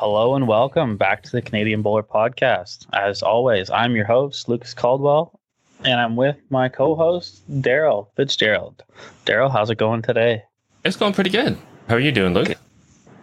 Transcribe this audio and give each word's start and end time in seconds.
Hello 0.00 0.34
and 0.34 0.48
welcome 0.48 0.96
back 0.96 1.22
to 1.24 1.30
the 1.30 1.42
Canadian 1.42 1.82
Bowler 1.82 2.02
Podcast. 2.02 2.86
As 2.94 3.22
always, 3.22 3.68
I'm 3.68 3.94
your 3.94 4.06
host, 4.06 4.48
Lucas 4.48 4.72
Caldwell, 4.72 5.38
and 5.84 6.00
I'm 6.00 6.16
with 6.16 6.38
my 6.48 6.70
co 6.70 6.94
host, 6.94 7.42
Daryl 7.60 8.06
Fitzgerald. 8.16 8.82
Daryl, 9.26 9.52
how's 9.52 9.68
it 9.68 9.76
going 9.76 10.00
today? 10.00 10.44
It's 10.86 10.96
going 10.96 11.12
pretty 11.12 11.28
good. 11.28 11.58
How 11.86 11.96
are 11.96 12.00
you 12.00 12.12
doing, 12.12 12.32
Luke? 12.32 12.56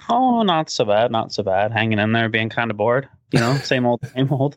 Oh, 0.07 0.43
not 0.43 0.69
so 0.69 0.85
bad, 0.85 1.09
not 1.09 1.33
so 1.33 1.41
bad. 1.41 1.71
Hanging 1.71 1.97
in 1.97 2.11
there, 2.11 2.29
being 2.29 2.49
kind 2.49 2.69
of 2.69 2.77
bored. 2.77 3.09
You 3.31 3.39
know, 3.39 3.55
same 3.55 3.87
old, 3.87 4.07
same 4.13 4.31
old. 4.31 4.55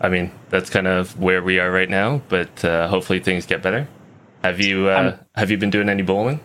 I 0.00 0.08
mean, 0.08 0.32
that's 0.50 0.70
kind 0.70 0.88
of 0.88 1.16
where 1.20 1.40
we 1.40 1.60
are 1.60 1.70
right 1.70 1.88
now, 1.88 2.20
but 2.28 2.64
uh, 2.64 2.88
hopefully 2.88 3.20
things 3.20 3.46
get 3.46 3.62
better. 3.62 3.86
Have 4.42 4.60
you 4.60 4.88
uh, 4.88 5.16
have 5.36 5.52
you 5.52 5.56
been 5.56 5.70
doing 5.70 5.88
any 5.88 6.02
bowling? 6.02 6.40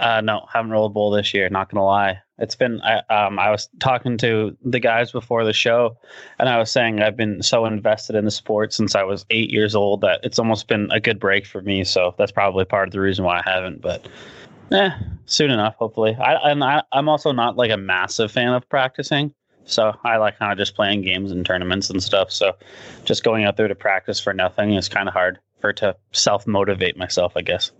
Uh, 0.00 0.22
no, 0.22 0.46
haven't 0.50 0.70
rolled 0.70 0.92
a 0.92 0.94
bowl 0.94 1.10
this 1.10 1.34
year. 1.34 1.50
Not 1.50 1.70
gonna 1.70 1.84
lie, 1.84 2.22
it's 2.38 2.54
been. 2.54 2.80
I, 2.82 2.98
um, 3.08 3.38
I 3.38 3.50
was 3.50 3.68
talking 3.80 4.18
to 4.18 4.56
the 4.64 4.80
guys 4.80 5.12
before 5.12 5.44
the 5.44 5.52
show, 5.52 5.96
and 6.38 6.48
I 6.48 6.58
was 6.58 6.70
saying 6.70 7.00
I've 7.00 7.16
been 7.16 7.42
so 7.42 7.64
invested 7.64 8.14
in 8.14 8.24
the 8.24 8.30
sport 8.30 8.72
since 8.72 8.94
I 8.94 9.02
was 9.04 9.24
eight 9.30 9.50
years 9.50 9.74
old 9.74 10.02
that 10.02 10.20
it's 10.22 10.38
almost 10.38 10.68
been 10.68 10.90
a 10.90 11.00
good 11.00 11.18
break 11.18 11.46
for 11.46 11.62
me. 11.62 11.84
So 11.84 12.14
that's 12.18 12.32
probably 12.32 12.64
part 12.64 12.88
of 12.88 12.92
the 12.92 13.00
reason 13.00 13.24
why 13.24 13.38
I 13.38 13.50
haven't. 13.50 13.80
But, 13.80 14.08
eh, 14.70 14.90
soon 15.24 15.50
enough, 15.50 15.76
hopefully. 15.76 16.14
I 16.20 16.50
and 16.50 16.62
I, 16.62 16.82
I'm 16.92 17.08
also 17.08 17.32
not 17.32 17.56
like 17.56 17.70
a 17.70 17.78
massive 17.78 18.30
fan 18.30 18.52
of 18.52 18.68
practicing. 18.68 19.32
So 19.64 19.96
I 20.04 20.18
like 20.18 20.38
kind 20.38 20.52
of 20.52 20.58
just 20.58 20.76
playing 20.76 21.02
games 21.02 21.32
and 21.32 21.44
tournaments 21.44 21.90
and 21.90 22.02
stuff. 22.02 22.30
So 22.30 22.54
just 23.04 23.24
going 23.24 23.44
out 23.44 23.56
there 23.56 23.66
to 23.66 23.74
practice 23.74 24.20
for 24.20 24.32
nothing 24.32 24.74
is 24.74 24.88
kind 24.88 25.08
of 25.08 25.14
hard 25.14 25.40
for 25.60 25.72
to 25.72 25.96
self 26.12 26.46
motivate 26.46 26.96
myself, 26.96 27.32
I 27.36 27.42
guess. 27.42 27.72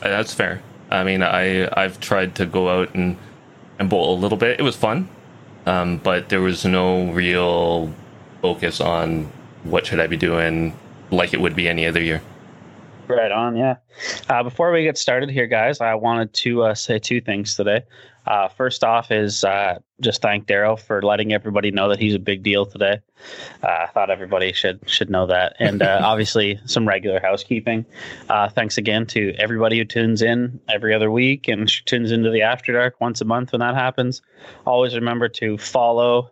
That's 0.00 0.34
fair. 0.34 0.62
I 0.92 1.04
mean, 1.04 1.22
I 1.22 1.68
I've 1.80 2.00
tried 2.00 2.34
to 2.36 2.46
go 2.46 2.68
out 2.68 2.94
and 2.94 3.16
and 3.78 3.88
bowl 3.88 4.16
a 4.16 4.18
little 4.18 4.38
bit. 4.38 4.60
It 4.60 4.62
was 4.62 4.76
fun, 4.76 5.08
um, 5.66 5.98
but 5.98 6.28
there 6.28 6.40
was 6.40 6.64
no 6.64 7.10
real 7.12 7.92
focus 8.40 8.80
on 8.80 9.30
what 9.64 9.86
should 9.86 10.00
I 10.00 10.06
be 10.06 10.16
doing 10.16 10.76
like 11.10 11.34
it 11.34 11.40
would 11.40 11.54
be 11.54 11.68
any 11.68 11.86
other 11.86 12.00
year. 12.00 12.20
Right 13.08 13.32
on, 13.32 13.56
yeah. 13.56 13.76
Uh, 14.28 14.42
before 14.42 14.72
we 14.72 14.84
get 14.84 14.96
started 14.96 15.28
here, 15.28 15.46
guys, 15.46 15.80
I 15.80 15.94
wanted 15.94 16.32
to 16.34 16.62
uh, 16.62 16.74
say 16.74 16.98
two 16.98 17.20
things 17.20 17.56
today. 17.56 17.82
Uh, 18.26 18.48
first 18.48 18.84
off, 18.84 19.10
is 19.10 19.44
uh, 19.44 19.78
just 20.00 20.22
thank 20.22 20.46
Daryl 20.46 20.78
for 20.78 21.02
letting 21.02 21.32
everybody 21.32 21.70
know 21.70 21.88
that 21.88 21.98
he's 21.98 22.14
a 22.14 22.18
big 22.18 22.42
deal 22.42 22.64
today. 22.66 23.00
Uh, 23.62 23.66
I 23.66 23.86
thought 23.86 24.10
everybody 24.10 24.52
should 24.52 24.88
should 24.88 25.10
know 25.10 25.26
that, 25.26 25.56
and 25.58 25.82
uh, 25.82 26.00
obviously 26.04 26.60
some 26.66 26.86
regular 26.86 27.20
housekeeping. 27.20 27.84
Uh, 28.28 28.48
thanks 28.48 28.78
again 28.78 29.06
to 29.06 29.34
everybody 29.38 29.78
who 29.78 29.84
tunes 29.84 30.22
in 30.22 30.60
every 30.68 30.94
other 30.94 31.10
week 31.10 31.48
and 31.48 31.70
tunes 31.86 32.12
into 32.12 32.30
the 32.30 32.42
After 32.42 32.72
Dark 32.72 33.00
once 33.00 33.20
a 33.20 33.24
month 33.24 33.52
when 33.52 33.60
that 33.60 33.74
happens. 33.74 34.22
Always 34.66 34.94
remember 34.94 35.28
to 35.28 35.58
follow 35.58 36.30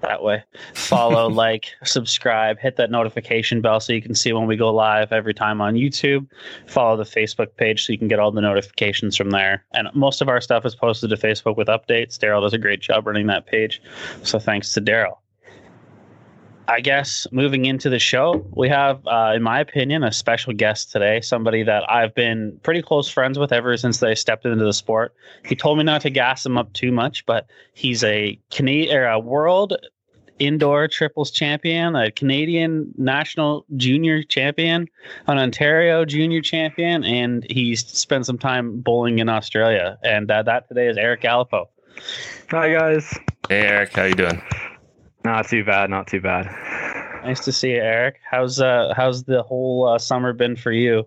that 0.00 0.22
way. 0.22 0.42
Follow, 0.74 1.28
like, 1.46 1.66
subscribe, 1.84 2.58
hit 2.58 2.76
that 2.76 2.90
notification 2.90 3.60
bell 3.60 3.80
so 3.80 3.92
you 3.92 4.02
can 4.02 4.14
see 4.14 4.32
when 4.32 4.46
we 4.46 4.56
go 4.56 4.72
live 4.72 5.12
every 5.12 5.34
time 5.34 5.60
on 5.60 5.74
YouTube. 5.74 6.26
Follow 6.66 6.96
the 6.96 7.04
Facebook 7.04 7.56
page 7.56 7.86
so 7.86 7.92
you 7.92 7.98
can 7.98 8.08
get 8.08 8.18
all 8.18 8.30
the 8.30 8.40
notifications 8.40 9.16
from 9.16 9.30
there. 9.30 9.64
And 9.74 9.88
most 9.94 10.20
of 10.20 10.28
our 10.28 10.40
stuff 10.40 10.64
is 10.64 10.74
posted 10.74 11.10
to 11.10 11.16
Facebook 11.16 11.56
with 11.56 11.68
updates. 11.68 12.18
Daryl 12.18 12.42
does 12.42 12.54
a 12.54 12.58
great 12.58 12.80
job 12.80 13.06
running 13.06 13.26
that 13.26 13.46
page. 13.46 13.82
So 14.22 14.38
thanks 14.38 14.72
to 14.74 14.80
Daryl. 14.80 15.18
I 16.68 16.80
guess 16.80 17.26
moving 17.32 17.64
into 17.64 17.88
the 17.88 17.98
show, 17.98 18.46
we 18.54 18.68
have, 18.68 19.00
uh, 19.06 19.32
in 19.34 19.42
my 19.42 19.58
opinion, 19.58 20.04
a 20.04 20.12
special 20.12 20.52
guest 20.52 20.92
today. 20.92 21.22
Somebody 21.22 21.62
that 21.62 21.90
I've 21.90 22.14
been 22.14 22.60
pretty 22.62 22.82
close 22.82 23.08
friends 23.08 23.38
with 23.38 23.52
ever 23.52 23.74
since 23.78 24.00
they 24.00 24.14
stepped 24.14 24.44
into 24.44 24.62
the 24.62 24.74
sport. 24.74 25.14
He 25.46 25.56
told 25.56 25.78
me 25.78 25.84
not 25.84 26.02
to 26.02 26.10
gas 26.10 26.44
him 26.44 26.58
up 26.58 26.70
too 26.74 26.92
much, 26.92 27.24
but 27.24 27.46
he's 27.72 28.04
a 28.04 28.38
Canadian, 28.50 28.94
or 28.94 29.06
a 29.06 29.18
world 29.18 29.78
indoor 30.38 30.88
triples 30.88 31.30
champion, 31.30 31.96
a 31.96 32.10
Canadian 32.10 32.92
national 32.98 33.64
junior 33.76 34.22
champion, 34.22 34.86
an 35.26 35.38
Ontario 35.38 36.04
junior 36.04 36.42
champion, 36.42 37.02
and 37.02 37.46
he's 37.48 37.86
spent 37.86 38.26
some 38.26 38.38
time 38.38 38.80
bowling 38.80 39.20
in 39.20 39.30
Australia. 39.30 39.98
And 40.04 40.30
uh, 40.30 40.42
that 40.42 40.68
today 40.68 40.88
is 40.88 40.98
Erik 40.98 41.22
Galipeau. 41.22 41.64
Hi 42.50 42.70
guys. 42.70 43.18
Hey 43.48 43.62
Erik, 43.66 43.94
how 43.94 44.04
you 44.04 44.14
doing? 44.14 44.42
Not 45.24 45.48
too 45.48 45.64
bad. 45.64 45.90
Not 45.90 46.06
too 46.06 46.20
bad. 46.20 46.46
Nice 47.24 47.40
to 47.40 47.52
see 47.52 47.70
you, 47.70 47.82
Erik. 47.82 48.16
How's 48.28 48.60
uh 48.60 48.94
how's 48.96 49.24
the 49.24 49.42
whole 49.42 49.86
uh, 49.88 49.98
summer 49.98 50.32
been 50.32 50.56
for 50.56 50.72
you? 50.72 51.06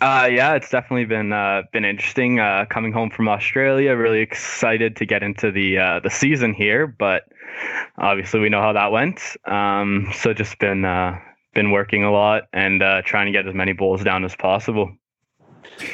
Uh, 0.00 0.28
yeah, 0.30 0.54
it's 0.54 0.70
definitely 0.70 1.04
been 1.04 1.32
uh, 1.32 1.62
been 1.72 1.84
interesting 1.84 2.40
uh, 2.40 2.66
coming 2.68 2.92
home 2.92 3.10
from 3.10 3.28
Australia. 3.28 3.94
Really 3.96 4.20
excited 4.20 4.96
to 4.96 5.06
get 5.06 5.22
into 5.22 5.50
the 5.50 5.78
uh, 5.78 6.00
the 6.00 6.10
season 6.10 6.52
here, 6.52 6.86
but 6.86 7.22
obviously 7.98 8.40
we 8.40 8.48
know 8.48 8.60
how 8.60 8.72
that 8.72 8.90
went. 8.90 9.20
Um, 9.46 10.08
so 10.12 10.34
just 10.34 10.58
been 10.58 10.84
uh, 10.84 11.18
been 11.54 11.70
working 11.70 12.04
a 12.04 12.10
lot 12.10 12.44
and 12.52 12.82
uh, 12.82 13.02
trying 13.02 13.26
to 13.26 13.32
get 13.32 13.46
as 13.46 13.54
many 13.54 13.72
bowls 13.72 14.02
down 14.02 14.24
as 14.24 14.34
possible. 14.34 14.94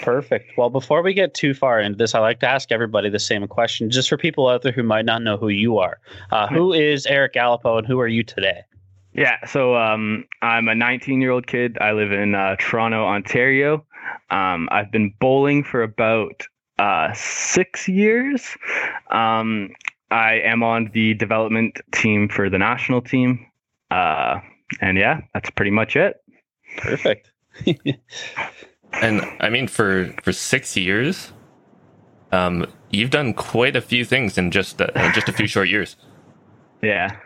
Perfect. 0.02 0.56
Well, 0.56 0.70
before 0.70 1.02
we 1.02 1.14
get 1.14 1.34
too 1.34 1.54
far 1.54 1.80
into 1.80 1.96
this, 1.96 2.14
I 2.14 2.20
like 2.20 2.40
to 2.40 2.48
ask 2.48 2.70
everybody 2.72 3.08
the 3.08 3.18
same 3.18 3.46
question, 3.46 3.90
just 3.90 4.08
for 4.08 4.16
people 4.16 4.48
out 4.48 4.62
there 4.62 4.72
who 4.72 4.82
might 4.82 5.04
not 5.04 5.22
know 5.22 5.36
who 5.36 5.48
you 5.48 5.78
are. 5.78 5.98
Uh, 6.30 6.46
who 6.48 6.72
is 6.72 7.06
Erik 7.06 7.34
Galipeau, 7.34 7.78
and 7.78 7.86
who 7.86 7.98
are 8.00 8.08
you 8.08 8.22
today? 8.22 8.62
Yeah, 9.12 9.44
so 9.46 9.76
um, 9.76 10.24
I'm 10.42 10.68
a 10.68 10.74
19 10.74 11.20
year 11.20 11.30
old 11.30 11.46
kid. 11.46 11.78
I 11.80 11.92
live 11.92 12.12
in 12.12 12.34
uh, 12.34 12.56
Toronto, 12.58 13.04
Ontario. 13.04 13.84
Um, 14.30 14.68
I've 14.70 14.92
been 14.92 15.12
bowling 15.20 15.64
for 15.64 15.82
about 15.82 16.46
uh, 16.78 17.12
six 17.14 17.88
years. 17.88 18.56
Um, 19.10 19.70
I 20.10 20.34
am 20.40 20.62
on 20.62 20.90
the 20.92 21.14
development 21.14 21.80
team 21.92 22.28
for 22.28 22.48
the 22.48 22.58
national 22.58 23.02
team. 23.02 23.46
Uh, 23.90 24.40
and 24.80 24.96
yeah, 24.96 25.20
that's 25.34 25.50
pretty 25.50 25.70
much 25.70 25.96
it. 25.96 26.22
Perfect. 26.76 27.30
And 28.92 29.22
I 29.40 29.50
mean, 29.50 29.68
for 29.68 30.12
for 30.22 30.32
six 30.32 30.76
years, 30.76 31.32
um, 32.32 32.66
you've 32.90 33.10
done 33.10 33.34
quite 33.34 33.76
a 33.76 33.80
few 33.80 34.04
things 34.04 34.36
in 34.38 34.50
just 34.50 34.80
uh, 34.80 34.88
in 34.94 35.12
just 35.12 35.28
a 35.28 35.32
few 35.32 35.46
short 35.46 35.68
years. 35.68 35.96
Yeah. 36.82 37.16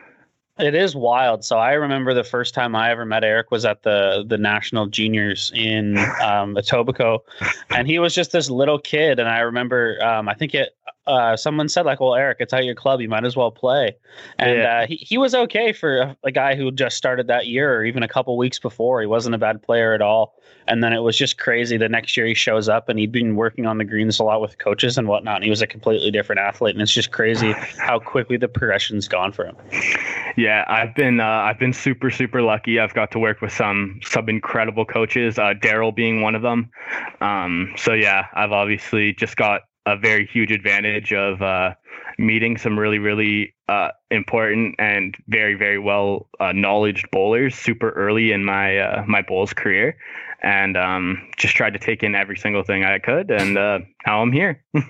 It 0.57 0.77
is 0.77 0.95
wild. 0.95 1.45
So 1.45 1.59
I 1.59 1.73
remember 1.73 2.15
the 2.15 2.23
first 2.23 2.55
time 2.55 2.77
I 2.77 2.91
ever 2.93 3.05
met 3.05 3.25
Erik 3.25 3.51
was 3.51 3.65
at 3.65 3.83
the 3.83 4.25
the 4.27 4.39
national 4.39 4.87
juniors 4.87 5.51
in 5.53 5.99
um, 6.23 6.55
Etobicoke, 6.55 7.23
and 7.71 7.89
he 7.89 7.99
was 7.99 8.15
just 8.15 8.31
this 8.31 8.49
little 8.49 8.79
kid. 8.79 9.19
And 9.19 9.29
I 9.29 9.41
remember, 9.41 9.99
um, 10.05 10.29
I 10.29 10.35
think 10.35 10.55
it, 10.55 10.77
uh, 11.07 11.37
someone 11.37 11.69
said 11.69 11.85
like, 11.87 12.01
"Well, 12.01 12.15
Erik, 12.15 12.39
it's 12.41 12.53
at 12.53 12.65
your 12.65 12.75
club. 12.75 13.01
You 13.01 13.09
might 13.09 13.25
as 13.25 13.37
well 13.37 13.51
play." 13.51 13.97
And 14.39 14.59
Yeah. 14.59 14.81
uh, 14.81 14.87
he 14.87 14.97
he 14.97 15.19
was 15.19 15.35
okay 15.35 15.73
for 15.73 15.99
a, 15.99 16.17
a 16.25 16.31
guy 16.33 16.55
who 16.55 16.71
just 16.73 16.97
started 16.97 17.27
that 17.27 17.47
year, 17.47 17.77
or 17.77 17.85
even 17.85 18.03
a 18.03 18.09
couple 18.09 18.37
weeks 18.37 18.59
before. 18.59 19.01
He 19.01 19.07
wasn't 19.07 19.35
a 19.35 19.39
bad 19.39 19.63
player 19.63 19.93
at 19.95 20.03
all. 20.03 20.35
And 20.67 20.83
then 20.83 20.95
it 20.95 21.01
was 21.01 21.15
just 21.19 21.37
crazy. 21.37 21.77
The 21.77 21.91
next 21.91 22.17
year 22.17 22.25
he 22.25 22.33
shows 22.33 22.71
up, 22.71 22.89
and 22.89 22.99
he'd 22.99 23.13
been 23.13 23.37
working 23.37 23.67
on 23.67 23.77
the 23.77 23.85
greens 23.85 24.19
a 24.19 24.25
lot 24.25 24.41
with 24.41 24.57
coaches 24.57 24.97
and 24.97 25.07
whatnot. 25.09 25.37
And 25.37 25.45
he 25.45 25.51
was 25.51 25.61
a 25.61 25.67
completely 25.67 26.11
different 26.11 26.41
athlete. 26.41 26.75
And 26.75 26.81
it's 26.81 26.93
just 26.93 27.11
crazy 27.11 27.53
how 27.79 27.99
quickly 27.99 28.39
the 28.39 28.49
progression's 28.49 29.07
gone 29.07 29.33
for 29.33 29.45
him. 29.45 29.57
Yeah, 30.39 30.65
I've 30.67 30.95
been 30.95 31.21
uh, 31.21 31.25
I've 31.27 31.59
been 31.59 31.75
super 31.75 32.11
super 32.11 32.41
lucky. 32.41 32.81
I've 32.81 32.95
got 32.95 33.11
to 33.13 33.19
work 33.19 33.41
with 33.43 33.53
some 33.53 34.01
some 34.03 34.29
incredible 34.31 34.85
coaches. 34.87 35.39
Uh, 35.39 35.53
Daryl 35.55 35.95
being 35.95 36.23
one 36.23 36.35
of 36.35 36.41
them. 36.43 36.71
Um, 37.21 37.73
so 37.77 37.93
yeah, 37.93 38.27
I've 38.33 38.53
obviously 38.53 39.13
just 39.13 39.37
got 39.37 39.63
a 39.87 39.97
very 39.97 40.27
huge 40.27 40.51
advantage 40.51 41.13
of 41.13 41.43
uh, 41.43 41.75
meeting 42.19 42.57
some 42.57 42.79
really 42.79 42.99
really 42.99 43.55
uh, 43.69 43.89
important 44.11 44.75
and 44.79 45.17
very 45.29 45.55
very 45.55 45.79
well 45.79 46.29
uh, 46.41 46.53
knowledged 46.53 47.11
bowlers 47.11 47.55
super 47.55 47.91
early 47.91 48.33
in 48.33 48.45
my 48.45 48.79
uh, 48.79 49.05
my 49.07 49.23
bowls 49.23 49.53
career, 49.53 49.97
and 50.43 50.77
um, 50.77 51.21
just 51.37 51.55
tried 51.57 51.73
to 51.73 51.79
take 51.79 52.03
in 52.03 52.15
every 52.15 52.37
single 52.37 52.63
thing 52.63 52.85
I 52.85 52.99
could, 52.99 53.31
and 53.31 53.59
uh, 53.59 53.81
now 54.07 54.23
I'm 54.23 54.33
here. 54.33 54.63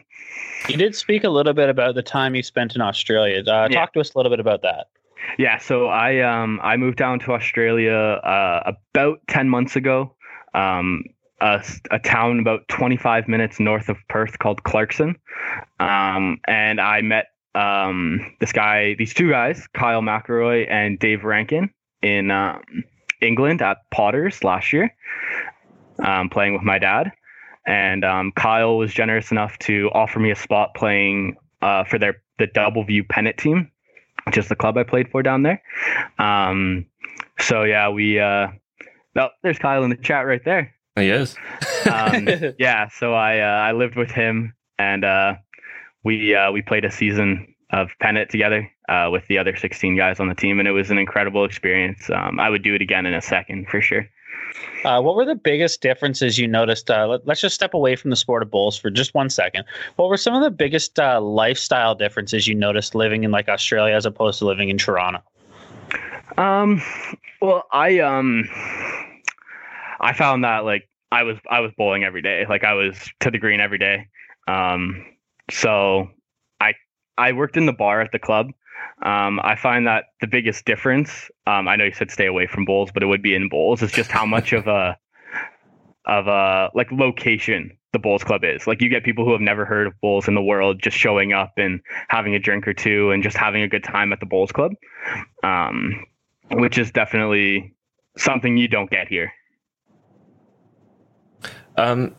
You 0.68 0.78
did 0.78 0.94
speak 0.94 1.24
a 1.24 1.28
little 1.28 1.52
bit 1.52 1.68
about 1.68 1.94
the 1.94 2.02
time 2.02 2.34
you 2.34 2.42
spent 2.42 2.74
in 2.74 2.80
Australia. 2.80 3.42
Uh, 3.46 3.68
Yeah. 3.70 3.80
Talk 3.80 3.92
to 3.92 4.00
us 4.00 4.14
a 4.14 4.18
little 4.18 4.30
bit 4.30 4.40
about 4.40 4.62
that. 4.62 4.86
Yeah, 5.38 5.58
so 5.58 5.88
I 5.88 6.20
um 6.20 6.60
I 6.62 6.76
moved 6.76 6.96
down 6.98 7.18
to 7.20 7.32
Australia 7.32 7.92
uh, 7.92 8.72
about 8.94 9.20
ten 9.28 9.48
months 9.48 9.76
ago. 9.76 10.14
Um, 10.54 11.04
a, 11.44 11.62
a 11.90 11.98
town 11.98 12.40
about 12.40 12.66
twenty 12.68 12.96
five 12.96 13.28
minutes 13.28 13.60
north 13.60 13.88
of 13.88 13.96
Perth 14.08 14.38
called 14.38 14.62
Clarkson, 14.64 15.16
um, 15.78 16.40
and 16.48 16.80
I 16.80 17.02
met 17.02 17.26
um 17.54 18.34
this 18.40 18.52
guy, 18.52 18.94
these 18.94 19.14
two 19.14 19.30
guys, 19.30 19.68
Kyle 19.74 20.02
McElroy 20.02 20.68
and 20.70 20.98
Dave 20.98 21.22
Rankin, 21.24 21.70
in 22.02 22.30
um, 22.30 22.62
England 23.20 23.62
at 23.62 23.78
Potters 23.90 24.42
last 24.42 24.72
year, 24.72 24.94
um, 26.04 26.28
playing 26.28 26.54
with 26.54 26.62
my 26.62 26.78
dad. 26.78 27.12
And 27.66 28.04
um, 28.04 28.32
Kyle 28.32 28.76
was 28.76 28.92
generous 28.92 29.30
enough 29.30 29.58
to 29.60 29.90
offer 29.94 30.20
me 30.20 30.30
a 30.30 30.36
spot 30.36 30.74
playing 30.74 31.36
uh, 31.62 31.84
for 31.84 31.98
their 31.98 32.22
the 32.38 32.46
Doubleview 32.46 33.08
Pennant 33.08 33.38
team, 33.38 33.70
which 34.26 34.36
is 34.36 34.48
the 34.48 34.56
club 34.56 34.76
I 34.76 34.82
played 34.82 35.10
for 35.10 35.22
down 35.22 35.44
there. 35.44 35.62
Um, 36.18 36.84
so 37.38 37.62
yeah, 37.62 37.88
we 37.88 38.20
uh, 38.20 38.48
oh, 39.16 39.28
there's 39.42 39.58
Kyle 39.58 39.84
in 39.84 39.90
the 39.90 39.96
chat 39.96 40.26
right 40.26 40.44
there. 40.44 40.73
He 40.96 41.08
is. 41.08 41.36
Um, 41.84 42.26
yeah, 42.58 42.88
so 42.88 43.12
I 43.12 43.40
uh, 43.40 43.44
I 43.44 43.72
lived 43.72 43.94
with 43.94 44.10
him 44.10 44.54
and 44.78 45.04
uh, 45.04 45.34
we 46.02 46.34
uh, 46.34 46.50
we 46.50 46.62
played 46.62 46.84
a 46.84 46.90
season 46.90 47.54
of 47.72 47.88
pennant 48.00 48.30
together 48.30 48.70
uh, 48.88 49.08
with 49.10 49.26
the 49.28 49.38
other 49.38 49.56
16 49.56 49.96
guys 49.96 50.20
on 50.20 50.28
the 50.28 50.34
team, 50.34 50.58
and 50.58 50.68
it 50.68 50.72
was 50.72 50.90
an 50.90 50.98
incredible 50.98 51.44
experience. 51.44 52.08
Um, 52.10 52.38
I 52.38 52.48
would 52.48 52.62
do 52.62 52.74
it 52.74 52.82
again 52.82 53.06
in 53.06 53.14
a 53.14 53.20
second 53.20 53.68
for 53.68 53.80
sure. 53.80 54.08
Uh, 54.84 55.00
what 55.00 55.16
were 55.16 55.24
the 55.24 55.34
biggest 55.34 55.80
differences 55.80 56.38
you 56.38 56.46
noticed? 56.46 56.90
Uh, 56.90 57.06
let, 57.06 57.28
us 57.28 57.40
just 57.40 57.54
step 57.54 57.74
away 57.74 57.96
from 57.96 58.10
the 58.10 58.16
sport 58.16 58.42
of 58.42 58.50
bowls 58.50 58.78
for 58.78 58.90
just 58.90 59.14
one 59.14 59.30
second. 59.30 59.64
What 59.96 60.08
were 60.08 60.16
some 60.16 60.34
of 60.34 60.42
the 60.42 60.50
biggest 60.50 60.98
uh, 60.98 61.20
lifestyle 61.20 61.94
differences 61.94 62.46
you 62.46 62.54
noticed 62.54 62.94
living 62.94 63.24
in 63.24 63.30
like 63.30 63.48
Australia 63.48 63.94
as 63.94 64.06
opposed 64.06 64.38
to 64.40 64.46
living 64.46 64.68
in 64.68 64.78
Toronto? 64.78 65.22
Um, 66.36 66.82
well, 67.40 67.64
I 67.72 67.98
um, 68.00 68.48
I 70.04 70.12
found 70.12 70.44
that 70.44 70.64
like 70.64 70.88
I 71.10 71.22
was 71.22 71.38
I 71.50 71.60
was 71.60 71.72
bowling 71.78 72.04
every 72.04 72.20
day. 72.20 72.44
Like 72.48 72.62
I 72.62 72.74
was 72.74 72.94
to 73.20 73.30
the 73.30 73.38
green 73.38 73.60
every 73.60 73.78
day. 73.78 74.06
Um, 74.46 75.06
so 75.50 76.10
I 76.60 76.74
I 77.16 77.32
worked 77.32 77.56
in 77.56 77.64
the 77.64 77.72
bar 77.72 78.02
at 78.02 78.12
the 78.12 78.18
club. 78.18 78.50
Um, 79.02 79.40
I 79.42 79.56
find 79.56 79.86
that 79.86 80.04
the 80.20 80.26
biggest 80.26 80.66
difference. 80.66 81.30
Um, 81.46 81.68
I 81.68 81.76
know 81.76 81.84
you 81.84 81.92
said 81.92 82.10
stay 82.10 82.26
away 82.26 82.46
from 82.46 82.66
bowls, 82.66 82.90
but 82.92 83.02
it 83.02 83.06
would 83.06 83.22
be 83.22 83.34
in 83.34 83.48
bowls. 83.48 83.82
Is 83.82 83.92
just 83.92 84.10
how 84.10 84.26
much 84.26 84.52
of 84.52 84.66
a 84.66 84.98
of 86.04 86.26
a 86.26 86.70
like 86.74 86.92
location 86.92 87.74
the 87.92 87.98
bowls 87.98 88.22
club 88.22 88.44
is. 88.44 88.66
Like 88.66 88.82
you 88.82 88.90
get 88.90 89.04
people 89.04 89.24
who 89.24 89.32
have 89.32 89.40
never 89.40 89.64
heard 89.64 89.86
of 89.86 89.98
bowls 90.02 90.28
in 90.28 90.34
the 90.34 90.42
world 90.42 90.82
just 90.82 90.98
showing 90.98 91.32
up 91.32 91.54
and 91.56 91.80
having 92.08 92.34
a 92.34 92.38
drink 92.38 92.68
or 92.68 92.74
two 92.74 93.10
and 93.10 93.22
just 93.22 93.38
having 93.38 93.62
a 93.62 93.68
good 93.68 93.84
time 93.84 94.12
at 94.12 94.20
the 94.20 94.26
bowls 94.26 94.52
club, 94.52 94.72
um, 95.42 96.04
which 96.50 96.76
is 96.76 96.90
definitely 96.90 97.74
something 98.18 98.58
you 98.58 98.68
don't 98.68 98.90
get 98.90 99.08
here. 99.08 99.32
Um, 101.76 102.14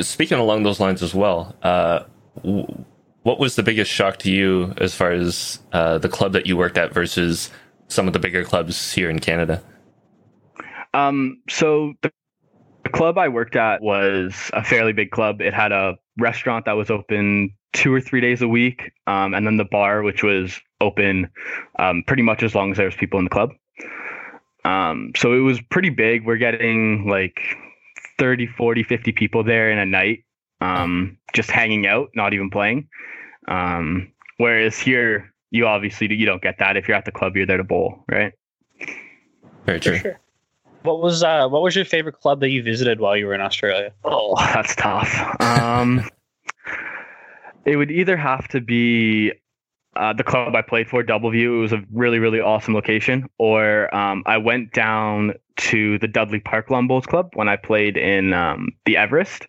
speaking 0.00 0.38
along 0.38 0.62
those 0.62 0.80
lines 0.80 1.02
as 1.02 1.14
well, 1.14 1.54
uh, 1.62 2.04
w- 2.36 2.84
what 3.22 3.38
was 3.38 3.56
the 3.56 3.62
biggest 3.62 3.90
shock 3.90 4.18
to 4.18 4.30
you 4.30 4.74
as 4.78 4.94
far 4.94 5.12
as 5.12 5.60
uh, 5.72 5.98
the 5.98 6.08
club 6.08 6.32
that 6.32 6.46
you 6.46 6.56
worked 6.56 6.78
at 6.78 6.92
versus 6.92 7.50
some 7.88 8.06
of 8.06 8.12
the 8.12 8.18
bigger 8.18 8.44
clubs 8.44 8.92
here 8.92 9.10
in 9.10 9.18
Canada? 9.18 9.62
Um, 10.94 11.40
so 11.48 11.94
the, 12.02 12.10
the 12.84 12.90
club 12.90 13.18
I 13.18 13.28
worked 13.28 13.56
at 13.56 13.82
was 13.82 14.50
a 14.52 14.64
fairly 14.64 14.92
big 14.92 15.10
club. 15.10 15.40
It 15.40 15.54
had 15.54 15.72
a 15.72 15.96
restaurant 16.18 16.64
that 16.66 16.72
was 16.72 16.90
open 16.90 17.54
two 17.72 17.92
or 17.92 18.00
three 18.00 18.20
days 18.20 18.42
a 18.42 18.48
week, 18.48 18.92
um, 19.06 19.34
and 19.34 19.46
then 19.46 19.56
the 19.56 19.64
bar, 19.64 20.02
which 20.02 20.22
was 20.22 20.60
open 20.80 21.30
um, 21.78 22.02
pretty 22.06 22.22
much 22.22 22.42
as 22.42 22.54
long 22.54 22.72
as 22.72 22.76
there 22.76 22.86
was 22.86 22.96
people 22.96 23.18
in 23.18 23.24
the 23.24 23.30
club. 23.30 23.50
Um, 24.64 25.12
so 25.16 25.32
it 25.32 25.40
was 25.40 25.60
pretty 25.70 25.90
big. 25.90 26.26
We're 26.26 26.36
getting 26.36 27.08
like 27.08 27.40
30, 28.22 28.46
40, 28.46 28.84
50 28.84 29.10
people 29.10 29.42
there 29.42 29.68
in 29.72 29.80
a 29.80 29.84
night, 29.84 30.24
um, 30.60 31.18
just 31.32 31.50
hanging 31.50 31.88
out, 31.88 32.10
not 32.14 32.32
even 32.32 32.50
playing. 32.50 32.86
Um, 33.48 34.12
whereas 34.36 34.78
here, 34.78 35.34
you 35.50 35.66
obviously 35.66 36.14
you 36.14 36.24
don't 36.24 36.40
get 36.40 36.60
that. 36.60 36.76
If 36.76 36.86
you're 36.86 36.96
at 36.96 37.04
the 37.04 37.10
club, 37.10 37.34
you're 37.34 37.46
there 37.46 37.56
to 37.56 37.64
bowl, 37.64 38.04
right? 38.08 38.32
Very 39.66 39.80
true. 39.80 39.98
Sure. 39.98 40.20
What 40.82 41.02
was 41.02 41.24
uh, 41.24 41.48
what 41.48 41.62
was 41.62 41.74
your 41.74 41.84
favorite 41.84 42.12
club 42.12 42.38
that 42.42 42.50
you 42.50 42.62
visited 42.62 43.00
while 43.00 43.16
you 43.16 43.26
were 43.26 43.34
in 43.34 43.40
Australia? 43.40 43.92
Oh, 44.04 44.36
that's 44.36 44.76
tough. 44.76 45.12
Um, 45.40 46.08
it 47.64 47.74
would 47.74 47.90
either 47.90 48.16
have 48.16 48.46
to 48.48 48.60
be 48.60 49.32
uh, 49.96 50.12
the 50.12 50.22
club 50.22 50.54
I 50.54 50.62
played 50.62 50.88
for, 50.88 51.02
Doubleview. 51.02 51.56
It 51.56 51.60
was 51.60 51.72
a 51.72 51.82
really, 51.92 52.20
really 52.20 52.40
awesome 52.40 52.72
location. 52.72 53.28
Or 53.38 53.92
um, 53.92 54.22
I 54.26 54.38
went 54.38 54.72
down 54.72 55.34
to 55.56 55.98
the 55.98 56.08
Dudley 56.08 56.40
Park 56.40 56.70
Lawn 56.70 56.86
Bowls 56.86 57.06
Club 57.06 57.30
when 57.34 57.48
I 57.48 57.56
played 57.56 57.96
in 57.96 58.32
um, 58.32 58.68
the 58.86 58.96
Everest, 58.96 59.46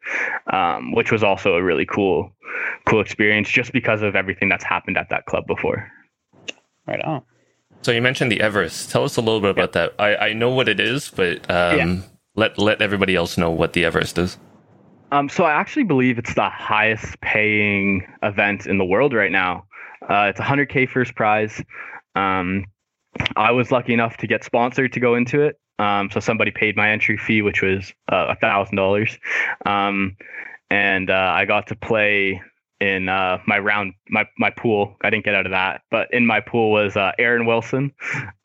um, 0.51 0.93
which 0.93 1.11
was 1.11 1.23
also 1.23 1.55
a 1.55 1.63
really 1.63 1.85
cool, 1.85 2.31
cool 2.85 3.01
experience 3.01 3.49
just 3.49 3.73
because 3.73 4.01
of 4.01 4.15
everything 4.15 4.49
that's 4.49 4.63
happened 4.63 4.97
at 4.97 5.09
that 5.09 5.25
club 5.25 5.45
before. 5.47 5.89
Right 6.87 7.01
on. 7.01 7.23
So 7.81 7.91
you 7.91 8.01
mentioned 8.01 8.31
the 8.31 8.41
Everest. 8.41 8.91
Tell 8.91 9.03
us 9.03 9.17
a 9.17 9.21
little 9.21 9.41
bit 9.41 9.51
about 9.51 9.73
that. 9.73 9.93
I, 9.99 10.15
I 10.15 10.33
know 10.33 10.49
what 10.49 10.69
it 10.69 10.79
is, 10.79 11.09
but 11.09 11.49
um, 11.51 11.77
yeah. 11.77 12.01
let 12.35 12.57
let 12.57 12.81
everybody 12.81 13.15
else 13.15 13.37
know 13.37 13.51
what 13.51 13.73
the 13.73 13.83
Everest 13.83 14.17
is. 14.17 14.37
Um, 15.11 15.29
so 15.29 15.43
I 15.43 15.51
actually 15.51 15.83
believe 15.83 16.17
it's 16.17 16.33
the 16.33 16.49
highest 16.49 17.19
paying 17.21 18.07
event 18.23 18.65
in 18.65 18.77
the 18.77 18.85
world 18.85 19.13
right 19.13 19.31
now. 19.31 19.65
Uh, 20.09 20.31
it's 20.33 20.39
100k 20.39 20.89
first 20.89 21.13
prize. 21.15 21.61
Um, 22.15 22.65
I 23.35 23.51
was 23.51 23.71
lucky 23.71 23.93
enough 23.93 24.17
to 24.17 24.27
get 24.27 24.43
sponsored 24.43 24.93
to 24.93 24.99
go 24.99 25.15
into 25.15 25.41
it. 25.41 25.59
Um, 25.79 26.09
so 26.11 26.19
somebody 26.19 26.51
paid 26.51 26.75
my 26.75 26.91
entry 26.91 27.17
fee, 27.17 27.41
which 27.41 27.61
was 27.61 27.93
uh, 28.11 28.15
a 28.15 28.31
uh, 28.31 28.35
thousand 28.35 28.75
dollars, 28.75 29.17
um, 29.65 30.15
and 30.69 31.09
uh, 31.09 31.33
I 31.35 31.45
got 31.45 31.67
to 31.67 31.75
play 31.75 32.41
in 32.79 33.09
uh, 33.09 33.39
my 33.47 33.57
round, 33.57 33.93
my 34.09 34.27
my 34.37 34.51
pool. 34.51 34.95
I 35.01 35.09
didn't 35.09 35.25
get 35.25 35.35
out 35.35 35.45
of 35.45 35.51
that, 35.51 35.81
but 35.89 36.13
in 36.13 36.27
my 36.27 36.41
pool 36.41 36.71
was 36.71 36.95
uh, 36.95 37.11
Aaron 37.17 37.45
Wilson 37.45 37.91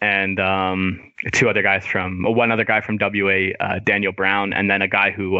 and 0.00 0.40
um, 0.40 1.12
two 1.32 1.48
other 1.50 1.62
guys 1.62 1.84
from 1.84 2.22
one 2.22 2.50
other 2.50 2.64
guy 2.64 2.80
from 2.80 2.98
WA, 3.00 3.50
uh, 3.60 3.78
Daniel 3.80 4.12
Brown, 4.12 4.52
and 4.52 4.70
then 4.70 4.80
a 4.80 4.88
guy 4.88 5.10
who 5.10 5.38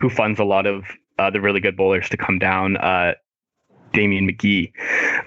who 0.00 0.10
funds 0.10 0.40
a 0.40 0.44
lot 0.44 0.66
of 0.66 0.84
the 1.32 1.40
really 1.40 1.60
good 1.60 1.76
bowlers 1.76 2.08
to 2.08 2.16
come 2.16 2.38
down, 2.38 2.76
Damien 3.92 4.28
McGee. 4.28 4.72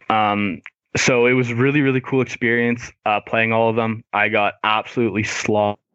Um, 0.09 0.61
so 0.95 1.25
it 1.25 1.33
was 1.33 1.53
really 1.53 1.81
really 1.81 2.01
cool 2.01 2.21
experience 2.21 2.91
uh, 3.05 3.21
playing 3.21 3.53
all 3.53 3.69
of 3.69 3.75
them. 3.75 4.03
I 4.13 4.29
got 4.29 4.55
absolutely 4.63 5.23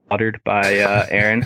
slaughtered 0.08 0.41
by 0.44 0.81
uh, 0.81 1.06
Aaron. 1.11 1.44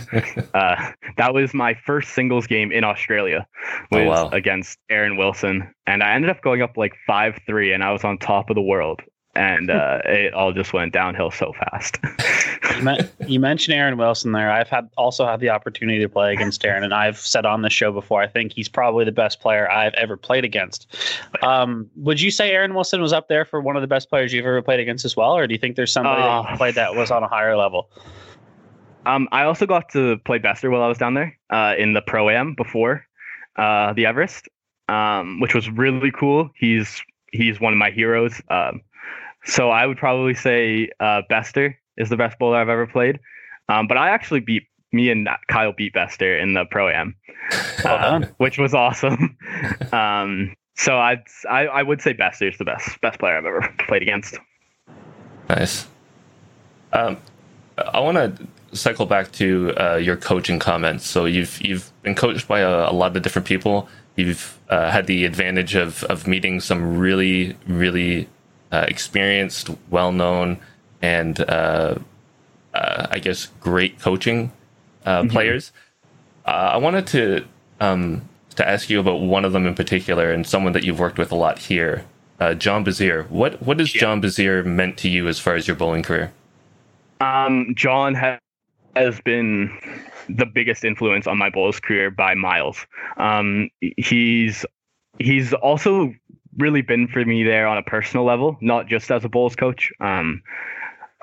uh, 0.53 0.91
that 1.17 1.33
was 1.33 1.53
my 1.53 1.73
first 1.85 2.13
singles 2.13 2.47
game 2.47 2.71
in 2.71 2.83
Australia 2.83 3.47
was 3.91 4.01
oh, 4.01 4.05
wow. 4.05 4.29
against 4.29 4.77
Aaron 4.89 5.17
Wilson, 5.17 5.73
and 5.87 6.03
I 6.03 6.13
ended 6.13 6.29
up 6.29 6.41
going 6.41 6.61
up 6.61 6.77
like 6.77 6.93
five 7.07 7.39
three, 7.45 7.73
and 7.73 7.83
I 7.83 7.91
was 7.91 8.03
on 8.03 8.17
top 8.17 8.49
of 8.49 8.55
the 8.55 8.61
world 8.61 9.01
and 9.35 9.69
uh, 9.69 9.99
it 10.05 10.33
all 10.33 10.53
just 10.53 10.73
went 10.73 10.93
downhill 10.93 11.31
so 11.31 11.53
fast. 11.53 11.97
you, 12.81 13.09
you, 13.33 13.39
mentioned 13.39 13.75
Aaron 13.75 13.97
Wilson 13.97 14.31
there. 14.31 14.51
I've 14.51 14.67
had 14.67 14.89
also 14.97 15.25
had 15.25 15.39
the 15.39 15.49
opportunity 15.49 15.99
to 15.99 16.09
play 16.09 16.33
against 16.33 16.65
Aaron, 16.65 16.83
and 16.83 16.93
I've 16.93 17.17
said 17.17 17.45
on 17.45 17.61
the 17.61 17.69
show 17.69 17.91
before. 17.91 18.21
I 18.21 18.27
think 18.27 18.53
he's 18.53 18.69
probably 18.69 19.05
the 19.05 19.11
best 19.11 19.39
player 19.39 19.69
I've 19.69 19.93
ever 19.93 20.17
played 20.17 20.43
against. 20.43 20.87
Um, 21.43 21.89
would 21.95 22.21
you 22.21 22.31
say 22.31 22.51
Aaron 22.51 22.73
Wilson 22.73 23.01
was 23.01 23.13
up 23.13 23.27
there 23.27 23.45
for 23.45 23.61
one 23.61 23.75
of 23.75 23.81
the 23.81 23.87
best 23.87 24.09
players 24.09 24.33
you've 24.33 24.45
ever 24.45 24.61
played 24.61 24.79
against 24.79 25.05
as 25.05 25.15
well, 25.15 25.35
or 25.35 25.47
do 25.47 25.53
you 25.53 25.59
think 25.59 25.75
there's 25.75 25.93
somebody 25.93 26.21
that 26.21 26.57
played 26.57 26.75
that 26.75 26.95
was 26.95 27.11
on 27.11 27.23
a 27.23 27.27
higher 27.27 27.55
level? 27.55 27.89
Um, 29.05 29.27
I 29.31 29.43
also 29.43 29.65
got 29.65 29.89
to 29.89 30.17
play 30.19 30.37
Bester 30.37 30.69
while 30.69 30.83
I 30.83 30.87
was 30.87 30.97
down 30.97 31.15
there 31.15 31.37
uh, 31.49 31.73
in 31.77 31.93
the 31.93 32.01
pro 32.01 32.29
am 32.29 32.53
before 32.55 33.05
uh, 33.55 33.93
the 33.93 34.05
Everest, 34.05 34.47
um, 34.89 35.39
which 35.39 35.55
was 35.55 35.69
really 35.69 36.11
cool. 36.11 36.49
He's 36.55 37.01
he's 37.31 37.59
one 37.59 37.73
of 37.73 37.79
my 37.79 37.91
heroes. 37.91 38.41
Um, 38.49 38.81
so 39.45 39.71
I 39.71 39.85
would 39.85 39.97
probably 39.97 40.35
say 40.35 40.89
uh, 40.99 41.23
Bester 41.29 41.77
is 41.97 42.09
the 42.09 42.17
best 42.17 42.37
bowler 42.37 42.57
I've 42.57 42.69
ever 42.69 42.85
played. 42.85 43.19
Um, 43.69 43.87
but 43.87 43.97
I 43.97 44.09
actually 44.09 44.41
beat 44.41 44.63
me 44.91 45.09
and 45.09 45.27
Kyle 45.49 45.73
beat 45.73 45.93
Bester 45.93 46.37
in 46.37 46.53
the 46.53 46.65
pro 46.65 46.89
am, 46.89 47.15
uh, 47.85 48.21
which 48.37 48.57
was 48.57 48.73
awesome. 48.73 49.37
um, 49.91 50.53
so 50.75 50.97
I'd, 50.97 51.23
I 51.49 51.67
I 51.67 51.83
would 51.83 52.01
say 52.01 52.13
Bester 52.13 52.47
is 52.47 52.57
the 52.57 52.65
best 52.65 53.01
best 53.01 53.19
player 53.19 53.37
I've 53.37 53.45
ever 53.45 53.73
played 53.87 54.03
against. 54.03 54.37
Nice. 55.49 55.87
Um, 56.93 57.17
I 57.77 57.99
want 57.99 58.17
to 58.17 58.47
cycle 58.73 59.05
back 59.05 59.31
to 59.33 59.73
uh, 59.77 59.95
your 59.95 60.17
coaching 60.17 60.59
comments. 60.59 61.07
So 61.07 61.25
you've 61.25 61.61
you've 61.61 61.91
been 62.03 62.15
coached 62.15 62.47
by 62.47 62.59
a, 62.59 62.89
a 62.89 62.93
lot 62.93 63.15
of 63.15 63.23
different 63.23 63.47
people. 63.47 63.87
You've 64.15 64.59
uh, 64.69 64.91
had 64.91 65.07
the 65.07 65.25
advantage 65.25 65.75
of 65.75 66.03
of 66.05 66.27
meeting 66.27 66.59
some 66.59 66.97
really 66.97 67.55
really 67.67 68.27
uh, 68.71 68.85
experienced, 68.87 69.69
well 69.89 70.11
known, 70.11 70.57
and 71.01 71.39
uh, 71.41 71.95
uh, 72.73 73.07
I 73.09 73.19
guess 73.19 73.47
great 73.59 73.99
coaching 73.99 74.51
uh, 75.05 75.21
mm-hmm. 75.21 75.29
players. 75.29 75.71
Uh, 76.45 76.71
I 76.73 76.77
wanted 76.77 77.07
to 77.07 77.45
um, 77.79 78.27
to 78.55 78.67
ask 78.67 78.89
you 78.89 78.99
about 78.99 79.21
one 79.21 79.45
of 79.45 79.53
them 79.53 79.65
in 79.67 79.75
particular, 79.75 80.31
and 80.31 80.45
someone 80.45 80.73
that 80.73 80.83
you've 80.83 80.99
worked 80.99 81.17
with 81.17 81.31
a 81.31 81.35
lot 81.35 81.59
here, 81.59 82.05
uh, 82.39 82.53
John 82.53 82.83
Bezear. 82.83 83.29
What 83.29 83.61
what 83.61 83.79
has 83.79 83.93
yeah. 83.93 84.01
John 84.01 84.21
Bezear 84.21 84.65
meant 84.65 84.97
to 84.99 85.09
you 85.09 85.27
as 85.27 85.39
far 85.39 85.55
as 85.55 85.67
your 85.67 85.75
bowling 85.75 86.03
career? 86.03 86.31
Um, 87.19 87.73
John 87.75 88.15
has 88.15 88.39
has 88.95 89.19
been 89.21 89.77
the 90.29 90.45
biggest 90.45 90.83
influence 90.83 91.27
on 91.27 91.37
my 91.37 91.49
bowls 91.49 91.79
career 91.79 92.11
by 92.11 92.35
miles. 92.35 92.85
Um, 93.17 93.69
he's 93.97 94.65
he's 95.19 95.53
also 95.53 96.13
really 96.57 96.81
been 96.81 97.07
for 97.07 97.23
me 97.23 97.43
there 97.43 97.67
on 97.67 97.77
a 97.77 97.83
personal 97.83 98.25
level, 98.25 98.57
not 98.61 98.87
just 98.87 99.11
as 99.11 99.23
a 99.23 99.29
bowls 99.29 99.55
coach. 99.55 99.91
Um, 99.99 100.41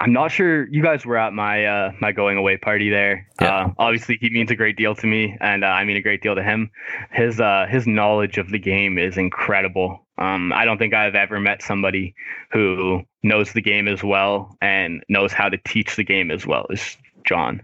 I'm 0.00 0.12
not 0.12 0.30
sure 0.30 0.68
you 0.68 0.82
guys 0.82 1.04
were 1.04 1.16
at 1.16 1.32
my 1.32 1.64
uh, 1.64 1.92
my 2.00 2.12
going 2.12 2.36
away 2.36 2.56
party 2.56 2.88
there. 2.88 3.26
Yeah. 3.40 3.66
Uh, 3.66 3.72
obviously, 3.78 4.16
he 4.20 4.30
means 4.30 4.50
a 4.50 4.54
great 4.54 4.76
deal 4.76 4.94
to 4.94 5.06
me, 5.06 5.36
and 5.40 5.64
uh, 5.64 5.68
I 5.68 5.84
mean 5.84 5.96
a 5.96 6.00
great 6.00 6.22
deal 6.22 6.36
to 6.36 6.42
him. 6.42 6.70
His 7.10 7.40
uh, 7.40 7.66
his 7.68 7.86
knowledge 7.86 8.38
of 8.38 8.50
the 8.50 8.58
game 8.58 8.96
is 8.96 9.16
incredible. 9.16 10.06
Um, 10.16 10.52
I 10.52 10.64
don't 10.64 10.78
think 10.78 10.94
I've 10.94 11.14
ever 11.14 11.40
met 11.40 11.62
somebody 11.62 12.14
who 12.50 13.02
knows 13.22 13.52
the 13.52 13.60
game 13.60 13.88
as 13.88 14.02
well 14.02 14.56
and 14.60 15.02
knows 15.08 15.32
how 15.32 15.48
to 15.48 15.58
teach 15.58 15.96
the 15.96 16.04
game 16.04 16.30
as 16.30 16.46
well 16.46 16.66
as 16.72 16.96
John. 17.28 17.62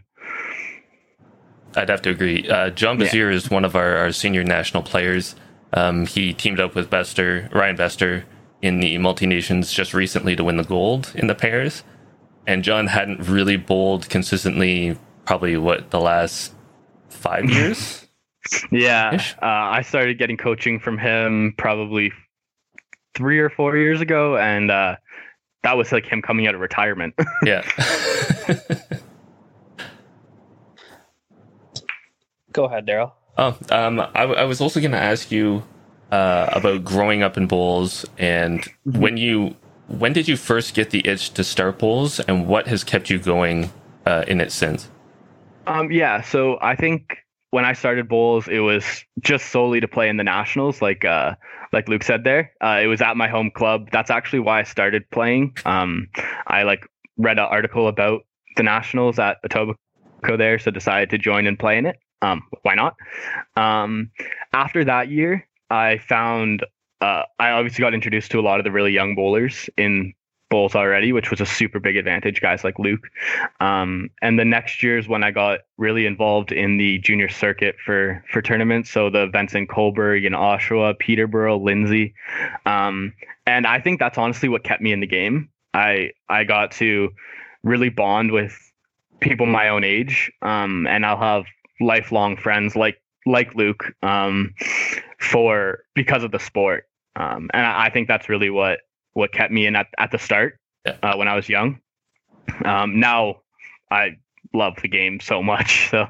I'd 1.76 1.88
have 1.88 2.02
to 2.02 2.10
agree. 2.10 2.48
Uh, 2.48 2.70
John 2.70 2.98
Bezear 2.98 3.30
yeah. 3.30 3.36
is 3.36 3.50
one 3.50 3.64
of 3.64 3.74
our, 3.74 3.96
our 3.96 4.12
senior 4.12 4.44
national 4.44 4.82
players. 4.82 5.34
Um, 5.72 6.06
he 6.06 6.32
teamed 6.32 6.60
up 6.60 6.74
with 6.74 6.90
Bester, 6.90 7.48
Ryan 7.52 7.76
Bester, 7.76 8.24
in 8.62 8.80
the 8.80 8.96
multi 8.98 9.26
nations 9.26 9.72
just 9.72 9.92
recently 9.92 10.36
to 10.36 10.44
win 10.44 10.56
the 10.56 10.64
gold 10.64 11.12
in 11.14 11.26
the 11.26 11.34
pairs, 11.34 11.82
and 12.46 12.62
John 12.62 12.86
hadn't 12.86 13.28
really 13.28 13.56
bowled 13.56 14.08
consistently. 14.08 14.96
Probably 15.26 15.56
what 15.56 15.90
the 15.90 16.00
last 16.00 16.54
five 17.08 17.44
years. 17.50 18.06
yeah, 18.70 19.20
uh, 19.42 19.46
I 19.46 19.82
started 19.82 20.18
getting 20.18 20.36
coaching 20.36 20.78
from 20.78 20.98
him 20.98 21.54
probably 21.58 22.12
three 23.14 23.38
or 23.38 23.50
four 23.50 23.76
years 23.76 24.00
ago, 24.00 24.36
and 24.36 24.70
uh, 24.70 24.96
that 25.62 25.76
was 25.76 25.92
like 25.92 26.06
him 26.06 26.22
coming 26.22 26.46
out 26.46 26.54
of 26.54 26.60
retirement. 26.60 27.14
yeah. 27.44 27.62
Go 32.54 32.64
ahead, 32.64 32.86
Daryl. 32.86 33.12
Oh, 33.36 33.58
um, 33.70 34.00
I, 34.00 34.22
I 34.22 34.44
was 34.44 34.60
also 34.60 34.80
going 34.80 34.92
to 34.92 34.98
ask 34.98 35.30
you 35.30 35.62
uh, 36.10 36.48
about 36.52 36.84
growing 36.84 37.22
up 37.22 37.36
in 37.36 37.46
bowls 37.46 38.06
and 38.16 38.62
mm-hmm. 38.62 39.00
when 39.00 39.16
you 39.16 39.56
when 39.88 40.14
did 40.14 40.26
you 40.26 40.36
first 40.36 40.74
get 40.74 40.90
the 40.90 41.06
itch 41.06 41.30
to 41.34 41.44
start 41.44 41.78
bowls 41.78 42.20
and 42.20 42.46
what 42.46 42.66
has 42.68 42.82
kept 42.84 43.10
you 43.10 43.18
going 43.18 43.70
uh, 44.06 44.24
in 44.26 44.40
it 44.40 44.50
since? 44.50 44.88
Um, 45.66 45.90
yeah, 45.90 46.22
so 46.22 46.58
I 46.62 46.74
think 46.74 47.18
when 47.50 47.64
I 47.64 47.74
started 47.74 48.08
bowls, 48.08 48.48
it 48.48 48.60
was 48.60 49.04
just 49.20 49.48
solely 49.48 49.80
to 49.80 49.88
play 49.88 50.08
in 50.08 50.16
the 50.16 50.24
nationals, 50.24 50.80
like 50.80 51.04
uh, 51.04 51.34
like 51.72 51.88
Luke 51.88 52.02
said 52.02 52.24
there. 52.24 52.52
Uh, 52.62 52.80
it 52.82 52.86
was 52.86 53.02
at 53.02 53.16
my 53.16 53.28
home 53.28 53.50
club. 53.50 53.90
That's 53.92 54.10
actually 54.10 54.40
why 54.40 54.60
I 54.60 54.62
started 54.62 55.08
playing. 55.10 55.56
Um, 55.66 56.08
I 56.46 56.62
like 56.62 56.86
read 57.18 57.38
an 57.38 57.44
article 57.44 57.88
about 57.88 58.22
the 58.56 58.62
nationals 58.62 59.18
at 59.18 59.42
Etobicoke 59.42 60.38
there, 60.38 60.58
so 60.58 60.70
decided 60.70 61.10
to 61.10 61.18
join 61.18 61.46
and 61.46 61.58
play 61.58 61.76
in 61.78 61.86
it. 61.86 61.96
Um, 62.24 62.42
why 62.62 62.74
not? 62.74 62.96
Um, 63.56 64.10
after 64.52 64.84
that 64.84 65.10
year, 65.10 65.46
I 65.70 65.98
found 65.98 66.64
uh, 67.00 67.24
I 67.38 67.50
obviously 67.50 67.82
got 67.82 67.94
introduced 67.94 68.30
to 68.30 68.40
a 68.40 68.42
lot 68.42 68.60
of 68.60 68.64
the 68.64 68.72
really 68.72 68.92
young 68.92 69.14
bowlers 69.14 69.68
in 69.76 70.14
bowls 70.50 70.74
already, 70.74 71.12
which 71.12 71.30
was 71.30 71.40
a 71.40 71.46
super 71.46 71.80
big 71.80 71.96
advantage. 71.96 72.40
Guys 72.40 72.64
like 72.64 72.78
Luke, 72.78 73.08
um, 73.60 74.08
and 74.22 74.38
the 74.38 74.44
next 74.44 74.82
year 74.82 74.96
is 74.96 75.06
when 75.08 75.22
I 75.22 75.30
got 75.30 75.60
really 75.76 76.06
involved 76.06 76.52
in 76.52 76.78
the 76.78 76.98
junior 76.98 77.28
circuit 77.28 77.76
for 77.84 78.24
for 78.32 78.40
tournaments. 78.40 78.90
So 78.90 79.10
the 79.10 79.24
events 79.24 79.54
in 79.54 79.66
Cobourg 79.66 80.24
and 80.24 80.34
Oshawa, 80.34 80.98
Peterborough, 80.98 81.58
Lindsay, 81.58 82.14
um, 82.64 83.12
and 83.46 83.66
I 83.66 83.80
think 83.80 83.98
that's 83.98 84.16
honestly 84.16 84.48
what 84.48 84.64
kept 84.64 84.80
me 84.80 84.92
in 84.92 85.00
the 85.00 85.06
game. 85.06 85.50
I 85.74 86.12
I 86.28 86.44
got 86.44 86.70
to 86.72 87.10
really 87.62 87.90
bond 87.90 88.30
with 88.30 88.56
people 89.20 89.46
my 89.46 89.68
own 89.68 89.84
age, 89.84 90.32
um, 90.42 90.86
and 90.86 91.04
I'll 91.04 91.18
have 91.18 91.44
lifelong 91.80 92.36
friends 92.36 92.76
like 92.76 93.00
like 93.26 93.54
Luke 93.54 93.92
um, 94.02 94.54
for 95.18 95.80
because 95.94 96.24
of 96.24 96.30
the 96.30 96.38
sport. 96.38 96.84
Um, 97.16 97.48
and 97.54 97.64
I, 97.64 97.86
I, 97.86 97.90
think 97.90 98.08
that's 98.08 98.28
really 98.28 98.50
what 98.50 98.80
what 99.12 99.32
kept 99.32 99.52
me 99.52 99.66
in 99.66 99.76
at, 99.76 99.86
at 99.98 100.10
the 100.10 100.18
start 100.18 100.58
yeah. 100.84 100.96
uh, 101.02 101.16
when 101.16 101.28
I 101.28 101.36
was 101.36 101.48
young. 101.48 101.78
Um, 102.64 102.98
now 103.00 103.36
I 103.90 104.18
love 104.52 104.74
the 104.82 104.88
game 104.88 105.20
so 105.20 105.42
much, 105.42 105.88
so 105.90 106.06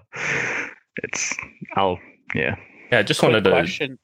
it's 1.02 1.34
I'll 1.76 1.98
yeah. 2.34 2.56
Yeah, 2.90 2.98
I 3.00 3.02
just 3.02 3.20
quick 3.20 3.32
wanted 3.32 3.44
to 3.44 3.50
question. 3.50 3.98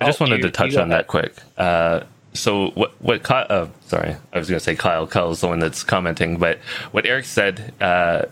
I 0.00 0.06
just 0.06 0.20
oh, 0.20 0.24
wanted 0.24 0.38
you, 0.38 0.42
to 0.44 0.50
touch 0.50 0.76
on 0.76 0.88
that 0.88 1.06
quick. 1.06 1.34
Uh, 1.56 2.00
so 2.32 2.70
what 2.70 3.00
what 3.00 3.22
Kyle, 3.22 3.46
uh, 3.48 3.68
sorry, 3.86 4.16
I 4.32 4.38
was 4.38 4.48
going 4.48 4.58
to 4.58 4.64
say 4.64 4.74
Kyle. 4.74 5.06
Kyle's 5.06 5.40
the 5.40 5.48
one 5.48 5.60
that's 5.60 5.84
commenting, 5.84 6.36
but 6.36 6.58
what 6.90 7.06
Erik 7.06 7.24
said 7.24 7.72
uh, 7.80 8.24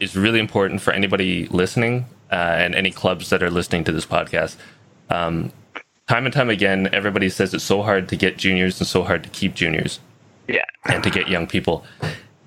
is 0.00 0.16
really 0.16 0.38
important 0.38 0.80
for 0.80 0.92
anybody 0.92 1.46
listening 1.48 2.06
uh, 2.30 2.34
and 2.34 2.74
any 2.74 2.90
clubs 2.90 3.30
that 3.30 3.42
are 3.42 3.50
listening 3.50 3.84
to 3.84 3.92
this 3.92 4.06
podcast. 4.06 4.56
Um, 5.10 5.52
time 6.08 6.24
and 6.24 6.34
time 6.34 6.50
again, 6.50 6.88
everybody 6.92 7.28
says 7.28 7.54
it's 7.54 7.64
so 7.64 7.82
hard 7.82 8.08
to 8.08 8.16
get 8.16 8.36
juniors 8.36 8.80
and 8.80 8.86
so 8.86 9.02
hard 9.04 9.22
to 9.24 9.30
keep 9.30 9.54
juniors. 9.54 10.00
Yeah. 10.48 10.64
And 10.84 11.02
to 11.02 11.10
get 11.10 11.28
young 11.28 11.46
people. 11.46 11.84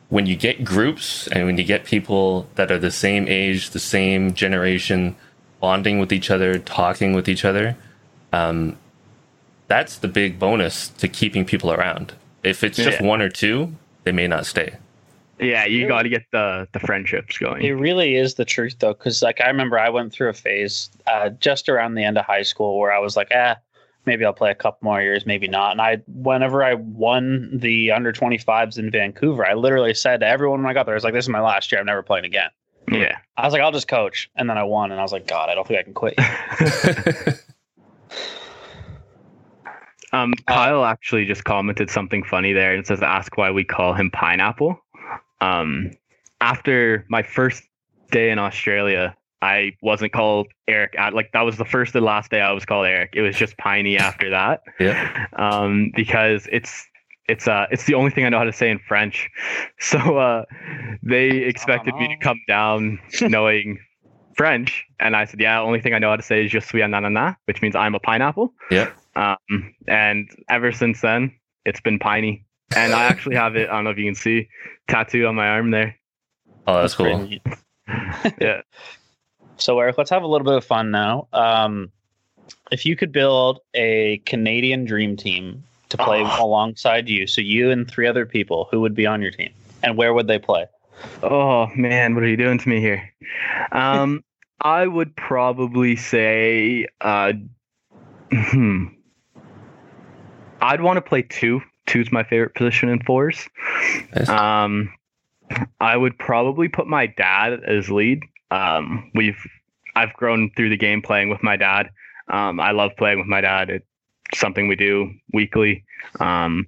When 0.10 0.26
you 0.26 0.36
get 0.36 0.64
groups 0.64 1.28
and 1.28 1.46
when 1.46 1.58
you 1.58 1.64
get 1.64 1.84
people 1.84 2.48
that 2.56 2.72
are 2.72 2.80
the 2.80 2.92
same 2.92 3.28
age, 3.28 3.72
the 3.72 3.80
same 3.80 4.34
generation, 4.34 5.16
bonding 5.60 6.00
with 6.00 6.14
each 6.14 6.32
other, 6.32 6.58
talking 6.58 7.14
with 7.14 7.28
each 7.28 7.44
other, 7.44 7.76
um, 8.32 8.78
that's 9.68 9.98
the 9.98 10.08
big 10.08 10.40
bonus 10.40 10.88
to 10.90 11.08
keeping 11.08 11.46
people 11.46 11.72
around. 11.72 12.14
If 12.44 12.64
it's 12.64 12.78
just 12.78 13.02
yeah. 13.02 13.06
one 13.06 13.22
or 13.22 13.30
two, 13.30 13.76
they 14.04 14.12
may 14.12 14.28
not 14.28 14.46
stay. 14.46 14.78
Yeah, 15.40 15.66
you 15.66 15.88
got 15.88 16.04
to 16.04 16.10
get 16.10 16.24
the 16.32 16.68
the 16.74 16.80
friendships 16.80 17.38
going. 17.38 17.64
It 17.64 17.72
really 17.72 18.16
is 18.16 18.36
the 18.36 18.46
truth 18.46 18.78
though, 18.80 18.94
because 18.94 19.22
like 19.22 19.40
I 19.42 19.48
remember 19.48 19.80
I 19.80 19.90
went 19.90 20.12
through 20.12 20.30
a 20.30 20.34
phase 20.34 20.90
uh, 21.08 21.30
just 21.30 21.70
around 21.70 21.96
the 21.96 22.04
end 22.04 22.18
of 22.18 22.26
high 22.26 22.42
school 22.42 22.78
where 22.78 22.92
I 22.92 23.00
was 23.00 23.16
like, 23.16 23.30
ah, 23.34 23.56
maybe 24.06 24.26
I'll 24.26 24.34
play 24.34 24.52
a 24.52 24.56
couple 24.56 24.80
more 24.86 25.02
years, 25.02 25.26
maybe 25.26 25.48
not. 25.48 25.72
And 25.72 25.82
I, 25.82 25.98
whenever 26.08 26.64
I 26.64 26.74
won 26.74 27.50
the 27.54 27.92
under 27.92 28.12
25s 28.12 28.78
in 28.78 28.90
Vancouver, 28.92 29.46
I 29.46 29.54
literally 29.54 29.94
said 29.94 30.22
to 30.22 30.28
everyone 30.28 30.64
when 30.64 30.70
I 30.70 30.74
got 30.74 30.86
there, 30.86 30.96
I 30.96 30.98
was 30.98 31.04
like, 31.04 31.14
this 31.14 31.26
is 31.26 31.30
my 31.30 31.42
last 31.42 31.72
year. 31.72 31.80
I'm 31.80 31.86
never 31.86 32.04
playing 32.04 32.26
again. 32.26 32.50
Yeah. 32.92 33.18
I 33.38 33.46
was 33.46 33.54
like, 33.54 33.62
I'll 33.62 33.72
just 33.72 33.88
coach. 33.88 34.30
And 34.36 34.50
then 34.50 34.58
I 34.58 34.64
won, 34.64 34.92
and 34.92 35.00
I 35.00 35.04
was 35.04 35.12
like, 35.12 35.28
God, 35.28 35.50
I 35.50 35.56
don't 35.56 35.68
think 35.68 35.80
I 35.80 35.84
can 35.84 35.94
quit. 35.94 36.16
um, 40.12 40.34
Kyle 40.48 40.86
actually 40.86 41.26
just 41.26 41.44
commented 41.44 41.90
something 41.92 42.24
funny 42.24 42.52
there 42.52 42.74
and 42.74 42.88
says, 42.88 43.04
ask 43.04 43.38
why 43.38 43.52
we 43.52 43.64
call 43.64 43.94
him 43.94 44.10
pineapple. 44.10 44.80
Um, 45.42 45.92
after 46.42 47.06
my 47.10 47.24
first 47.24 47.64
day 48.12 48.30
in 48.32 48.40
Australia, 48.40 49.16
I 49.42 49.74
wasn't 49.82 50.12
called 50.12 50.48
Erik. 50.68 50.96
Like 51.14 51.32
that 51.32 51.42
was 51.42 51.58
the 51.58 51.66
first 51.66 51.96
and 51.96 52.04
last 52.04 52.32
day 52.32 52.42
I 52.42 52.52
was 52.52 52.66
called 52.66 52.86
Erik. 52.86 53.12
It 53.14 53.22
was 53.22 53.36
just 53.36 53.58
Piney 53.58 53.98
after 53.98 54.30
that. 54.40 54.62
Yeah. 54.80 55.28
Um, 55.34 55.92
because 55.96 56.48
it's 56.52 56.86
it's 57.28 57.48
uh 57.48 57.68
it's 57.72 57.86
the 57.86 57.94
only 57.94 58.12
thing 58.12 58.26
I 58.26 58.30
know 58.30 58.40
how 58.40 58.44
to 58.44 58.54
say 58.54 58.70
in 58.70 58.80
French. 58.80 59.30
So 59.82 60.18
uh, 60.18 60.44
they 61.02 61.30
expected 61.30 61.96
me 61.96 62.10
to 62.10 62.18
come 62.18 62.42
down 62.50 63.00
knowing 63.22 63.80
French, 64.36 64.84
and 65.00 65.16
I 65.16 65.24
said, 65.24 65.40
yeah, 65.40 65.62
only 65.62 65.80
thing 65.80 65.94
I 65.94 66.00
know 66.00 66.10
how 66.10 66.18
to 66.18 66.22
say 66.22 66.44
is 66.44 66.52
"je 66.52 66.60
suis 66.60 66.84
un 66.84 66.94
ananas," 66.94 67.36
which 67.46 67.62
means 67.62 67.78
I'm 67.78 67.96
a 67.96 68.00
pineapple. 68.00 68.54
Yeah. 68.70 68.92
Um, 69.16 69.74
and 69.88 70.30
ever 70.50 70.74
since 70.74 71.00
then, 71.00 71.32
it's 71.64 71.80
been 71.80 71.98
Piney 71.98 72.46
and 72.86 72.94
I 72.94 73.06
actually 73.06 73.36
have 73.36 73.56
it. 73.56 73.70
I 73.70 73.74
don't 73.74 73.84
know 73.84 73.90
if 73.92 73.98
you 73.98 74.06
can 74.06 74.16
see 74.16 74.50
tattoo 74.88 75.26
on 75.28 75.36
my 75.36 75.48
arm 75.48 75.72
there. 75.72 75.96
Oh, 76.68 76.82
that's, 76.82 76.96
that's 76.96 76.96
cool. 76.96 77.30
yeah. 78.42 78.62
So 79.58 79.80
Erik, 79.80 79.98
let's 79.98 80.10
have 80.10 80.24
a 80.24 80.28
little 80.28 80.46
bit 80.46 80.56
of 80.56 80.64
fun 80.64 80.92
now. 80.92 81.28
Um, 81.34 81.92
if 82.72 82.86
you 82.86 82.96
could 82.96 83.12
build 83.12 83.60
a 83.74 84.22
Canadian 84.26 84.86
dream 84.86 85.18
team 85.18 85.64
to 85.90 85.98
play 85.98 86.22
oh. 86.24 86.46
alongside 86.46 87.10
you, 87.10 87.28
so 87.28 87.42
you 87.42 87.72
and 87.72 87.90
three 87.90 88.08
other 88.08 88.26
people, 88.26 88.68
who 88.72 88.82
would 88.82 88.96
be 88.96 89.06
on 89.06 89.22
your 89.22 89.32
team, 89.32 89.52
and 89.84 89.98
where 89.98 90.14
would 90.14 90.28
they 90.28 90.40
play? 90.40 90.66
Oh 91.24 91.68
man, 91.76 92.16
what 92.16 92.24
are 92.24 92.28
you 92.28 92.38
doing 92.38 92.58
to 92.58 92.70
me 92.70 92.80
here? 92.80 93.12
Um, 93.72 94.24
I 94.62 94.88
would 94.88 95.16
probably 95.16 95.96
say, 95.96 96.88
uh, 97.02 97.34
hmm, 98.32 98.88
I'd 100.62 100.82
want 100.82 100.98
to 100.98 101.02
play 101.02 101.22
two 101.22 101.62
two's 101.90 102.12
my 102.12 102.24
favorite 102.24 102.54
position 102.54 102.90
in 102.90 103.02
fours. 103.02 103.50
Nice. 104.16 104.30
Um, 104.30 104.94
I 105.80 105.98
would 105.98 106.18
probably 106.18 106.68
put 106.68 106.88
my 106.88 107.08
dad 107.08 107.64
as 107.66 107.90
lead. 107.90 108.20
Um, 108.52 109.12
we've 109.16 109.40
I've 109.96 110.14
grown 110.14 110.52
through 110.56 110.70
the 110.70 110.78
game 110.78 111.02
playing 111.02 111.30
with 111.30 111.42
my 111.42 111.58
dad. 111.58 111.90
Um, 112.32 112.60
I 112.60 112.72
love 112.72 112.92
playing 112.98 113.18
with 113.18 113.28
my 113.28 113.42
dad. 113.42 113.70
It's 113.70 113.86
something 114.36 114.68
we 114.68 114.76
do 114.76 115.12
weekly. 115.34 115.84
Um, 116.20 116.68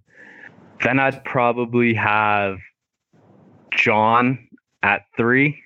then 0.84 1.00
I'd 1.00 1.24
probably 1.24 1.94
have 1.94 2.58
John 3.72 4.48
at 4.82 5.04
three, 5.16 5.62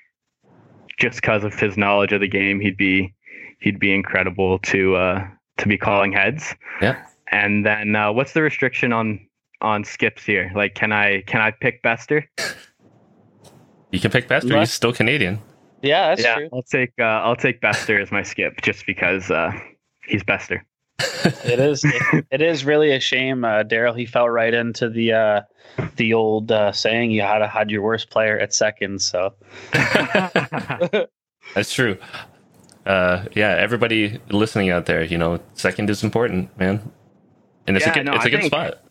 just 0.99 1.21
because 1.21 1.45
of 1.45 1.53
his 1.57 1.77
knowledge 1.77 2.11
of 2.11 2.19
the 2.19 2.27
game. 2.27 2.59
He'd 2.59 2.77
be 2.77 3.13
he'd 3.59 3.79
be 3.79 3.93
incredible 3.93 4.59
to 4.59 4.95
uh, 4.97 5.27
to 5.57 5.67
be 5.67 5.77
calling 5.77 6.11
heads. 6.11 6.53
Yeah. 6.81 7.05
And 7.31 7.65
then 7.65 7.95
uh, 7.95 8.11
what's 8.11 8.33
the 8.33 8.41
restriction 8.41 8.91
on 8.91 9.25
on 9.65 9.83
skips 9.83 10.23
here? 10.23 10.51
Like, 10.55 10.75
can 10.75 10.91
I 10.91 11.21
can 11.21 11.41
I 11.41 11.51
pick 11.51 11.81
Bester? 11.81 12.29
You 13.91 13.99
can 13.99 14.11
pick 14.11 14.27
Bester. 14.27 14.59
He's 14.59 14.71
still 14.71 14.93
Canadian. 14.93 15.39
Yeah, 15.81 16.09
that's 16.09 16.23
yeah, 16.23 16.35
true. 16.35 16.49
I'll 16.53 16.63
take 16.63 16.93
uh, 16.99 17.03
I'll 17.03 17.35
take 17.35 17.61
Bester 17.61 17.99
as 17.99 18.11
my 18.11 18.23
skip 18.23 18.61
just 18.61 18.85
because 18.85 19.31
uh, 19.31 19.51
he's 20.07 20.23
Bester. 20.23 20.65
it 20.99 21.59
is 21.59 21.83
it, 21.83 22.25
it 22.31 22.41
is 22.41 22.63
really 22.63 22.91
a 22.91 22.99
shame, 22.99 23.43
uh, 23.43 23.63
Daryl. 23.63 23.97
He 23.97 24.05
fell 24.05 24.29
right 24.29 24.53
into 24.53 24.89
the 24.89 25.13
uh, 25.13 25.41
the 25.97 26.13
old 26.13 26.51
uh, 26.51 26.71
saying 26.71 27.11
you 27.11 27.21
had 27.21 27.39
to 27.39 27.47
had 27.47 27.69
your 27.69 27.81
worst 27.81 28.09
player 28.09 28.39
at 28.39 28.53
second. 28.53 29.01
So 29.01 29.33
that's 29.71 31.73
true. 31.73 31.97
Uh, 32.85 33.25
yeah, 33.33 33.49
everybody 33.49 34.19
listening 34.29 34.69
out 34.69 34.85
there, 34.85 35.03
you 35.03 35.17
know, 35.17 35.39
second 35.55 35.89
is 35.89 36.03
important, 36.03 36.55
man, 36.57 36.91
and 37.65 37.75
it's 37.75 37.85
yeah, 37.85 37.91
a 37.91 37.95
good, 37.95 38.05
no, 38.05 38.13
it's 38.13 38.25
a 38.25 38.29
good 38.29 38.41
think, 38.41 38.53
spot. 38.53 38.84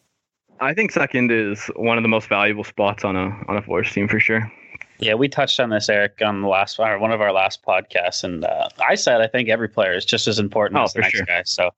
I 0.60 0.72
think 0.74 0.92
second 0.92 1.30
is 1.30 1.66
one 1.76 1.98
of 1.98 2.02
the 2.02 2.08
most 2.08 2.28
valuable 2.28 2.64
spots 2.64 3.04
on 3.04 3.16
a 3.16 3.28
on 3.48 3.56
a 3.56 3.62
fours 3.62 3.90
team 3.92 4.08
for 4.08 4.20
sure. 4.20 4.50
Yeah, 5.00 5.14
we 5.14 5.28
touched 5.28 5.58
on 5.58 5.70
this, 5.70 5.88
Erik, 5.88 6.22
on 6.24 6.40
the 6.40 6.46
last 6.46 6.78
or 6.78 6.98
one 7.00 7.10
of 7.10 7.20
our 7.20 7.32
last 7.32 7.64
podcasts, 7.64 8.22
and 8.22 8.44
uh, 8.44 8.68
I 8.88 8.94
said 8.94 9.20
I 9.20 9.26
think 9.26 9.48
every 9.48 9.68
player 9.68 9.92
is 9.92 10.04
just 10.04 10.28
as 10.28 10.38
important 10.38 10.78
Oh, 10.78 10.84
as 10.84 10.92
the 10.92 10.98
for 10.98 11.00
next 11.02 11.16
sure. 11.16 11.26
guy. 11.26 11.42
So 11.44 11.70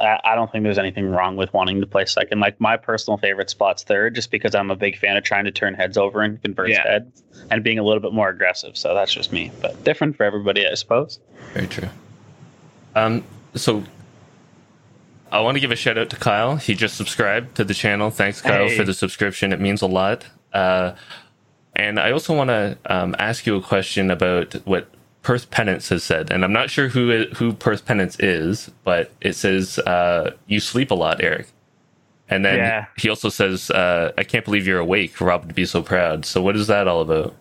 I, 0.00 0.18
I 0.24 0.34
don't 0.34 0.50
think 0.50 0.64
there's 0.64 0.76
anything 0.78 1.06
wrong 1.10 1.36
with 1.36 1.52
wanting 1.54 1.80
to 1.80 1.86
play 1.86 2.04
second. 2.06 2.40
Like 2.40 2.60
my 2.60 2.76
personal 2.76 3.18
favorite 3.18 3.50
spot's 3.50 3.84
third, 3.84 4.16
just 4.16 4.32
because 4.32 4.56
I'm 4.56 4.70
a 4.70 4.76
big 4.76 4.98
fan 4.98 5.16
of 5.16 5.22
trying 5.22 5.44
to 5.44 5.52
turn 5.52 5.74
heads 5.74 5.96
over 5.96 6.22
and 6.22 6.42
convert 6.42 6.70
Yeah. 6.70 6.82
heads 6.82 7.22
and 7.52 7.62
being 7.62 7.78
a 7.78 7.84
little 7.84 8.00
bit 8.02 8.12
more 8.12 8.28
aggressive. 8.28 8.76
So 8.76 8.94
that's 8.94 9.14
just 9.14 9.32
me, 9.32 9.52
but 9.62 9.82
different 9.84 10.16
for 10.16 10.24
everybody, 10.24 10.66
I 10.66 10.74
suppose. 10.74 11.20
Very 11.54 11.68
true. 11.68 11.88
Um, 12.96 13.24
so 13.54 13.84
I 15.32 15.40
want 15.40 15.56
to 15.56 15.60
give 15.60 15.70
a 15.70 15.76
shout 15.76 15.98
out 15.98 16.10
to 16.10 16.16
Kyle. 16.16 16.56
He 16.56 16.74
just 16.74 16.96
subscribed 16.96 17.54
to 17.56 17.64
the 17.64 17.74
channel. 17.74 18.10
Thanks, 18.10 18.40
Kyle, 18.40 18.68
Hey. 18.68 18.76
for 18.76 18.84
the 18.84 18.94
subscription. 18.94 19.52
It 19.52 19.60
means 19.60 19.82
a 19.82 19.86
lot. 19.86 20.26
Uh, 20.52 20.92
and 21.76 22.00
I 22.00 22.10
also 22.10 22.34
want 22.36 22.48
to 22.48 22.76
um, 22.86 23.14
ask 23.18 23.46
you 23.46 23.56
a 23.56 23.62
question 23.62 24.10
about 24.10 24.54
what 24.66 24.88
Perth 25.22 25.50
Pennant 25.50 25.86
has 25.88 26.02
said. 26.02 26.30
And 26.32 26.44
I'm 26.44 26.52
not 26.52 26.70
sure 26.70 26.88
who 26.88 27.10
it, 27.10 27.34
who 27.34 27.52
Perth 27.52 27.84
Pennant 27.86 28.16
is, 28.22 28.70
but 28.84 29.12
it 29.20 29.34
says 29.34 29.78
uh, 29.78 30.32
you 30.46 30.58
sleep 30.60 30.90
a 30.90 30.94
lot, 30.94 31.22
Erik. 31.22 31.46
And 32.28 32.44
then 32.44 32.58
Yeah. 32.58 32.86
he 32.96 33.08
also 33.08 33.28
says, 33.28 33.70
uh, 33.70 34.12
"I 34.16 34.22
can't 34.24 34.44
believe 34.44 34.66
you're 34.66 34.78
awake. 34.78 35.20
Rob 35.20 35.44
would 35.46 35.54
be 35.54 35.64
so 35.66 35.82
proud." 35.82 36.24
So, 36.24 36.40
what 36.40 36.54
is 36.56 36.68
that 36.68 36.86
all 36.86 37.00
about? 37.02 37.34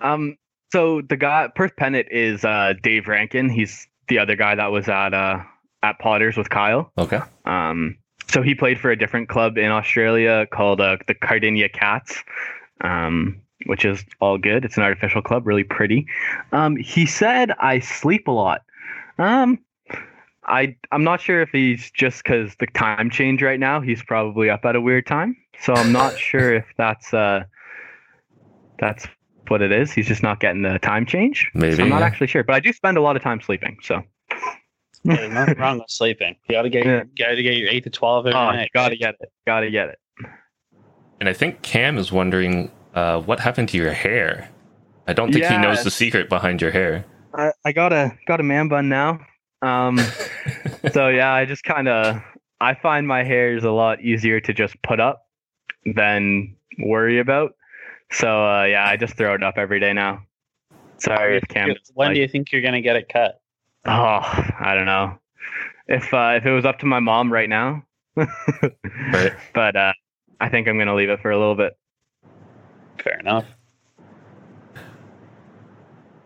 Um, 0.00 0.36
so 0.72 1.00
the 1.00 1.16
guy 1.16 1.48
Perth 1.54 1.76
Pennant 1.76 2.08
is 2.10 2.44
uh, 2.44 2.74
Dave 2.82 3.06
Rankin. 3.08 3.48
He's 3.48 3.86
the 4.08 4.18
other 4.18 4.34
guy 4.36 4.56
that 4.56 4.72
was 4.72 4.88
at 4.88 5.14
uh, 5.14 5.38
at 5.86 5.98
Potters 5.98 6.36
with 6.36 6.50
Kyle. 6.50 6.90
Okay. 6.98 7.20
Um, 7.44 7.96
so 8.28 8.42
he 8.42 8.54
played 8.54 8.80
for 8.80 8.90
a 8.90 8.96
different 8.98 9.28
club 9.28 9.56
in 9.56 9.70
Australia 9.70 10.46
called 10.50 10.80
uh, 10.80 10.96
the 11.06 11.14
Cardinia 11.14 11.68
Cats, 11.72 12.22
um, 12.80 13.40
which 13.66 13.84
is 13.84 14.04
all 14.20 14.36
good. 14.36 14.64
It's 14.64 14.76
an 14.76 14.82
artificial 14.82 15.22
club, 15.22 15.46
really 15.46 15.64
pretty. 15.64 16.06
Um, 16.52 16.76
he 16.76 17.06
said 17.06 17.52
I 17.60 17.78
sleep 17.78 18.26
a 18.26 18.32
lot. 18.32 18.62
Um, 19.18 19.60
I 20.44 20.76
I'm 20.92 21.04
not 21.04 21.20
sure 21.20 21.40
if 21.40 21.50
he's 21.50 21.90
just 21.92 22.22
because 22.22 22.54
the 22.56 22.66
time 22.66 23.10
change 23.10 23.42
right 23.42 23.58
now. 23.58 23.80
He's 23.80 24.02
probably 24.02 24.50
up 24.50 24.64
at 24.64 24.76
a 24.76 24.80
weird 24.80 25.06
time, 25.06 25.36
so 25.60 25.74
I'm 25.74 25.92
not 25.92 26.18
sure 26.28 26.54
if 26.54 26.64
that's 26.76 27.14
uh 27.14 27.44
that's 28.78 29.06
what 29.48 29.62
it 29.62 29.72
is. 29.72 29.92
He's 29.92 30.06
just 30.06 30.22
not 30.22 30.40
getting 30.40 30.62
the 30.62 30.78
time 30.80 31.06
change. 31.06 31.50
Maybe, 31.54 31.76
So 31.76 31.82
I'm 31.82 31.88
not 31.88 32.00
yeah. 32.00 32.06
actually 32.06 32.26
sure, 32.26 32.42
but 32.44 32.54
I 32.56 32.60
do 32.60 32.72
spend 32.72 32.96
a 32.96 33.00
lot 33.00 33.16
of 33.16 33.22
time 33.22 33.40
sleeping. 33.40 33.78
So 33.82 34.02
Yeah, 35.06 35.28
nothing 35.28 35.58
wrong 35.58 35.78
with 35.78 35.90
sleeping. 35.90 36.36
You 36.48 36.54
got 36.54 36.62
to 36.62 36.70
get 36.70 36.84
Yeah. 36.84 37.04
got 37.18 37.34
to 37.34 37.42
get 37.42 37.56
your 37.56 37.68
eight 37.68 37.84
to 37.84 37.90
twelve 37.90 38.26
every 38.26 38.38
oh, 38.38 38.50
night. 38.50 38.70
gotta 38.74 38.96
get 38.96 39.14
it. 39.20 39.32
Gotta 39.46 39.70
get 39.70 39.88
it. 39.88 39.98
And 41.20 41.28
I 41.28 41.32
think 41.32 41.62
Cam 41.62 41.96
is 41.98 42.12
wondering 42.12 42.70
uh, 42.94 43.20
what 43.20 43.40
happened 43.40 43.68
to 43.70 43.76
your 43.76 43.92
hair. 43.92 44.50
I 45.06 45.12
don't 45.12 45.32
think 45.32 45.44
he 45.44 45.56
knows 45.58 45.84
the 45.84 45.90
secret 45.90 46.28
behind 46.28 46.60
your 46.60 46.72
hair. 46.72 47.04
I, 47.34 47.52
I 47.64 47.72
got 47.72 47.92
a 47.92 48.12
got 48.26 48.40
a 48.40 48.42
man 48.42 48.68
bun 48.68 48.88
now. 48.88 49.20
Um, 49.62 49.98
so 50.92 51.08
yeah, 51.08 51.32
I 51.32 51.44
just 51.44 51.62
kind 51.62 51.88
of 51.88 52.20
I 52.60 52.74
find 52.74 53.06
my 53.06 53.22
hair 53.22 53.56
is 53.56 53.64
a 53.64 53.70
lot 53.70 54.00
easier 54.00 54.40
to 54.40 54.52
just 54.52 54.80
put 54.82 55.00
up 55.00 55.22
than 55.94 56.56
worry 56.78 57.20
about. 57.20 57.52
So 58.10 58.28
uh, 58.28 58.64
yeah, 58.64 58.86
I 58.86 58.96
just 58.96 59.16
throw 59.16 59.34
it 59.34 59.42
up 59.42 59.58
every 59.58 59.80
day 59.80 59.92
now. 59.92 60.22
Sorry 60.98 61.36
if 61.36 61.48
Cam. 61.48 61.74
when 61.94 62.08
like- 62.08 62.14
do 62.14 62.20
you 62.20 62.28
think 62.28 62.50
you're 62.50 62.62
gonna 62.62 62.80
get 62.80 62.96
it 62.96 63.08
cut? 63.08 63.40
Oh, 63.86 64.20
I 64.60 64.74
don't 64.74 64.86
know. 64.86 65.18
If 65.88 66.12
uh, 66.12 66.34
if 66.36 66.44
it 66.46 66.52
was 66.52 66.64
up 66.64 66.80
to 66.80 66.86
my 66.86 67.00
mom 67.00 67.32
right 67.32 67.48
now, 67.48 67.84
Right. 68.16 69.32
but 69.54 69.76
uh, 69.76 69.92
I 70.40 70.48
think 70.48 70.66
I'm 70.68 70.78
gonna 70.78 70.94
leave 70.94 71.10
it 71.10 71.20
for 71.20 71.30
a 71.30 71.38
little 71.38 71.54
bit. 71.54 71.76
Fair 73.02 73.18
enough. 73.20 73.44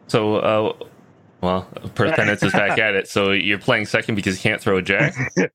So, 0.06 0.36
uh, 0.36 0.72
well, 1.40 1.62
Perth 1.94 2.16
Pennant 2.16 2.42
is 2.42 2.52
back 2.52 2.78
at 2.78 2.94
it. 2.94 3.08
So 3.08 3.30
you're 3.32 3.58
playing 3.58 3.86
second 3.86 4.14
because 4.16 4.36
you 4.36 4.42
can't 4.50 4.60
throw 4.60 4.78
a 4.78 4.82
jack. 4.82 5.14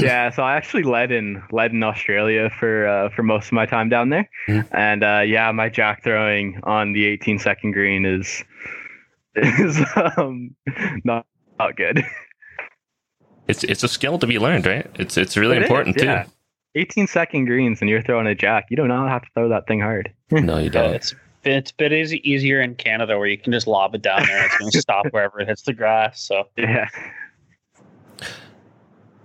Yeah, 0.00 0.30
so 0.30 0.44
I 0.44 0.54
actually 0.54 0.84
led 0.84 1.10
in 1.10 1.42
led 1.50 1.72
in 1.72 1.82
Australia 1.82 2.50
for 2.56 2.86
uh, 2.86 3.08
for 3.08 3.24
most 3.24 3.46
of 3.46 3.52
my 3.54 3.66
time 3.66 3.88
down 3.88 4.10
there, 4.10 4.30
Mhm. 4.46 4.68
and 4.70 5.02
uh, 5.02 5.22
yeah, 5.26 5.50
my 5.50 5.68
jack 5.68 6.04
throwing 6.04 6.60
on 6.62 6.92
the 6.92 7.04
18 7.04 7.40
second 7.40 7.72
green 7.72 8.06
is 8.06 8.44
is 9.34 9.80
um, 10.16 10.54
not 11.02 11.26
not 11.58 11.76
good. 11.76 12.04
It's 13.48 13.64
it's 13.64 13.82
a 13.82 13.88
skill 13.88 14.18
to 14.18 14.26
be 14.26 14.38
learned, 14.38 14.66
right? 14.66 14.86
It's 14.96 15.16
it's 15.16 15.34
really 15.34 15.56
It 15.56 15.62
is, 15.62 15.70
important 15.70 15.96
yeah. 16.02 16.24
too. 16.24 16.30
18 16.74 17.06
second 17.06 17.46
greens 17.46 17.80
and 17.80 17.88
you're 17.88 18.02
throwing 18.02 18.26
a 18.26 18.34
jack. 18.34 18.66
You 18.68 18.76
do 18.76 18.86
not 18.86 19.08
have 19.08 19.22
to 19.22 19.28
throw 19.32 19.48
that 19.48 19.66
thing 19.66 19.80
hard. 19.80 20.12
No, 20.30 20.58
you 20.64 20.68
don't. 20.68 20.94
it's 20.94 21.14
it's 21.44 21.70
a 21.70 21.74
bit 21.74 21.92
easier 21.92 22.60
in 22.60 22.74
Canada 22.74 23.16
where 23.16 23.26
you 23.26 23.38
can 23.38 23.50
just 23.54 23.66
lob 23.66 23.94
it 23.94 24.02
down 24.02 24.22
there 24.26 24.36
and 24.36 24.46
it's 24.46 24.58
going 24.58 24.70
to 24.78 24.80
stop 24.82 25.06
wherever 25.12 25.40
it 25.40 25.48
hits 25.48 25.62
the 25.62 25.72
grass. 25.72 26.20
So 26.20 26.44
Yeah. 26.58 26.88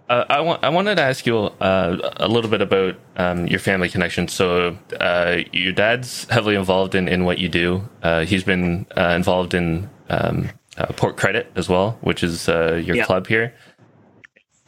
Uh, 0.10 0.26
I 0.30 0.42
want 0.42 0.64
I 0.64 0.70
wanted 0.70 0.96
to 0.96 1.02
ask 1.02 1.26
you 1.26 1.38
uh, 1.38 2.12
a 2.18 2.28
little 2.28 2.50
bit 2.50 2.62
about 2.62 2.96
um, 3.16 3.48
your 3.48 3.60
family 3.60 3.90
connection. 3.90 4.28
So 4.28 4.78
uh, 5.00 5.40
your 5.52 5.72
dad's 5.72 6.26
heavily 6.30 6.56
involved 6.56 6.94
in, 6.94 7.08
in 7.08 7.24
what 7.24 7.40
you 7.40 7.50
do. 7.50 7.90
Uh, 8.02 8.26
he's 8.26 8.44
been 8.44 8.86
uh, 8.98 9.14
involved 9.16 9.54
in 9.54 9.90
um, 10.10 10.50
uh, 10.78 10.88
Port 10.94 11.18
Credit 11.18 11.52
as 11.56 11.70
well, 11.70 11.98
which 12.02 12.24
is 12.24 12.50
uh, 12.50 12.82
your 12.84 12.96
Yeah. 12.98 13.06
club 13.06 13.28
here. 13.28 13.54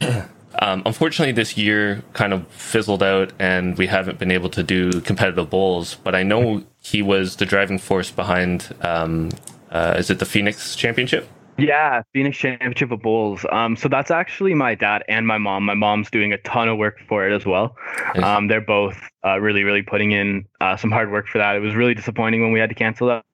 um, 0.60 0.82
unfortunately, 0.84 1.32
this 1.32 1.56
year 1.56 2.02
kind 2.12 2.32
of 2.32 2.46
fizzled 2.48 3.02
out, 3.02 3.32
and 3.38 3.76
we 3.78 3.86
haven't 3.86 4.18
been 4.18 4.30
able 4.30 4.50
to 4.50 4.62
do 4.62 5.00
competitive 5.00 5.50
bowls. 5.50 5.96
But 5.96 6.14
I 6.14 6.22
know 6.22 6.64
he 6.80 7.02
was 7.02 7.36
the 7.36 7.46
driving 7.46 7.78
force 7.78 8.10
behind. 8.10 8.74
Um, 8.82 9.30
uh, 9.70 9.94
is 9.98 10.10
it 10.10 10.18
the 10.18 10.24
Phoenix 10.26 10.76
Championship? 10.76 11.28
Yeah, 11.58 12.02
Phoenix 12.12 12.36
Championship 12.36 12.90
of 12.90 13.00
Bowls. 13.00 13.44
Um, 13.50 13.76
so 13.76 13.88
that's 13.88 14.10
actually 14.10 14.52
my 14.52 14.74
dad 14.74 15.02
and 15.08 15.26
my 15.26 15.38
mom. 15.38 15.64
My 15.64 15.74
mom's 15.74 16.10
doing 16.10 16.32
a 16.34 16.38
ton 16.38 16.68
of 16.68 16.76
work 16.76 16.98
for 17.08 17.26
it 17.26 17.34
as 17.34 17.46
well. 17.46 17.74
Um, 18.22 18.48
they're 18.48 18.60
both 18.60 18.98
uh, 19.24 19.40
really, 19.40 19.64
really 19.64 19.82
putting 19.82 20.12
in 20.12 20.44
uh, 20.60 20.76
some 20.76 20.90
hard 20.90 21.10
work 21.10 21.26
for 21.28 21.38
that. 21.38 21.56
It 21.56 21.60
was 21.60 21.74
really 21.74 21.94
disappointing 21.94 22.42
when 22.42 22.52
we 22.52 22.60
had 22.60 22.68
to 22.68 22.74
cancel 22.74 23.08
that 23.08 23.24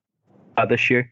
uh, 0.57 0.65
this 0.65 0.89
year. 0.89 1.09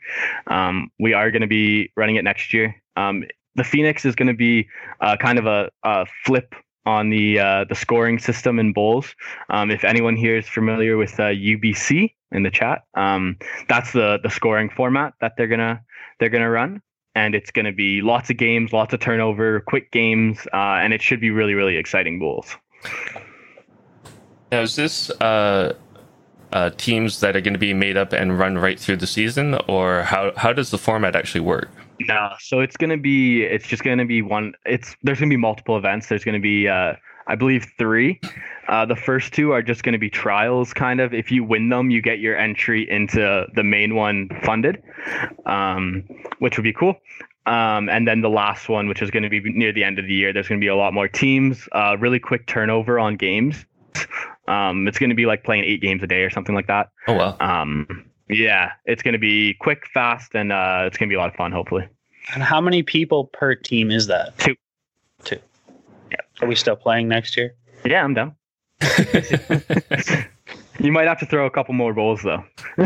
Um, 0.48 0.92
we 1.00 1.14
are 1.14 1.32
going 1.32 1.42
to 1.42 1.48
be 1.48 1.92
running 1.96 2.16
it 2.16 2.24
next 2.24 2.54
year. 2.54 2.76
Um, 2.96 3.24
the 3.56 3.64
Phoenix 3.64 4.06
is 4.06 4.16
going 4.16 4.28
to 4.28 4.34
be 4.34 4.68
uh, 5.02 5.18
kind 5.18 5.38
of 5.38 5.46
a, 5.46 5.70
a 5.84 6.06
flip 6.26 6.56
on 6.86 7.10
the 7.10 7.40
uh, 7.40 7.66
the 7.70 7.76
scoring 7.76 8.18
system 8.18 8.58
in 8.60 8.74
bowls. 8.74 9.14
Um, 9.50 9.70
if 9.70 9.84
anyone 9.84 10.16
here 10.16 10.38
is 10.38 10.48
familiar 10.48 10.98
with 10.98 11.20
uh, 11.20 11.30
UBC 11.30 12.14
in 12.32 12.44
the 12.44 12.50
chat, 12.50 12.84
um, 12.96 13.38
that's 13.68 13.92
the 13.94 14.20
the 14.24 14.30
scoring 14.30 14.70
format 14.70 15.14
that 15.22 15.34
they're 15.38 15.48
gonna 15.48 15.82
they're 16.20 16.30
gonna 16.30 16.50
run 16.50 16.82
and 17.16 17.36
it's 17.36 17.52
going 17.52 17.66
to 17.66 17.72
be 17.72 18.02
lots 18.02 18.30
of 18.30 18.38
games, 18.38 18.72
lots 18.72 18.94
of 18.94 19.00
turnover, 19.00 19.60
quick 19.62 19.92
games, 19.92 20.48
uh, 20.54 20.80
and 20.82 20.94
it 20.94 21.02
should 21.02 21.20
be 21.20 21.30
really, 21.30 21.54
really 21.54 21.76
exciting 21.76 22.20
bowls. 22.20 22.56
Now, 24.52 24.62
is 24.62 24.76
this 24.76 25.12
uh, 26.54 26.70
teams 26.72 27.20
that 27.22 27.36
are 27.36 27.42
going 27.42 27.54
to 27.54 27.60
be 27.60 27.74
made 27.74 27.98
up 27.98 28.14
and 28.14 28.38
run 28.38 28.58
right 28.58 28.80
through 28.80 28.98
the 28.98 29.08
season, 29.08 29.56
or 29.68 30.04
how 30.04 30.32
how 30.36 30.54
does 30.54 30.72
the 30.72 30.78
format 30.78 31.16
actually 31.16 31.42
work? 31.42 31.70
No, 32.08 32.32
so 32.40 32.60
it's 32.60 32.78
going 32.78 32.90
to 32.90 32.98
be, 32.98 33.44
it's 33.44 33.68
just 33.68 33.84
going 33.84 34.00
to 34.00 34.06
be 34.06 34.22
one. 34.22 34.54
It's 34.66 34.96
there's 35.04 35.20
going 35.20 35.30
to 35.30 35.34
be 35.34 35.42
multiple 35.42 35.78
events. 35.78 36.08
There's 36.08 36.24
going 36.24 36.36
to 36.36 36.42
be, 36.42 36.68
uh, 36.68 36.94
I 37.28 37.36
believe, 37.36 37.68
three. 37.78 38.20
Uh, 38.68 38.86
the 38.86 38.96
first 38.96 39.34
two 39.34 39.52
are 39.52 39.62
just 39.62 39.84
going 39.84 39.94
to 39.94 40.00
be 40.00 40.10
trials, 40.10 40.74
kind 40.74 41.00
of. 41.00 41.14
If 41.14 41.32
you 41.32 41.44
win 41.44 41.70
them, 41.70 41.90
you 41.90 42.02
get 42.02 42.20
your 42.20 42.38
entry 42.38 42.90
into 42.90 43.46
the 43.56 43.64
main 43.64 43.96
one 43.96 44.30
funded, 44.44 44.82
um, 45.46 46.04
which 46.40 46.58
would 46.58 46.64
be 46.64 46.74
cool. 46.74 46.96
Um, 47.46 47.90
and 47.90 48.08
then 48.08 48.22
the 48.22 48.30
last 48.30 48.70
one, 48.70 48.88
which 48.88 49.02
is 49.02 49.10
going 49.10 49.24
to 49.24 49.30
be 49.30 49.42
near 49.42 49.72
the 49.72 49.84
end 49.84 50.00
of 50.00 50.06
the 50.06 50.14
year, 50.14 50.32
there's 50.32 50.48
going 50.48 50.60
to 50.60 50.64
be 50.64 50.70
a 50.70 50.76
lot 50.76 50.94
more 50.94 51.08
teams, 51.08 51.68
uh, 51.72 51.98
really 52.00 52.20
quick 52.20 52.46
turnover 52.48 53.00
on 53.00 53.16
games. 53.16 53.66
Um, 54.52 54.88
it's 54.88 54.98
going 55.00 55.10
to 55.10 55.16
be 55.16 55.26
like 55.26 55.44
playing 55.44 55.64
eight 55.64 55.82
games 55.82 56.04
a 56.04 56.08
day 56.08 56.24
or 56.24 56.30
something 56.30 56.56
like 56.56 56.68
that. 56.68 56.90
Oh 57.08 57.16
well, 57.16 57.38
Um, 57.40 58.06
yeah, 58.30 58.72
it's 58.86 59.02
going 59.04 59.14
to 59.14 59.20
be 59.20 59.54
quick, 59.56 59.88
fast, 59.94 60.36
and 60.36 60.52
uh, 60.52 60.84
it's 60.86 60.98
going 60.98 61.08
to 61.10 61.12
be 61.14 61.16
a 61.16 61.20
lot 61.20 61.30
of 61.30 61.36
fun, 61.36 61.52
hopefully. 61.52 61.88
and 62.34 62.44
how 62.44 62.60
many 62.62 62.84
people 62.84 63.26
per 63.26 63.56
team 63.56 63.92
is 63.92 64.08
that? 64.08 64.38
Two. 64.38 64.56
Two. 65.24 65.38
Yeah. 66.12 66.18
Are 66.42 66.48
we 66.48 66.56
still 66.56 66.76
playing 66.76 67.08
next 67.08 67.36
year? 67.38 67.54
Yeah, 67.86 68.04
I'm 68.04 68.14
down. 68.14 68.36
you 70.80 70.92
might 70.92 71.08
have 71.08 71.20
to 71.20 71.26
throw 71.26 71.46
a 71.46 71.50
couple 71.52 71.74
more 71.74 71.94
bowls, 71.94 72.22
though. 72.24 72.44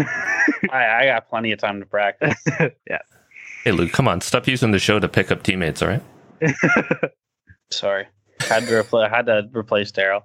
I, 0.72 1.00
I 1.02 1.06
got 1.06 1.30
plenty 1.30 1.52
of 1.52 1.60
time 1.60 1.80
to 1.80 1.86
practice. 1.86 2.36
yeah. 2.90 3.00
hey 3.64 3.72
Luke, 3.72 3.92
come 3.92 4.08
on, 4.08 4.22
stop 4.22 4.48
using 4.48 4.72
the 4.72 4.80
show 4.80 5.00
to 5.00 5.08
pick 5.08 5.32
up 5.32 5.44
teammates, 5.44 5.82
all 5.82 5.88
right? 5.90 6.04
Sorry. 7.72 8.08
Had 8.42 8.66
to 8.68 8.84
repl- 8.84 9.10
had 9.10 9.26
to 9.28 9.50
replace 9.54 9.92
Daryl. 9.92 10.24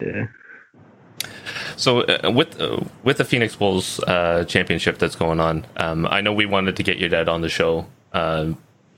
Yeah. 0.00 0.26
So 1.76 2.00
uh, 2.02 2.30
with 2.30 2.60
uh, 2.60 2.80
with 3.02 3.18
the 3.18 3.24
Phoenix 3.24 3.56
Bowls 3.56 4.00
uh, 4.00 4.44
championship 4.44 4.98
that's 4.98 5.16
going 5.16 5.40
on, 5.40 5.64
um, 5.76 6.06
I 6.06 6.20
know 6.20 6.32
we 6.32 6.46
wanted 6.46 6.76
to 6.76 6.82
get 6.82 6.98
your 6.98 7.08
dad 7.08 7.28
on 7.28 7.40
the 7.40 7.48
show 7.48 7.86
uh, 8.12 8.44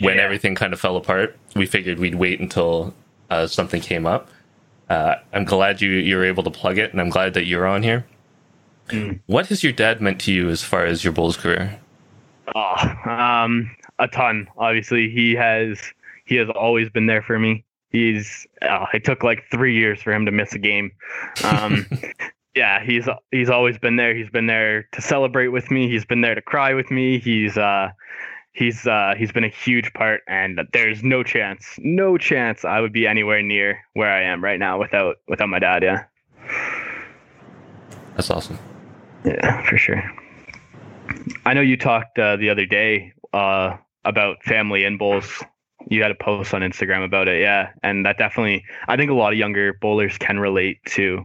when 0.00 0.16
Yeah. 0.16 0.22
everything 0.22 0.54
kind 0.54 0.72
of 0.72 0.80
fell 0.80 0.96
apart. 0.96 1.36
We 1.54 1.66
figured 1.66 1.98
we'd 1.98 2.14
wait 2.14 2.40
until 2.40 2.94
uh, 3.30 3.46
something 3.46 3.80
came 3.80 4.06
up. 4.06 4.28
Uh, 4.88 5.16
I'm 5.32 5.44
glad 5.44 5.80
you 5.80 5.90
you 5.90 6.16
were 6.16 6.24
able 6.24 6.42
to 6.44 6.50
plug 6.50 6.78
it, 6.78 6.92
and 6.92 7.00
I'm 7.00 7.10
glad 7.10 7.34
that 7.34 7.46
you're 7.46 7.66
on 7.66 7.82
here. 7.82 8.04
Mm. 8.88 9.20
What 9.26 9.46
has 9.46 9.62
your 9.64 9.72
dad 9.72 10.00
meant 10.00 10.20
to 10.22 10.32
you 10.32 10.50
as 10.50 10.62
far 10.62 10.84
as 10.84 11.04
your 11.04 11.12
Bowls 11.12 11.36
career? 11.38 11.78
Oh, 12.54 12.94
um, 13.06 13.74
a 13.98 14.08
ton. 14.08 14.46
Obviously, 14.58 15.08
he 15.10 15.34
has 15.34 15.78
he 16.26 16.36
has 16.36 16.48
always 16.50 16.90
been 16.90 17.06
there 17.06 17.22
for 17.22 17.38
me. 17.38 17.64
He's 17.94 18.44
uh, 18.60 18.86
it 18.92 19.04
took 19.04 19.22
like 19.22 19.44
three 19.52 19.76
years 19.76 20.02
for 20.02 20.12
him 20.12 20.26
to 20.26 20.32
miss 20.32 20.52
a 20.52 20.58
game. 20.58 20.90
Um, 21.44 21.86
yeah, 22.56 22.82
he's 22.82 23.08
he's 23.30 23.48
always 23.48 23.78
been 23.78 23.94
there. 23.94 24.16
He's 24.16 24.28
been 24.30 24.48
there 24.48 24.88
to 24.90 25.00
celebrate 25.00 25.48
with 25.48 25.70
me. 25.70 25.88
He's 25.88 26.04
been 26.04 26.20
there 26.20 26.34
to 26.34 26.42
cry 26.42 26.74
with 26.74 26.90
me. 26.90 27.20
He's 27.20 27.56
uh 27.56 27.90
he's 28.52 28.84
uh 28.88 29.14
he's 29.16 29.30
been 29.30 29.44
a 29.44 29.48
huge 29.48 29.92
part 29.92 30.22
and 30.26 30.60
there's 30.72 31.04
no 31.04 31.22
chance 31.24 31.74
no 31.78 32.16
chance 32.16 32.64
i 32.64 32.80
would 32.80 32.92
be 32.92 33.04
anywhere 33.04 33.42
near 33.42 33.80
where 33.94 34.12
i 34.12 34.22
am 34.22 34.44
right 34.44 34.60
now 34.60 34.78
without 34.78 35.16
without 35.26 35.48
my 35.48 35.58
dad 35.58 35.82
yeah 35.82 36.04
That's 38.14 38.30
awesome. 38.30 38.56
yeah 39.24 39.60
for 39.68 39.76
sure 39.76 40.08
i 41.44 41.52
know 41.52 41.62
you 41.62 41.76
talked 41.76 42.16
uh, 42.16 42.36
the 42.36 42.48
other 42.48 42.64
day 42.64 43.12
uh 43.32 43.76
about 44.04 44.40
family 44.44 44.84
in 44.84 44.98
bowls 44.98 45.42
you 45.88 46.02
had 46.02 46.10
a 46.10 46.14
post 46.14 46.54
on 46.54 46.62
instagram 46.62 47.04
about 47.04 47.28
it 47.28 47.40
yeah 47.40 47.70
and 47.82 48.04
that 48.04 48.18
definitely 48.18 48.64
i 48.88 48.96
think 48.96 49.10
a 49.10 49.14
lot 49.14 49.32
of 49.32 49.38
younger 49.38 49.74
bowlers 49.80 50.16
can 50.18 50.38
relate 50.38 50.78
to 50.84 51.24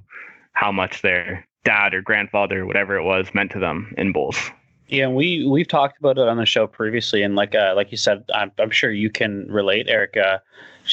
how 0.53 0.71
much 0.71 1.01
their 1.01 1.45
dad 1.63 1.93
or 1.93 2.01
grandfather 2.01 2.65
whatever 2.65 2.95
it 2.95 3.03
was 3.03 3.27
meant 3.33 3.51
to 3.51 3.59
them 3.59 3.93
in 3.97 4.11
bowls 4.11 4.51
Yeah, 4.91 5.07
we 5.07 5.45
we've 5.45 5.67
talked 5.67 5.99
about 5.99 6.17
it 6.17 6.27
on 6.27 6.37
the 6.37 6.47
show 6.47 6.65
previously, 6.65 7.21
and 7.21 7.35
like 7.35 7.53
uh, 7.53 7.73
like 7.75 7.91
you 7.91 7.97
said, 7.97 8.23
I'm 8.33 8.51
I'm 8.57 8.71
sure 8.71 8.89
you 8.89 9.11
can 9.11 9.45
relate, 9.47 9.87
Erica. 9.87 10.41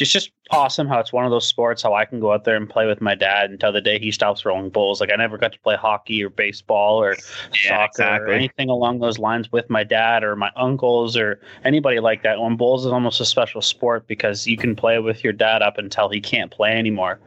It's 0.01 0.13
just 0.13 0.31
awesome 0.51 0.87
how 0.87 1.01
it's 1.01 1.13
one 1.13 1.25
of 1.25 1.31
those 1.31 1.47
sports 1.47 1.83
how 1.83 1.95
I 1.95 2.05
can 2.05 2.21
go 2.21 2.33
out 2.33 2.45
there 2.45 2.55
and 2.57 2.69
play 2.69 2.87
with 2.87 3.01
my 3.01 3.15
dad 3.15 3.51
until 3.51 3.73
the 3.73 3.81
day 3.81 3.99
he 3.99 4.13
stops 4.13 4.45
rolling 4.45 4.71
bowls. 4.71 5.01
Like 5.01 5.11
I 5.13 5.17
never 5.17 5.39
got 5.39 5.53
to 5.53 5.59
play 5.61 5.75
hockey 5.77 6.23
or 6.23 6.31
baseball 6.31 7.03
or 7.03 7.17
Yeah, 7.65 7.89
soccer 7.89 8.25
or 8.25 8.29
anything 8.29 8.69
along 8.69 9.01
those 9.01 9.19
lines 9.19 9.51
with 9.51 9.69
my 9.71 9.83
dad 9.83 10.23
or 10.23 10.37
my 10.37 10.51
uncles 10.57 11.17
or 11.17 11.41
anybody 11.65 11.99
like 12.01 12.23
that. 12.23 12.39
When 12.41 12.57
bowls 12.57 12.87
is 12.87 12.93
almost 12.93 13.21
a 13.21 13.25
special 13.25 13.61
sport 13.61 14.07
because 14.07 14.47
you 14.47 14.57
can 14.57 14.77
play 14.77 14.99
with 14.99 15.25
your 15.25 15.33
dad 15.33 15.63
up 15.63 15.79
until 15.79 16.09
he 16.09 16.21
can't 16.21 16.51
play 16.51 16.73
anymore 16.73 17.19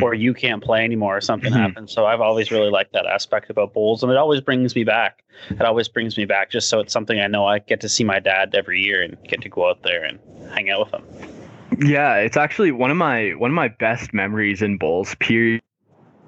or 0.00 0.14
you 0.14 0.32
can't 0.34 0.62
play 0.62 0.84
anymore 0.84 1.16
or 1.16 1.20
something 1.20 1.52
Mhm. 1.52 1.56
happens. 1.56 1.92
So 1.92 2.06
I've 2.06 2.20
always 2.20 2.50
really 2.50 2.70
liked 2.70 2.92
that 2.92 3.06
aspect 3.06 3.50
about 3.50 3.72
bowls, 3.72 4.02
and 4.02 4.10
it 4.12 4.18
always 4.18 4.40
brings 4.40 4.74
me 4.74 4.84
back. 4.84 5.22
It 5.50 5.62
always 5.62 5.88
brings 5.88 6.16
me 6.16 6.24
back, 6.24 6.50
just 6.50 6.68
so 6.68 6.80
it's 6.80 6.92
something 6.92 7.20
I 7.20 7.26
know 7.26 7.46
I 7.46 7.58
get 7.58 7.80
to 7.80 7.88
see 7.88 8.04
my 8.04 8.18
dad 8.20 8.54
every 8.54 8.80
year 8.80 9.02
and 9.02 9.16
get 9.28 9.40
to 9.42 9.48
go 9.48 9.68
out 9.68 9.82
there 9.82 10.04
and 10.04 10.18
hang 10.52 10.70
out 10.70 10.80
with 10.80 10.94
him. 10.94 11.41
Yeah, 11.82 12.16
it's 12.16 12.36
actually 12.36 12.72
one 12.72 12.90
of 12.90 12.96
my 12.96 13.30
one 13.30 13.50
of 13.50 13.54
my 13.54 13.68
best 13.68 14.12
memories 14.14 14.62
in 14.62 14.78
bowls. 14.78 15.14
Period 15.16 15.60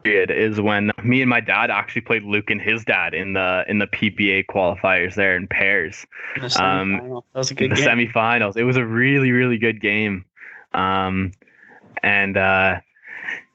is 0.05 0.61
when 0.61 0.91
me 1.03 1.23
and 1.23 1.31
my 1.31 1.41
dad 1.41 1.71
actually 1.71 2.03
played 2.03 2.25
Luke 2.25 2.51
and 2.51 2.61
his 2.61 2.85
dad 2.85 3.15
in 3.15 3.33
the 3.35 3.65
in 3.69 3.79
the 3.79 3.87
PBA 3.87 4.47
qualifiers 4.47 5.15
there 5.15 5.37
in 5.37 5.47
pairs 5.49 6.07
In 6.37 6.43
the 6.43 6.63
Um, 6.63 7.23
that 7.33 7.39
was 7.39 7.51
a 7.51 7.55
in 7.55 7.57
good 7.57 7.71
the 7.71 7.77
game. 7.77 7.89
semifinals. 7.89 8.57
It 8.57 8.65
was 8.65 8.77
a 8.77 8.85
really 8.85 9.33
really 9.33 9.59
good 9.59 9.81
game, 9.81 10.25
um, 10.73 11.33
and 12.03 12.37
uh, 12.37 12.81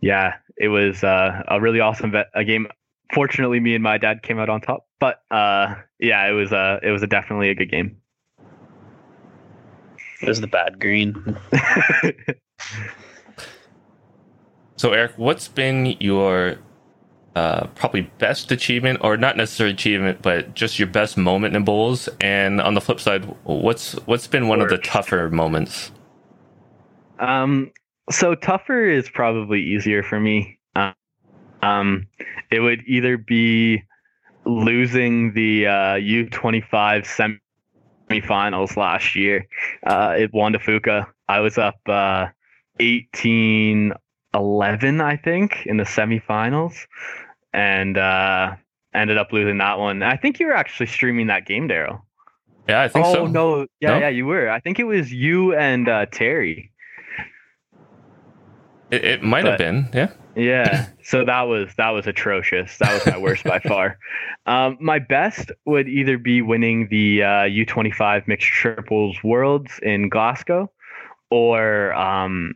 yeah, 0.02 0.36
it 0.58 0.70
was 0.70 1.04
uh, 1.04 1.44
a 1.48 1.60
really 1.60 1.80
awesome 1.80 2.12
ve- 2.12 2.24
a 2.34 2.44
game. 2.44 2.68
Fortunately, 3.14 3.60
me 3.60 3.74
and 3.76 3.84
my 3.84 3.98
dad 3.98 4.22
came 4.24 4.40
out 4.40 4.50
on 4.50 4.62
top, 4.62 4.88
but 5.00 5.22
uh, 5.32 5.76
yeah, 6.00 6.28
it 6.28 6.34
was 6.34 6.54
uh, 6.54 6.80
it 6.82 6.92
was 6.92 7.04
a 7.04 7.08
definitely 7.08 7.50
a 7.50 7.56
good 7.56 7.70
game. 7.72 7.98
It 10.22 10.28
was 10.28 10.42
the 10.42 10.48
bad 10.48 10.80
green. 10.80 11.38
So, 14.80 14.94
Erik, 14.94 15.12
what's 15.18 15.50
been 15.50 15.98
your 16.00 16.58
uh, 17.36 17.68
probably 17.76 18.04
best 18.18 18.50
achievement, 18.50 19.00
or 19.02 19.18
not 19.18 19.36
necessarily 19.36 19.74
achievement, 19.74 20.22
but 20.22 20.54
just 20.54 20.80
your 20.80 20.88
best 20.88 21.18
moment 21.18 21.54
in 21.54 21.66
bowls? 21.66 22.08
And 22.22 22.62
on 22.62 22.76
the 22.76 22.80
flip 22.80 23.02
side, 23.02 23.26
what's 23.44 23.92
what's 24.06 24.26
been 24.26 24.48
one 24.48 24.62
of 24.62 24.70
the 24.70 24.78
tougher 24.78 25.30
moments? 25.30 25.92
Um, 27.20 27.72
so 28.10 28.36
tougher 28.36 28.86
is 28.86 29.10
probably 29.10 29.62
easier 29.62 30.02
for 30.02 30.18
me. 30.18 30.60
Uh, 30.78 30.94
um, 31.62 32.08
it 32.50 32.62
would 32.62 32.82
either 32.88 33.18
be 33.18 33.84
losing 34.46 35.34
the 35.34 35.68
uh, 35.68 35.96
U25 35.96 37.06
semifinals 38.10 38.76
last 38.76 39.16
year 39.16 39.48
uh, 39.86 40.16
at 40.18 40.34
Juan 40.34 40.52
de 40.52 40.60
Fuca. 40.60 41.08
I 41.28 41.40
was 41.40 41.58
up 41.58 41.80
uh, 41.88 42.28
18 42.80 43.94
11, 44.34 45.02
I 45.02 45.18
think, 45.18 45.66
in 45.66 45.78
the 45.78 45.84
semifinals, 45.84 46.76
and 47.54 47.98
uh, 47.98 48.56
ended 48.94 49.18
up 49.18 49.32
losing 49.32 49.58
that 49.58 49.80
one. 49.80 50.04
I 50.04 50.18
think 50.18 50.40
you 50.40 50.48
were 50.48 50.54
actually 50.54 50.86
streaming 50.88 51.28
that 51.28 51.46
game, 51.46 51.68
Daryl. 51.68 52.02
Yeah, 52.68 52.82
I 52.82 52.88
think 52.88 53.06
oh 53.08 53.14
so. 53.14 53.26
no, 53.26 53.66
yeah, 53.80 53.90
No? 53.90 54.00
yeah, 54.00 54.10
you 54.10 54.26
were. 54.28 54.50
I 54.50 54.60
think 54.60 54.80
it 54.80 54.84
was 54.84 55.12
you 55.12 55.56
and 55.56 55.90
uh, 55.90 56.06
Terry. 56.06 56.72
It, 58.92 59.04
it 59.04 59.24
might 59.24 59.46
have 59.46 59.58
been. 59.58 59.90
Yeah. 59.94 60.12
Yeah. 60.40 60.88
So 61.02 61.26
that 61.26 61.42
was 61.44 61.74
that 61.78 61.90
was 61.90 62.06
atrocious. 62.06 62.78
That 62.78 62.94
was 62.94 63.14
my 63.14 63.18
worst 63.18 63.44
by 63.44 63.58
far. 63.58 63.98
Um, 64.46 64.78
my 64.80 65.00
best 65.00 65.52
would 65.66 65.88
either 65.90 66.20
be 66.20 66.44
winning 66.44 66.88
the 66.90 67.24
uh, 67.24 67.28
U25 67.50 68.28
mixed 68.28 68.48
triples 68.48 69.18
worlds 69.24 69.80
in 69.82 70.08
Glasgow, 70.10 70.72
or 71.32 71.94
um, 71.96 72.54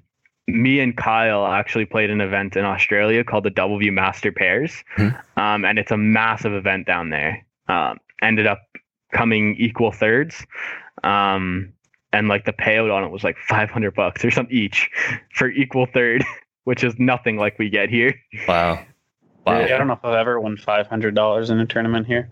me 0.48 0.80
and 0.82 0.96
Kyle 0.96 1.48
actually 1.48 1.86
played 1.86 2.12
an 2.12 2.22
event 2.22 2.56
in 2.56 2.64
Australia 2.64 3.24
called 3.24 3.46
the 3.46 3.50
W 3.50 3.92
Master 3.92 4.32
Pairs, 4.32 4.84
Hmm. 4.98 5.10
um, 5.36 5.66
and 5.66 5.80
it's 5.80 5.92
a 5.92 5.98
massive 5.98 6.54
event 6.54 6.86
down 6.86 7.10
there. 7.10 7.44
Um, 7.70 7.98
ended 8.22 8.46
up 8.46 8.62
coming 9.14 9.56
equal 9.58 9.92
thirds. 9.92 10.46
Um, 11.04 11.74
and 12.12 12.28
like 12.28 12.46
the 12.46 12.54
payout 12.54 12.94
on 12.94 13.04
it 13.04 13.10
was 13.10 13.24
like 13.24 13.38
500 13.48 13.96
bucks 13.96 14.24
or 14.24 14.30
something 14.30 14.56
each 14.56 14.92
for 15.34 15.50
equal 15.50 15.88
third 15.88 16.24
which 16.64 16.84
is 16.84 16.94
nothing 17.00 17.38
like 17.38 17.58
we 17.60 17.70
get 17.70 17.90
here. 17.90 18.14
Wow. 18.48 18.76
Wow. 18.76 18.86
Yeah, 19.60 19.76
I 19.76 19.78
don't 19.78 19.88
know 19.88 19.94
if 19.94 20.06
I've 20.06 20.16
ever 20.16 20.40
won 20.40 20.56
five 20.58 20.88
hundred 20.88 21.16
dollars 21.16 21.50
in 21.50 21.60
a 21.60 21.66
tournament 21.66 22.08
here. 22.08 22.30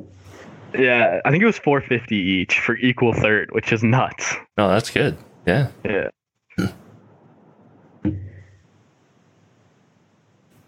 Yeah, 0.77 1.19
I 1.25 1.31
think 1.31 1.43
it 1.43 1.45
was 1.45 1.57
450 1.57 2.15
each 2.15 2.59
for 2.59 2.77
equal 2.77 3.11
third, 3.13 3.51
which 3.51 3.73
is 3.73 3.83
nuts. 3.83 4.33
No, 4.57 4.69
that's 4.69 4.89
good. 4.89 5.17
Yeah. 5.45 5.67
Yeah. 5.83 6.09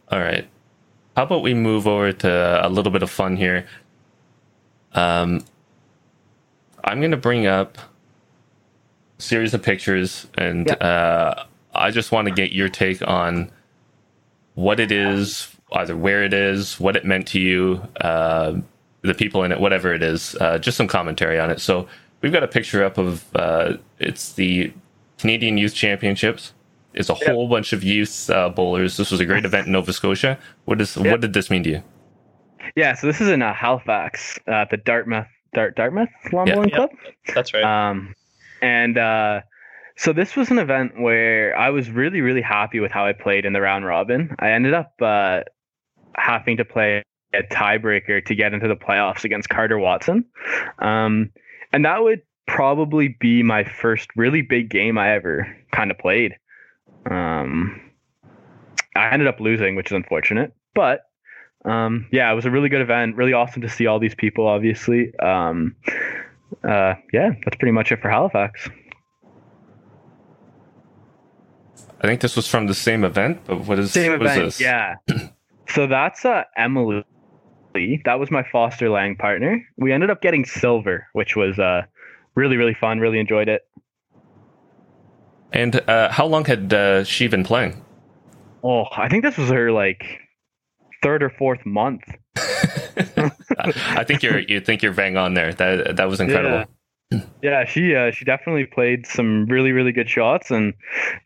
All 0.10 0.20
right. 0.20 0.46
How 1.16 1.24
about 1.24 1.42
we 1.42 1.54
move 1.54 1.88
over 1.88 2.12
to 2.12 2.66
a 2.66 2.70
little 2.70 2.92
bit 2.92 3.02
of 3.04 3.10
fun 3.10 3.38
here? 3.38 3.66
Um, 4.94 5.46
I'm 6.84 7.00
going 7.00 7.12
to 7.12 7.18
bring 7.18 7.48
up 7.48 7.78
a 7.78 9.22
series 9.22 9.54
of 9.54 9.64
pictures, 9.64 10.28
and 10.38 10.68
Yeah. 10.68 10.74
uh, 10.74 11.46
I 11.76 11.92
just 11.92 12.12
want 12.12 12.28
to 12.28 12.34
get 12.34 12.52
your 12.52 12.70
take 12.70 13.06
on 13.08 13.52
what 14.56 14.80
it 14.80 14.92
is, 14.92 15.48
either 15.74 15.96
where 15.98 16.24
it 16.24 16.34
is, 16.34 16.80
what 16.80 16.96
it 16.96 17.06
meant 17.06 17.28
to 17.30 17.40
you, 17.40 17.82
uh, 18.02 18.56
the 19.02 19.14
people 19.14 19.44
in 19.44 19.52
it, 19.52 19.60
whatever 19.60 19.94
it 19.94 20.04
is. 20.04 20.36
Uh, 20.40 20.58
just 20.58 20.78
some 20.78 20.88
commentary 20.88 21.40
on 21.40 21.50
it. 21.50 21.60
So 21.60 21.88
we've 22.22 22.32
got 22.32 22.44
a 22.44 22.48
picture 22.48 22.84
up 22.84 22.98
of 22.98 23.26
uh, 23.36 23.74
it's 24.00 24.34
the 24.34 24.72
Canadian 25.18 25.58
Youth 25.58 25.74
Championships. 25.74 26.54
It's 26.94 27.10
a 27.10 27.16
whole 27.16 27.48
bunch 27.48 27.74
of 27.74 27.84
youth 27.84 28.30
uh, 28.30 28.50
bowlers. 28.50 28.98
This 28.98 29.10
was 29.10 29.20
a 29.20 29.26
great 29.26 29.46
event 29.46 29.66
in 29.66 29.74
Nova 29.74 29.92
Scotia. 29.94 30.38
What 30.66 30.80
is 30.80 30.96
Yep. 30.96 31.06
what 31.12 31.22
did 31.22 31.34
this 31.34 31.50
mean 31.50 31.64
to 31.64 31.70
you? 31.72 31.84
Yeah, 32.76 32.94
so 32.94 33.08
this 33.08 33.20
is 33.20 33.30
in 33.30 33.42
uh, 33.42 33.54
Halifax, 33.54 34.40
uh, 34.48 34.52
at 34.52 34.70
the 34.70 34.78
Dartmouth 34.78 35.28
Dart 35.54 35.76
Dartmouth 35.76 36.10
Lawn 36.32 36.48
Yeah. 36.48 36.56
Bowling 36.56 36.70
Yep. 36.70 36.78
Club. 36.78 36.90
That's 37.34 37.54
right. 37.54 37.64
Um, 37.64 38.16
and 38.62 38.98
uh, 38.98 39.42
so 39.96 40.14
this 40.14 40.36
was 40.36 40.50
an 40.52 40.60
event 40.60 41.00
where 41.00 41.58
I 41.58 41.70
was 41.70 41.90
really, 41.90 42.22
really 42.22 42.42
happy 42.42 42.80
with 42.80 42.92
how 42.92 43.06
I 43.06 43.14
played 43.14 43.46
in 43.46 43.54
the 43.54 43.62
round 43.62 43.86
robin. 43.86 44.36
I 44.40 44.52
ended 44.52 44.74
up 44.74 44.94
uh, 45.02 45.42
having 46.16 46.58
to 46.58 46.66
play 46.66 47.04
a 47.34 47.44
tiebreaker 47.44 48.24
to 48.26 48.36
get 48.36 48.54
into 48.54 48.68
the 48.68 48.76
playoffs 48.76 49.24
against 49.24 49.50
Carter 49.50 49.78
Watson. 49.78 50.26
Um, 50.80 51.32
and 51.72 51.86
that 51.86 52.04
would 52.04 52.22
probably 52.48 53.16
be 53.20 53.44
my 53.44 53.64
first 53.64 54.10
really 54.16 54.42
big 54.42 54.70
game 54.70 54.98
I 54.98 55.14
ever 55.14 55.56
kind 55.72 55.92
of 55.92 55.98
played. 55.98 56.36
Um, 57.10 57.82
I 58.96 59.10
ended 59.10 59.28
up 59.28 59.40
losing, 59.40 59.76
which 59.76 59.88
is 59.88 59.94
unfortunate, 59.94 60.54
but 60.76 61.02
um, 61.66 62.08
yeah, 62.12 62.32
it 62.32 62.36
was 62.36 62.46
a 62.46 62.52
really 62.52 62.70
good 62.70 62.82
event. 62.82 63.16
Really 63.16 63.34
awesome 63.34 63.62
to 63.62 63.70
see 63.70 63.88
all 63.88 64.00
these 64.00 64.16
people, 64.16 64.48
obviously. 64.48 65.18
Um, 65.20 65.76
uh, 66.64 66.96
yeah, 67.12 67.32
that's 67.44 67.58
pretty 67.58 67.72
much 67.72 67.92
it 67.92 68.02
for 68.02 68.10
Halifax. 68.10 68.70
I 72.04 72.08
think 72.08 72.20
this 72.20 72.36
was 72.36 72.48
from 72.48 72.68
the 72.68 72.74
same 72.74 73.06
event, 73.06 73.40
but 73.46 73.62
what 73.62 73.80
is 73.80 73.92
Same 73.92 74.12
what 74.12 74.22
is 74.24 74.32
event, 74.32 74.46
this? 74.46 74.60
yeah. 74.62 74.96
so 75.70 75.88
that's 75.88 76.26
uh, 76.26 76.44
Emily. 76.58 77.06
That 78.06 78.20
was 78.20 78.30
my 78.30 78.44
Foster 78.52 78.90
Lang 78.90 79.16
partner. 79.16 79.66
We 79.78 79.94
ended 79.94 80.10
up 80.10 80.22
getting 80.22 80.46
silver, 80.46 81.08
which 81.14 81.36
was 81.36 81.58
uh, 81.58 81.84
really 82.36 82.58
really 82.58 82.76
fun. 82.80 83.00
Really 83.00 83.20
enjoyed 83.20 83.48
it. 83.48 83.62
And 85.54 85.80
uh, 85.90 86.12
how 86.12 86.26
long 86.26 86.46
had 86.46 86.74
uh, 86.74 87.04
she 87.04 87.28
been 87.28 87.44
playing? 87.44 87.84
Oh, 88.64 88.86
I 88.96 89.08
think 89.08 89.24
this 89.24 89.38
was 89.38 89.50
her 89.50 89.72
like 89.72 90.04
third 91.02 91.24
or 91.24 91.30
fourth 91.30 91.66
month. 91.66 92.04
I 92.36 94.04
think 94.06 94.24
you're 94.24 94.40
you 94.40 94.60
think 94.60 94.84
you're 94.84 94.94
bang 94.94 95.16
on 95.16 95.36
there. 95.36 95.54
That 95.54 95.96
that 95.96 96.10
was 96.10 96.20
incredible. 96.20 96.58
Yeah, 96.58 96.66
yeah 97.42 97.66
she 97.66 97.96
uh, 97.96 98.12
she 98.12 98.26
definitely 98.26 98.66
played 98.66 99.06
some 99.06 99.46
really 99.48 99.72
really 99.72 99.92
good 99.92 100.10
shots 100.10 100.52
and 100.52 100.74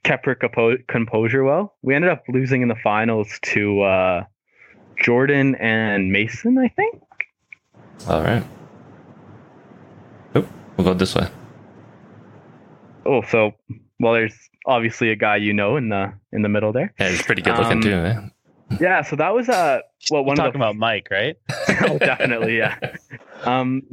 kept 0.04 0.26
her 0.26 0.36
compo- 0.36 0.78
composure 0.88 1.44
well. 1.44 1.76
We 1.82 1.96
ended 1.96 2.12
up 2.12 2.24
losing 2.30 2.62
in 2.62 2.68
the 2.68 2.76
finals 2.76 3.40
to 3.44 3.82
uh, 3.82 4.24
Jordan 5.02 5.56
and 5.56 6.12
Mason, 6.12 6.58
I 6.58 6.68
think. 6.70 7.02
All 8.08 8.22
right. 8.22 8.44
Oh, 10.36 10.48
we'll 10.76 10.86
go 10.86 10.94
this 10.94 11.16
way. 11.16 11.28
Oh, 13.06 13.22
so 13.22 13.54
well, 14.00 14.14
there's 14.14 14.36
obviously 14.66 15.10
a 15.12 15.16
guy 15.16 15.38
you 15.38 15.54
know 15.54 15.78
in 15.78 15.90
the 15.90 16.14
in 16.32 16.42
the 16.42 16.50
middle 16.50 16.74
there. 16.74 16.94
Yeah, 17.00 17.10
he's 17.10 17.24
pretty 17.24 17.42
good 17.42 17.58
looking 17.58 17.78
Um, 17.78 17.82
too, 17.82 18.02
man. 18.02 18.32
Yeah, 18.82 19.02
so 19.02 19.16
that 19.16 19.34
was 19.34 19.48
uh 19.48 19.80
well 20.12 20.26
one 20.26 20.36
Talking 20.36 20.48
of 20.48 20.54
the 20.54 20.58
about 20.60 20.76
Mike, 20.76 21.08
right? 21.10 21.38
oh, 21.88 21.98
definitely, 21.98 22.58
yeah. 22.58 22.78
Um, 23.44 23.84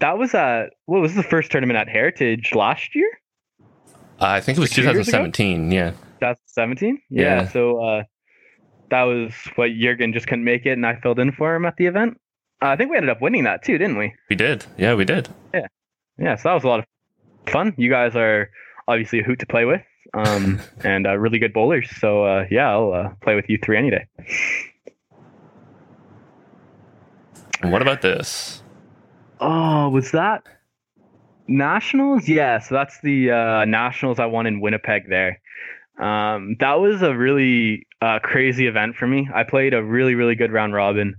that 0.00 0.18
was 0.18 0.34
uh, 0.34 0.66
what 0.86 1.00
was 1.00 1.14
the 1.14 1.22
first 1.22 1.50
tournament 1.50 1.78
at 1.78 1.88
Heritage 1.88 2.54
last 2.54 2.94
year? 2.94 3.10
Uh, 4.20 4.26
I 4.26 4.40
think 4.40 4.58
it 4.58 4.60
was 4.60 4.70
two 4.70 4.82
years 4.82 5.08
ago? 5.08 5.26
2017. 5.26 5.70
Yeah. 5.70 5.92
That's 6.20 6.40
seventeen. 6.46 7.00
Yeah. 7.08 7.22
Yeah. 7.22 7.48
So 7.48 7.82
uh, 7.82 8.02
that 8.90 9.02
was 9.04 9.32
what 9.54 9.70
Jurgen 9.70 10.12
just 10.12 10.26
couldn't 10.26 10.44
make 10.44 10.66
it, 10.66 10.72
and 10.72 10.86
I 10.86 10.96
filled 10.96 11.18
in 11.18 11.32
for 11.32 11.54
him 11.54 11.64
at 11.64 11.76
the 11.76 11.86
event. 11.86 12.20
Uh, 12.62 12.66
I 12.66 12.76
think 12.76 12.90
we 12.90 12.96
ended 12.96 13.10
up 13.10 13.22
winning 13.22 13.44
that 13.44 13.62
too, 13.62 13.78
didn't 13.78 13.96
we? 13.96 14.12
We 14.28 14.36
did. 14.36 14.66
Yeah, 14.76 14.94
we 14.94 15.04
did. 15.04 15.28
Yeah. 15.54 15.66
Yeah. 16.18 16.36
So 16.36 16.50
that 16.50 16.54
was 16.54 16.64
a 16.64 16.68
lot 16.68 16.80
of 16.80 16.86
fun. 17.50 17.74
You 17.78 17.88
guys 17.88 18.14
are 18.14 18.50
obviously 18.86 19.20
a 19.20 19.22
hoot 19.22 19.38
to 19.38 19.46
play 19.46 19.64
with, 19.64 19.80
um, 20.12 20.60
and 20.84 21.06
uh, 21.06 21.16
really 21.16 21.38
good 21.38 21.54
bowlers. 21.54 21.88
So 21.98 22.24
uh, 22.24 22.46
yeah, 22.50 22.70
I'll 22.70 22.92
uh, 22.92 23.08
play 23.22 23.34
with 23.34 23.48
you 23.48 23.58
three 23.62 23.78
any 23.78 23.90
day. 23.90 24.06
What 27.62 27.82
about 27.82 28.02
this? 28.02 28.62
Oh, 29.40 29.88
was 29.88 30.10
that 30.12 30.46
nationals? 31.48 32.28
Yeah, 32.28 32.58
so 32.58 32.74
that's 32.74 33.00
the 33.00 33.30
uh, 33.30 33.64
nationals 33.64 34.18
I 34.18 34.26
won 34.26 34.46
in 34.46 34.60
Winnipeg. 34.60 35.08
There, 35.08 35.40
um, 35.98 36.56
that 36.60 36.74
was 36.74 37.02
a 37.02 37.16
really 37.16 37.86
uh, 38.02 38.18
crazy 38.22 38.66
event 38.66 38.96
for 38.96 39.06
me. 39.06 39.28
I 39.34 39.44
played 39.44 39.72
a 39.72 39.82
really, 39.82 40.14
really 40.14 40.34
good 40.34 40.52
round 40.52 40.74
robin. 40.74 41.16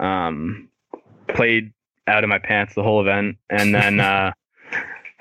Um, 0.00 0.68
played 1.28 1.72
out 2.06 2.24
of 2.24 2.28
my 2.28 2.38
pants 2.38 2.74
the 2.74 2.82
whole 2.82 3.00
event, 3.00 3.36
and 3.48 3.74
then 3.74 4.00
uh, 4.00 4.32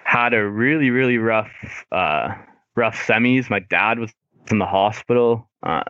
had 0.04 0.34
a 0.34 0.43
really, 0.43 0.89
really 0.89 1.19
rough, 1.19 1.51
uh, 1.91 2.36
rough 2.75 2.95
semis. 2.95 3.49
My 3.49 3.60
dad 3.60 3.99
was 3.99 4.12
in 4.49 4.58
the 4.58 4.65
hospital. 4.65 5.47
Um, 5.63 5.84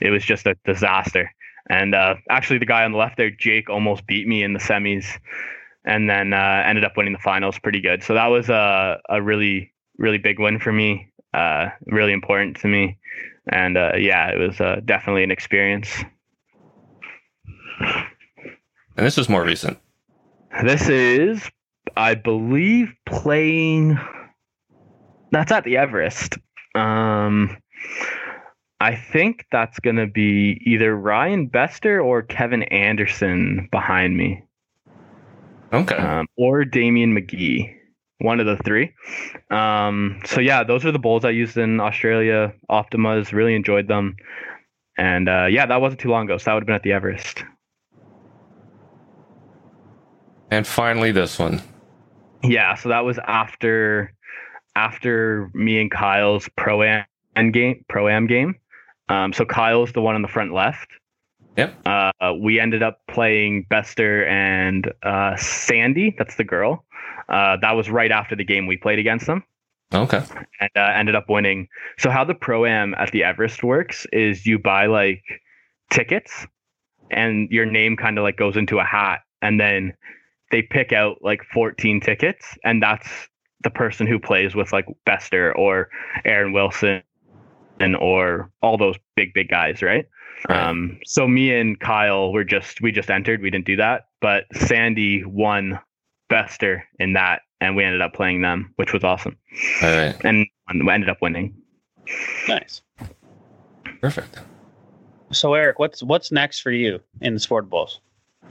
it 0.00 0.10
was 0.10 0.24
just 0.24 0.46
a 0.46 0.56
disaster. 0.64 1.32
And 1.68 1.94
uh, 1.94 2.16
actually, 2.28 2.58
the 2.58 2.66
guy 2.66 2.84
on 2.84 2.92
the 2.92 2.98
left 2.98 3.16
there, 3.16 3.30
Jake, 3.30 3.70
almost 3.70 4.06
beat 4.06 4.26
me 4.26 4.42
in 4.42 4.52
the 4.52 4.58
semis, 4.58 5.06
and 5.84 6.08
then 6.08 6.32
uh, 6.32 6.62
ended 6.66 6.84
up 6.84 6.96
winning 6.96 7.12
the 7.12 7.18
finals 7.18 7.58
pretty 7.58 7.80
good. 7.80 8.02
So 8.02 8.14
that 8.14 8.26
was 8.26 8.48
a 8.48 9.00
a 9.08 9.22
really 9.22 9.72
really 9.98 10.18
big 10.18 10.38
win 10.38 10.58
for 10.58 10.72
me. 10.72 11.12
Uh, 11.32 11.68
really 11.86 12.12
important 12.12 12.56
to 12.56 12.68
me, 12.68 12.98
and 13.48 13.76
uh, 13.76 13.92
yeah, 13.96 14.28
it 14.30 14.38
was 14.38 14.60
uh, 14.60 14.80
definitely 14.84 15.22
an 15.22 15.30
experience. 15.30 15.88
And 18.96 19.06
this 19.06 19.16
was 19.16 19.28
more 19.28 19.44
recent. 19.44 19.78
This 20.64 20.88
is, 20.88 21.48
I 21.96 22.14
believe, 22.14 22.92
playing. 23.06 23.98
That's 25.30 25.52
at 25.52 25.64
the 25.64 25.76
Everest. 25.76 26.36
Um, 26.74 27.56
I 28.80 28.96
think 28.96 29.46
that's 29.52 29.78
gonna 29.78 30.06
be 30.06 30.60
either 30.64 30.96
Ryan 30.96 31.46
Bester 31.46 32.00
or 32.00 32.22
Kevin 32.22 32.64
Anderson 32.64 33.68
behind 33.70 34.16
me, 34.16 34.42
Okay. 35.72 35.96
um, 35.96 36.26
or 36.36 36.64
Damien 36.64 37.14
McGee. 37.16 37.74
One 38.22 38.38
of 38.38 38.44
the 38.44 38.58
three. 38.58 38.92
Um, 39.50 40.20
so 40.26 40.40
yeah, 40.40 40.62
those 40.62 40.84
are 40.84 40.92
the 40.92 40.98
bowls 40.98 41.24
I 41.24 41.30
used 41.30 41.56
in 41.56 41.80
Australia. 41.80 42.52
Optimas 42.68 43.32
really 43.32 43.54
enjoyed 43.54 43.88
them, 43.88 44.14
and 44.98 45.26
uh, 45.26 45.46
yeah, 45.46 45.64
that 45.64 45.80
wasn't 45.80 46.00
too 46.02 46.10
long 46.10 46.26
ago. 46.26 46.36
So 46.36 46.50
that 46.50 46.54
would 46.54 46.62
have 46.62 46.66
been 46.66 46.74
at 46.76 46.82
the 46.82 46.92
Everest. 46.92 47.44
and 50.50 50.66
finally, 50.66 51.12
this 51.12 51.38
one. 51.38 51.62
Yeah, 52.42 52.74
so 52.74 52.88
that 52.88 53.04
was 53.04 53.18
after 53.26 54.12
after 54.76 55.50
me 55.54 55.80
and 55.80 55.90
Kyle's 55.90 56.48
pro 56.56 56.82
am 56.82 57.52
game 57.52 57.84
pro 57.88 58.08
am 58.08 58.26
game. 58.26 58.56
Um, 59.08 59.32
so 59.32 59.44
Kyle's 59.44 59.92
the 59.92 60.00
one 60.00 60.14
on 60.14 60.22
the 60.22 60.28
front 60.28 60.52
left. 60.52 60.88
Yep. 61.60 61.86
Uh, 61.86 62.32
we 62.40 62.58
ended 62.58 62.82
up 62.82 63.00
playing 63.08 63.66
Bester 63.68 64.26
and 64.26 64.90
uh, 65.02 65.36
Sandy. 65.36 66.14
That's 66.16 66.36
the 66.36 66.44
girl. 66.44 66.84
Uh, 67.28 67.56
that 67.60 67.72
was 67.72 67.90
right 67.90 68.10
after 68.10 68.34
the 68.34 68.44
game 68.44 68.66
we 68.66 68.76
played 68.76 68.98
against 68.98 69.26
them 69.26 69.44
Okay. 69.94 70.22
and 70.60 70.70
uh, 70.74 70.92
ended 70.94 71.14
up 71.14 71.28
winning. 71.28 71.68
So 71.98 72.10
how 72.10 72.24
the 72.24 72.34
pro 72.34 72.64
am 72.64 72.94
at 72.94 73.12
the 73.12 73.22
Everest 73.24 73.62
works 73.62 74.06
is 74.12 74.46
you 74.46 74.58
buy 74.58 74.86
like 74.86 75.22
tickets, 75.90 76.46
and 77.10 77.48
your 77.50 77.66
name 77.66 77.96
kind 77.96 78.18
of 78.18 78.22
like 78.22 78.36
goes 78.36 78.56
into 78.56 78.78
a 78.78 78.84
hat, 78.84 79.20
and 79.42 79.60
then 79.60 79.92
they 80.50 80.62
pick 80.62 80.92
out 80.92 81.18
like 81.22 81.42
14 81.52 82.00
tickets, 82.00 82.56
and 82.64 82.82
that's 82.82 83.08
the 83.62 83.70
person 83.70 84.06
who 84.06 84.18
plays 84.18 84.54
with 84.54 84.72
like 84.72 84.86
Bester 85.04 85.56
or 85.56 85.88
Aaron 86.24 86.52
Wilson 86.52 87.02
and 87.78 87.96
or 87.96 88.50
all 88.62 88.76
those 88.78 88.96
big 89.16 89.34
big 89.34 89.48
guys, 89.48 89.82
right? 89.82 90.06
Right. 90.48 90.62
Um, 90.62 90.98
so 91.04 91.28
me 91.28 91.54
and 91.54 91.78
Kyle 91.78 92.32
were 92.32 92.44
just 92.44 92.80
we 92.80 92.92
just 92.92 93.10
entered. 93.10 93.42
We 93.42 93.50
didn't 93.50 93.66
do 93.66 93.76
that, 93.76 94.06
but 94.20 94.44
Sandy 94.54 95.24
won 95.24 95.78
Bester 96.28 96.84
in 96.98 97.12
that, 97.14 97.42
and 97.60 97.76
we 97.76 97.84
ended 97.84 98.00
up 98.00 98.14
playing 98.14 98.42
them, 98.42 98.72
which 98.76 98.92
was 98.92 99.04
awesome 99.04 99.36
All 99.82 99.90
right. 99.90 100.16
and 100.24 100.46
we 100.72 100.92
ended 100.92 101.10
up 101.10 101.20
winning. 101.20 101.54
Nice. 102.48 102.82
Perfect. 104.00 104.38
So 105.32 105.54
Erik, 105.54 105.78
what's 105.78 106.02
what's 106.02 106.32
next 106.32 106.60
for 106.60 106.70
you 106.70 107.00
in 107.20 107.34
the 107.34 107.40
sport 107.40 107.68
bowls? 107.68 108.00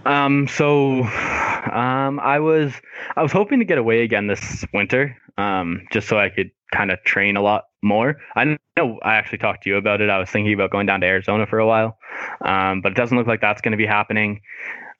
Um, 0.06 0.47
so, 0.47 1.04
um, 1.04 2.19
I 2.21 2.39
was 2.39 2.73
I 3.15 3.21
was 3.21 3.32
hoping 3.32 3.60
to 3.60 3.65
get 3.65 3.78
away 3.78 4.04
again 4.04 4.28
this 4.28 4.63
winter, 4.73 5.17
um, 5.38 5.86
just 5.91 6.08
so 6.08 6.17
I 6.17 6.30
could 6.30 6.52
kind 6.72 6.92
of 6.92 7.02
train 7.04 7.38
a 7.38 7.42
lot 7.42 7.66
more. 7.82 8.18
I 8.36 8.58
know 8.78 9.00
I 9.04 9.16
actually 9.16 9.38
talked 9.40 9.64
to 9.64 9.70
you 9.70 9.78
about 9.78 10.02
it. 10.02 10.10
I 10.10 10.20
was 10.20 10.30
thinking 10.30 10.54
about 10.54 10.72
going 10.72 10.86
down 10.86 11.02
to 11.02 11.08
Arizona 11.08 11.46
for 11.48 11.60
a 11.60 11.68
while, 11.68 11.98
um, 12.42 12.82
but 12.82 12.92
it 12.92 12.96
doesn't 12.96 13.18
look 13.18 13.28
like 13.28 13.42
that's 13.42 13.62
going 13.62 13.72
to 13.72 13.78
be 13.78 13.86
happening, 13.86 14.42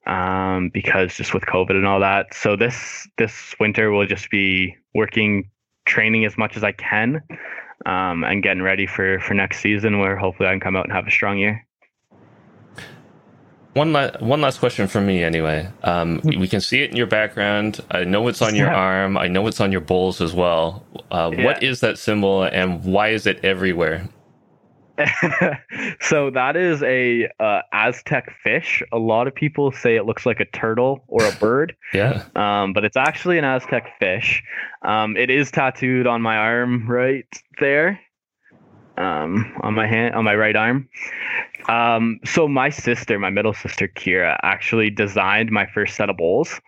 um, 0.08 0.70
because 0.74 1.16
just 1.16 1.34
with 1.34 1.44
COVID 1.44 1.72
and 1.72 1.86
all 1.86 2.00
that. 2.00 2.34
So 2.34 2.56
this 2.56 3.08
this 3.18 3.56
winter 3.60 3.92
will 3.92 4.06
just 4.06 4.30
be 4.30 4.76
working, 4.96 5.50
training 5.86 6.26
as 6.26 6.38
much 6.38 6.58
as 6.58 6.64
I 6.64 6.72
can, 6.72 7.22
um, 7.86 8.24
and 8.24 8.42
getting 8.42 8.64
ready 8.64 8.88
for 8.88 9.20
for 9.20 9.34
next 9.34 9.60
season, 9.60 10.00
where 10.00 10.16
hopefully 10.16 10.48
I 10.48 10.52
can 10.54 10.60
come 10.60 10.76
out 10.76 10.86
and 10.86 10.94
have 10.94 11.08
a 11.08 11.12
strong 11.12 11.38
year. 11.38 11.66
One 13.74 13.94
la- 13.94 14.12
one 14.20 14.42
last 14.42 14.60
question 14.60 14.88
from 14.88 15.06
me, 15.06 15.24
anyway. 15.24 15.68
Um, 15.84 16.22
we 16.24 16.48
can 16.48 16.60
see 16.60 16.82
it 16.82 16.90
in 16.90 16.98
your 16.98 17.06
background. 17.08 17.80
I 17.92 18.04
know 18.04 18.28
it's 18.28 18.42
on 18.42 18.56
your 18.56 18.68
Yeah. 18.68 18.76
arm. 18.76 19.18
I 19.18 19.28
know 19.28 19.46
it's 19.48 19.62
on 19.62 19.72
your 19.72 19.82
bowls 19.82 20.22
as 20.22 20.34
well. 20.34 20.84
Uh, 21.12 21.32
Yeah. 21.38 21.58
is 21.62 21.80
that 21.82 21.98
symbol, 22.00 22.44
and 22.44 22.84
why 22.84 23.10
is 23.10 23.28
it 23.28 23.40
everywhere? 23.46 24.10
so 26.02 26.30
that 26.32 26.56
is 26.58 26.84
a 26.84 27.30
uh, 27.40 27.62
Aztec 27.72 28.32
fish. 28.44 28.84
A 28.92 28.98
lot 28.98 29.28
of 29.28 29.36
people 29.36 29.72
say 29.72 29.96
it 29.96 30.06
looks 30.06 30.26
like 30.26 30.40
a 30.40 30.46
turtle 30.46 31.04
or 31.08 31.24
a 31.26 31.32
bird, 31.40 31.76
Yeah. 31.94 32.24
um, 32.36 32.74
but 32.74 32.84
it's 32.84 32.98
actually 32.98 33.38
an 33.38 33.46
Aztec 33.46 33.98
fish. 34.00 34.44
Um, 34.82 35.16
it 35.16 35.30
is 35.30 35.52
tattooed 35.52 36.06
on 36.08 36.22
my 36.22 36.36
arm 36.38 36.86
right 36.90 37.26
there, 37.60 38.00
um, 39.00 39.52
on 39.62 39.74
my 39.74 39.88
hand, 39.88 40.14
on 40.14 40.24
my 40.24 40.36
right 40.36 40.56
arm. 40.56 40.88
Um, 41.68 42.20
so 42.26 42.48
my 42.48 42.70
sister, 42.70 43.18
my 43.18 43.30
middle 43.30 43.54
sister 43.54 43.88
Kira, 43.88 44.38
actually 44.44 44.90
designed 44.90 45.52
my 45.52 45.66
first 45.66 45.96
set 45.96 46.10
of 46.10 46.18
bowls. 46.18 46.60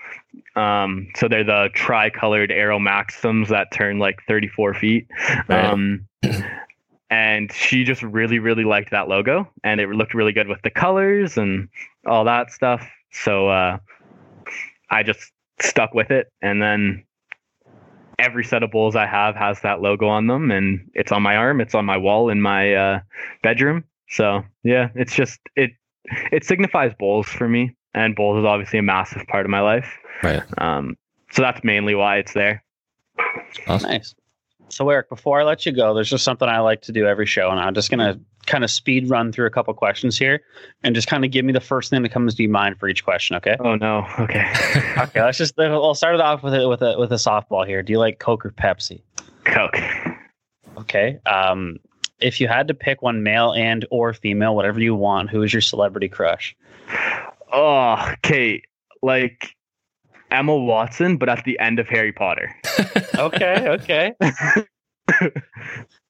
Um, 0.56 1.08
so 1.16 1.28
they're 1.28 1.44
the 1.44 1.70
tri-colored 1.74 2.52
Aero 2.52 2.80
Maxims 2.80 3.50
that 3.50 3.72
turn 3.72 4.00
like 4.00 4.20
34 4.28 4.74
feet. 4.74 5.08
Right. 5.48 5.66
Um, 5.66 6.08
and 7.10 7.52
she 7.52 7.84
just 7.84 8.02
really, 8.02 8.40
really 8.40 8.64
liked 8.64 8.92
that 8.92 9.10
logo, 9.10 9.50
and 9.64 9.82
it 9.82 9.90
looked 9.90 10.14
really 10.14 10.32
good 10.32 10.48
with 10.48 10.62
the 10.64 10.70
colors 10.72 11.38
and 11.38 11.68
all 12.06 12.24
that 12.24 12.52
stuff. 12.52 12.88
So 13.12 13.50
uh, 13.50 13.78
I 14.90 15.04
just 15.04 15.32
stuck 15.60 15.94
with 15.94 16.10
it, 16.12 16.32
and 16.42 16.62
then 16.62 17.04
every 18.22 18.44
set 18.44 18.64
of 18.64 18.72
bowls 18.72 18.96
I 18.96 19.06
have 19.06 19.36
has 19.36 19.62
that 19.62 19.82
logo 19.82 20.08
on 20.08 20.28
them, 20.28 20.52
and 20.52 20.90
it's 20.94 21.12
on 21.12 21.22
my 21.22 21.36
arm, 21.36 21.60
it's 21.60 21.76
on 21.76 21.86
my 21.86 21.98
wall 21.98 22.30
in 22.30 22.42
my 22.42 22.74
uh, 22.74 23.00
bedroom. 23.44 23.84
So 24.10 24.44
yeah, 24.64 24.90
it's 24.96 25.16
just 25.16 25.40
it 25.56 25.72
it 26.32 26.46
signifies 26.46 26.94
bowls 26.98 27.28
for 27.28 27.50
me, 27.50 27.76
and 27.94 28.16
bowls 28.16 28.40
is 28.40 28.46
obviously 28.46 28.80
a 28.80 28.84
massive 28.84 29.26
part 29.28 29.46
of 29.46 29.50
my 29.50 29.62
life. 29.62 29.98
Right. 30.24 30.44
Um, 30.60 30.98
so 31.32 31.42
that's 31.42 31.64
mainly 31.64 31.96
why 31.96 32.18
it's 32.18 32.34
there. 32.34 32.64
Awesome. 33.68 33.90
Nice. 33.90 34.16
So 34.70 34.90
Erik, 34.90 35.10
before 35.10 35.42
I 35.42 35.44
let 35.44 35.66
you 35.66 35.72
go, 35.72 35.94
there's 35.94 36.10
just 36.10 36.24
something 36.24 36.48
I 36.48 36.60
like 36.60 36.82
to 36.84 36.92
do 36.92 37.06
every 37.06 37.26
show, 37.26 37.50
and 37.50 37.60
I'm 37.60 37.74
just 37.74 37.90
gonna 37.90 38.20
kind 38.48 38.64
of 38.64 38.72
speed 38.72 39.10
run 39.10 39.32
through 39.32 39.46
a 39.46 39.50
couple 39.50 39.74
questions 39.74 40.18
here, 40.18 40.42
and 40.84 40.96
just 40.96 41.08
kind 41.08 41.24
of 41.26 41.32
give 41.32 41.46
me 41.46 41.54
the 41.54 41.60
first 41.62 41.90
thing 41.90 42.02
that 42.04 42.10
comes 42.10 42.36
to 42.36 42.44
your 42.44 42.52
mind 42.52 42.80
for 42.80 42.88
each 42.90 43.04
question. 43.04 43.36
Okay. 43.38 43.56
Oh 43.60 43.76
no. 43.76 44.06
Okay. 44.20 44.46
okay. 44.98 45.22
Let's 45.22 45.38
just. 45.38 45.60
I'll 45.60 45.94
start 45.96 46.16
it 46.16 46.22
off 46.22 46.44
with 46.44 46.54
it 46.54 46.68
with 46.68 46.82
a 46.82 46.98
with 47.00 47.12
a 47.12 47.16
softball 47.16 47.66
here. 47.66 47.82
Do 47.84 47.92
you 47.94 48.00
like 48.00 48.20
Coke 48.20 48.46
or 48.46 48.52
Pepsi? 48.52 49.02
Coke. 49.46 49.78
Okay. 50.78 51.20
Um, 51.26 51.78
if 52.20 52.40
you 52.40 52.48
had 52.48 52.68
to 52.68 52.74
pick 52.74 53.02
one 53.02 53.24
male 53.24 53.52
and 53.54 53.86
or 53.92 54.14
female, 54.14 54.56
whatever 54.56 54.80
you 54.80 54.96
want, 54.96 55.30
who 55.30 55.42
is 55.44 55.52
your 55.54 55.62
celebrity 55.62 56.08
crush? 56.08 56.56
Oh, 57.52 57.96
okay. 58.14 58.62
Like 59.02 59.56
Emma 60.30 60.56
Watson, 60.56 61.18
but 61.18 61.30
at 61.30 61.44
the 61.44 61.60
end 61.60 61.80
of 61.80 61.88
Harry 61.90 62.12
Potter. 62.14 62.56
okay, 63.18 63.68
okay. 63.70 64.14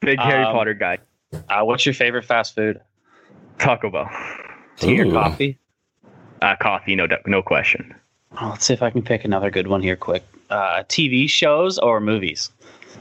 Big 0.02 0.20
Harry 0.20 0.44
Um, 0.44 0.54
Potter 0.54 0.74
guy. 0.74 1.00
Uh, 1.34 1.62
what's 1.64 1.86
your 1.86 1.94
favorite 1.94 2.26
fast 2.26 2.56
food? 2.56 2.80
Taco 3.60 3.90
Bell. 3.90 4.10
Tea 4.78 5.00
or 5.02 5.06
Ooh. 5.06 5.12
coffee? 5.12 5.58
Uh, 6.42 6.56
coffee, 6.60 6.96
no, 6.96 7.08
doubt- 7.08 7.28
no 7.28 7.42
question. 7.42 7.94
Oh, 8.42 8.50
let's 8.50 8.66
see 8.66 8.74
if 8.74 8.82
I 8.82 8.90
can 8.90 9.02
pick 9.02 9.24
another 9.26 9.50
good 9.52 9.68
one 9.68 9.82
here, 9.82 9.96
quick. 9.96 10.24
Uh, 10.50 10.84
TV 10.88 11.30
shows 11.30 11.78
or 11.78 12.00
movies? 12.00 12.50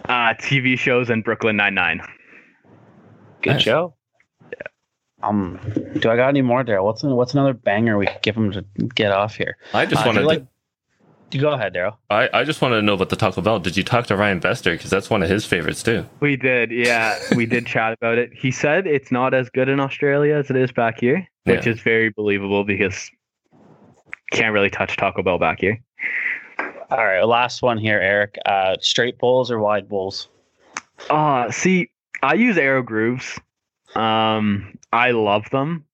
Uh, 0.07 0.35
TV 0.35 0.79
shows 0.79 1.11
and 1.11 1.25
Brooklyn 1.25 1.57
Nine 1.57 1.75
Nine. 1.75 2.01
Good 3.43 3.55
Nice. 3.55 3.63
show. 3.63 3.95
Yeah. 4.53 4.59
Um, 5.23 5.59
do 5.99 6.11
I 6.11 6.17
got 6.17 6.29
any 6.29 6.43
more 6.43 6.63
there? 6.65 6.83
What's 6.83 7.03
what's 7.03 7.33
another 7.33 7.55
banger 7.55 7.97
we 7.99 8.07
could 8.07 8.23
give 8.23 8.35
them 8.35 8.53
to 8.53 8.63
get 8.95 9.13
off 9.13 9.35
here? 9.37 9.57
I 9.75 9.87
just 9.87 10.03
Uh, 10.03 10.05
do 10.05 10.09
wanted 10.09 10.21
you 10.21 10.23
to, 10.23 10.29
like. 10.29 10.47
You 11.33 11.41
go 11.41 11.51
ahead, 11.53 11.75
Daryl. 11.75 11.97
I, 12.11 12.29
I 12.33 12.45
just 12.45 12.61
wanted 12.61 12.77
to 12.77 12.83
know 12.83 12.95
about 12.95 13.09
the 13.09 13.17
Taco 13.17 13.41
Bell. 13.41 13.61
Did 13.61 13.77
you 13.77 13.85
talk 13.85 14.07
to 14.07 14.17
Ryan 14.17 14.41
Bester? 14.41 14.73
Because 14.73 14.91
that's 14.91 15.09
one 15.11 15.23
of 15.23 15.31
his 15.31 15.45
favorites 15.47 15.83
too. 15.83 16.05
We 16.19 16.37
did, 16.37 16.71
yeah, 16.73 17.19
we 17.37 17.47
did 17.47 17.67
chat 17.75 17.93
about 17.93 18.19
it. 18.19 18.31
He 18.35 18.51
said 18.51 18.87
it's 18.87 19.13
not 19.13 19.33
as 19.33 19.49
good 19.51 19.69
in 19.69 19.79
Australia 19.79 20.35
as 20.37 20.51
it 20.51 20.57
is 20.57 20.73
back 20.73 20.99
here, 21.01 21.27
which 21.45 21.67
Yeah. 21.67 21.73
is 21.73 21.81
very 21.81 22.11
believable 22.11 22.65
because 22.65 23.11
can't 24.33 24.53
really 24.53 24.71
touch 24.71 24.97
Taco 24.97 25.23
Bell 25.23 25.39
back 25.39 25.61
here. 25.61 25.81
All 26.91 27.05
right, 27.05 27.23
last 27.23 27.63
one 27.63 27.79
here, 27.79 28.01
Erik. 28.01 28.37
Uh, 28.45 28.77
straight 28.81 29.19
bowls 29.19 29.51
or 29.53 29.61
wide 29.61 29.89
bowls? 29.89 30.29
Uh 31.09 31.51
see, 31.51 31.91
I 32.23 32.35
use 32.35 32.59
Aero 32.59 32.83
Grooves. 32.83 33.39
Um, 33.95 34.77
I 34.93 35.13
love 35.13 35.49
them. 35.51 35.85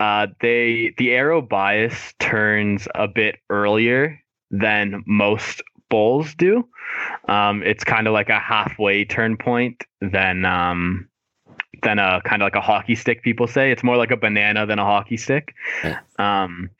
Uh, 0.00 0.28
they 0.40 0.94
the 0.96 1.10
Aero 1.12 1.42
bias 1.42 2.14
turns 2.18 2.88
a 2.94 3.06
bit 3.06 3.36
earlier 3.50 4.18
than 4.50 5.04
most 5.06 5.62
bowls 5.90 6.34
do. 6.34 6.66
Um, 7.28 7.62
it's 7.62 7.84
kind 7.84 8.06
of 8.06 8.14
like 8.14 8.30
a 8.30 8.38
halfway 8.38 9.04
turn 9.04 9.36
point 9.36 9.84
than 10.00 10.46
um 10.46 11.06
than 11.82 11.98
a 11.98 12.22
kind 12.24 12.40
of 12.40 12.46
like 12.46 12.54
a 12.54 12.62
hockey 12.62 12.94
stick. 12.94 13.22
People 13.22 13.46
say 13.46 13.70
it's 13.70 13.84
more 13.84 13.98
like 13.98 14.10
a 14.10 14.16
banana 14.16 14.64
than 14.64 14.78
a 14.78 14.84
hockey 14.84 15.18
stick. 15.18 15.54
Yeah. 15.84 16.00
Um, 16.18 16.70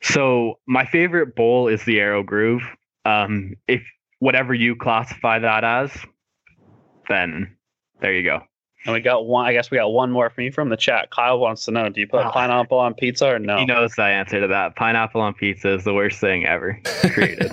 so 0.00 0.60
my 0.66 0.86
favorite 0.86 1.34
bowl 1.34 1.66
is 1.66 1.84
the 1.84 1.98
Aero 1.98 2.22
Groove. 2.22 2.62
Um, 3.04 3.54
if 3.66 3.82
whatever 4.20 4.54
you 4.54 4.76
classify 4.76 5.40
that 5.40 5.64
as, 5.64 5.90
then 7.08 7.56
there 8.00 8.14
you 8.14 8.22
go. 8.22 8.42
And 8.86 8.92
we 8.92 9.00
got 9.00 9.26
one. 9.26 9.46
I 9.46 9.52
guess 9.52 9.70
we 9.70 9.78
got 9.78 9.88
one 9.88 10.10
more 10.10 10.28
from 10.30 10.44
you 10.44 10.52
from 10.52 10.68
the 10.68 10.76
chat. 10.76 11.10
Kyle 11.10 11.38
wants 11.38 11.64
to 11.64 11.70
know: 11.70 11.88
Do 11.88 12.00
you 12.00 12.06
put 12.06 12.20
Ah. 12.20 12.30
pineapple 12.32 12.78
on 12.78 12.92
pizza 12.94 13.26
or 13.28 13.38
no? 13.38 13.56
He 13.58 13.64
knows 13.64 13.94
the 13.94 14.02
answer 14.02 14.40
to 14.40 14.46
that. 14.48 14.76
Pineapple 14.76 15.20
on 15.22 15.32
pizza 15.34 15.74
is 15.74 15.84
the 15.84 15.94
worst 15.94 16.20
thing 16.20 16.44
ever 16.46 16.78
created. 17.12 17.52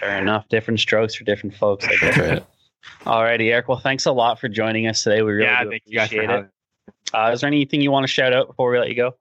Fair 0.00 0.18
enough. 0.20 0.48
Different 0.48 0.80
strokes 0.80 1.14
for 1.14 1.24
different 1.24 1.54
folks. 1.54 1.84
I 1.86 1.90
guess. 1.96 2.00
That's 2.00 2.18
right. 2.18 2.44
Alrighty, 3.04 3.50
Erik. 3.52 3.68
Well, 3.68 3.78
thanks 3.78 4.06
a 4.06 4.12
lot 4.12 4.40
for 4.40 4.48
joining 4.48 4.86
us 4.88 5.02
today. 5.02 5.22
We 5.22 5.32
really 5.32 5.44
yeah, 5.44 5.62
do 5.64 5.70
thank 5.70 5.82
you 5.86 5.98
guys 5.98 6.08
for 6.10 6.16
appreciate 6.16 6.30
having. 6.30 6.44
it. 6.46 6.50
Uh, 7.14 7.30
is 7.32 7.40
there 7.40 7.48
anything 7.48 7.80
you 7.80 7.90
want 7.90 8.04
to 8.04 8.08
shout 8.08 8.32
out 8.32 8.46
before 8.48 8.70
we 8.70 8.78
let 8.78 8.88
you 8.88 8.94
go? 8.96 9.14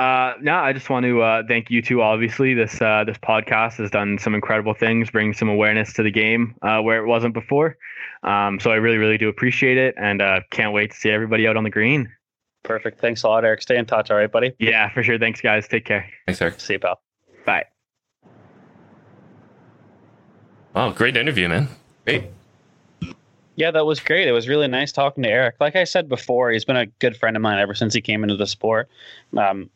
Uh, 0.00 0.32
no, 0.40 0.54
I 0.54 0.72
just 0.72 0.88
want 0.88 1.04
to 1.04 1.20
uh, 1.20 1.42
thank 1.46 1.70
you 1.70 1.82
two. 1.82 2.00
Obviously, 2.00 2.54
this 2.54 2.80
uh, 2.80 3.04
this 3.06 3.18
podcast 3.18 3.74
has 3.74 3.90
done 3.90 4.16
some 4.16 4.34
incredible 4.34 4.72
things, 4.72 5.10
bringing 5.10 5.34
some 5.34 5.50
awareness 5.50 5.92
to 5.92 6.02
the 6.02 6.10
game 6.10 6.54
uh, 6.62 6.80
where 6.80 7.04
it 7.04 7.06
wasn't 7.06 7.34
before. 7.34 7.76
Um, 8.22 8.58
so 8.58 8.70
I 8.70 8.76
really, 8.76 8.96
really 8.96 9.18
do 9.18 9.28
appreciate 9.28 9.76
it, 9.76 9.94
and 9.98 10.22
uh, 10.22 10.40
can't 10.50 10.72
wait 10.72 10.92
to 10.92 10.96
see 10.96 11.10
everybody 11.10 11.46
out 11.46 11.58
on 11.58 11.64
the 11.64 11.70
green. 11.70 12.10
Perfect. 12.62 12.98
Thanks 12.98 13.24
a 13.24 13.28
lot, 13.28 13.44
Erik. 13.44 13.60
Stay 13.60 13.76
in 13.76 13.84
touch. 13.84 14.10
All 14.10 14.16
right, 14.16 14.32
buddy. 14.32 14.54
Yeah, 14.58 14.88
for 14.88 15.02
sure. 15.02 15.18
Thanks, 15.18 15.42
guys. 15.42 15.68
Take 15.68 15.84
care. 15.84 16.08
Thanks, 16.26 16.40
Erik. 16.40 16.58
See 16.58 16.72
you, 16.72 16.78
pal. 16.78 16.98
Bye. 17.44 17.66
Wow, 20.74 20.92
great 20.92 21.18
interview, 21.18 21.46
man. 21.46 21.68
Great. 22.06 22.24
Yeah, 23.56 23.70
that 23.70 23.84
was 23.84 24.00
great. 24.00 24.26
It 24.28 24.32
was 24.32 24.48
really 24.48 24.66
nice 24.66 24.92
talking 24.92 25.24
to 25.24 25.28
Erik. 25.28 25.56
Like 25.60 25.76
I 25.76 25.84
said 25.84 26.08
before, 26.08 26.50
he's 26.52 26.64
been 26.64 26.78
a 26.78 26.86
good 26.86 27.18
friend 27.18 27.36
of 27.36 27.42
mine 27.42 27.58
ever 27.58 27.74
since 27.74 27.92
he 27.92 28.00
came 28.00 28.22
into 28.22 28.36
the 28.36 28.46
sport. 28.46 28.88
Um, 29.36 29.68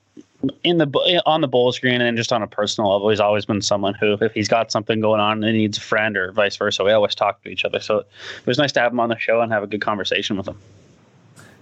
in 0.63 0.79
the 0.79 1.23
on 1.27 1.41
the 1.41 1.49
bowl 1.49 1.73
screen 1.73 2.01
and 2.01 2.17
just 2.17 2.33
on 2.33 2.43
a 2.43 2.47
personal 2.47 2.93
level, 2.93 3.11
he's 3.11 3.21
always 3.21 3.45
been 3.45 3.63
someone 3.63 3.95
who, 3.95 4.17
if 4.21 4.33
he's 4.33 4.49
got 4.49 4.73
something 4.73 5.01
going 5.01 5.21
on 5.21 5.45
and 5.45 5.55
he 5.55 5.63
needs 5.63 5.79
a 5.79 5.81
friend 5.81 6.17
or 6.17 6.33
vice 6.33 6.57
versa, 6.57 6.85
we 6.85 6.93
always 6.93 7.15
talk 7.15 7.43
to 7.43 7.49
each 7.49 7.65
other. 7.65 7.81
So 7.81 7.99
it 7.99 8.47
was 8.47 8.59
nice 8.59 8.73
to 8.73 8.81
have 8.81 8.93
him 8.93 9.01
on 9.01 9.09
the 9.09 9.19
show 9.19 9.41
and 9.41 9.53
have 9.53 9.63
a 9.63 9.67
good 9.67 9.81
conversation 9.81 10.37
with 10.37 10.49
him. 10.49 10.59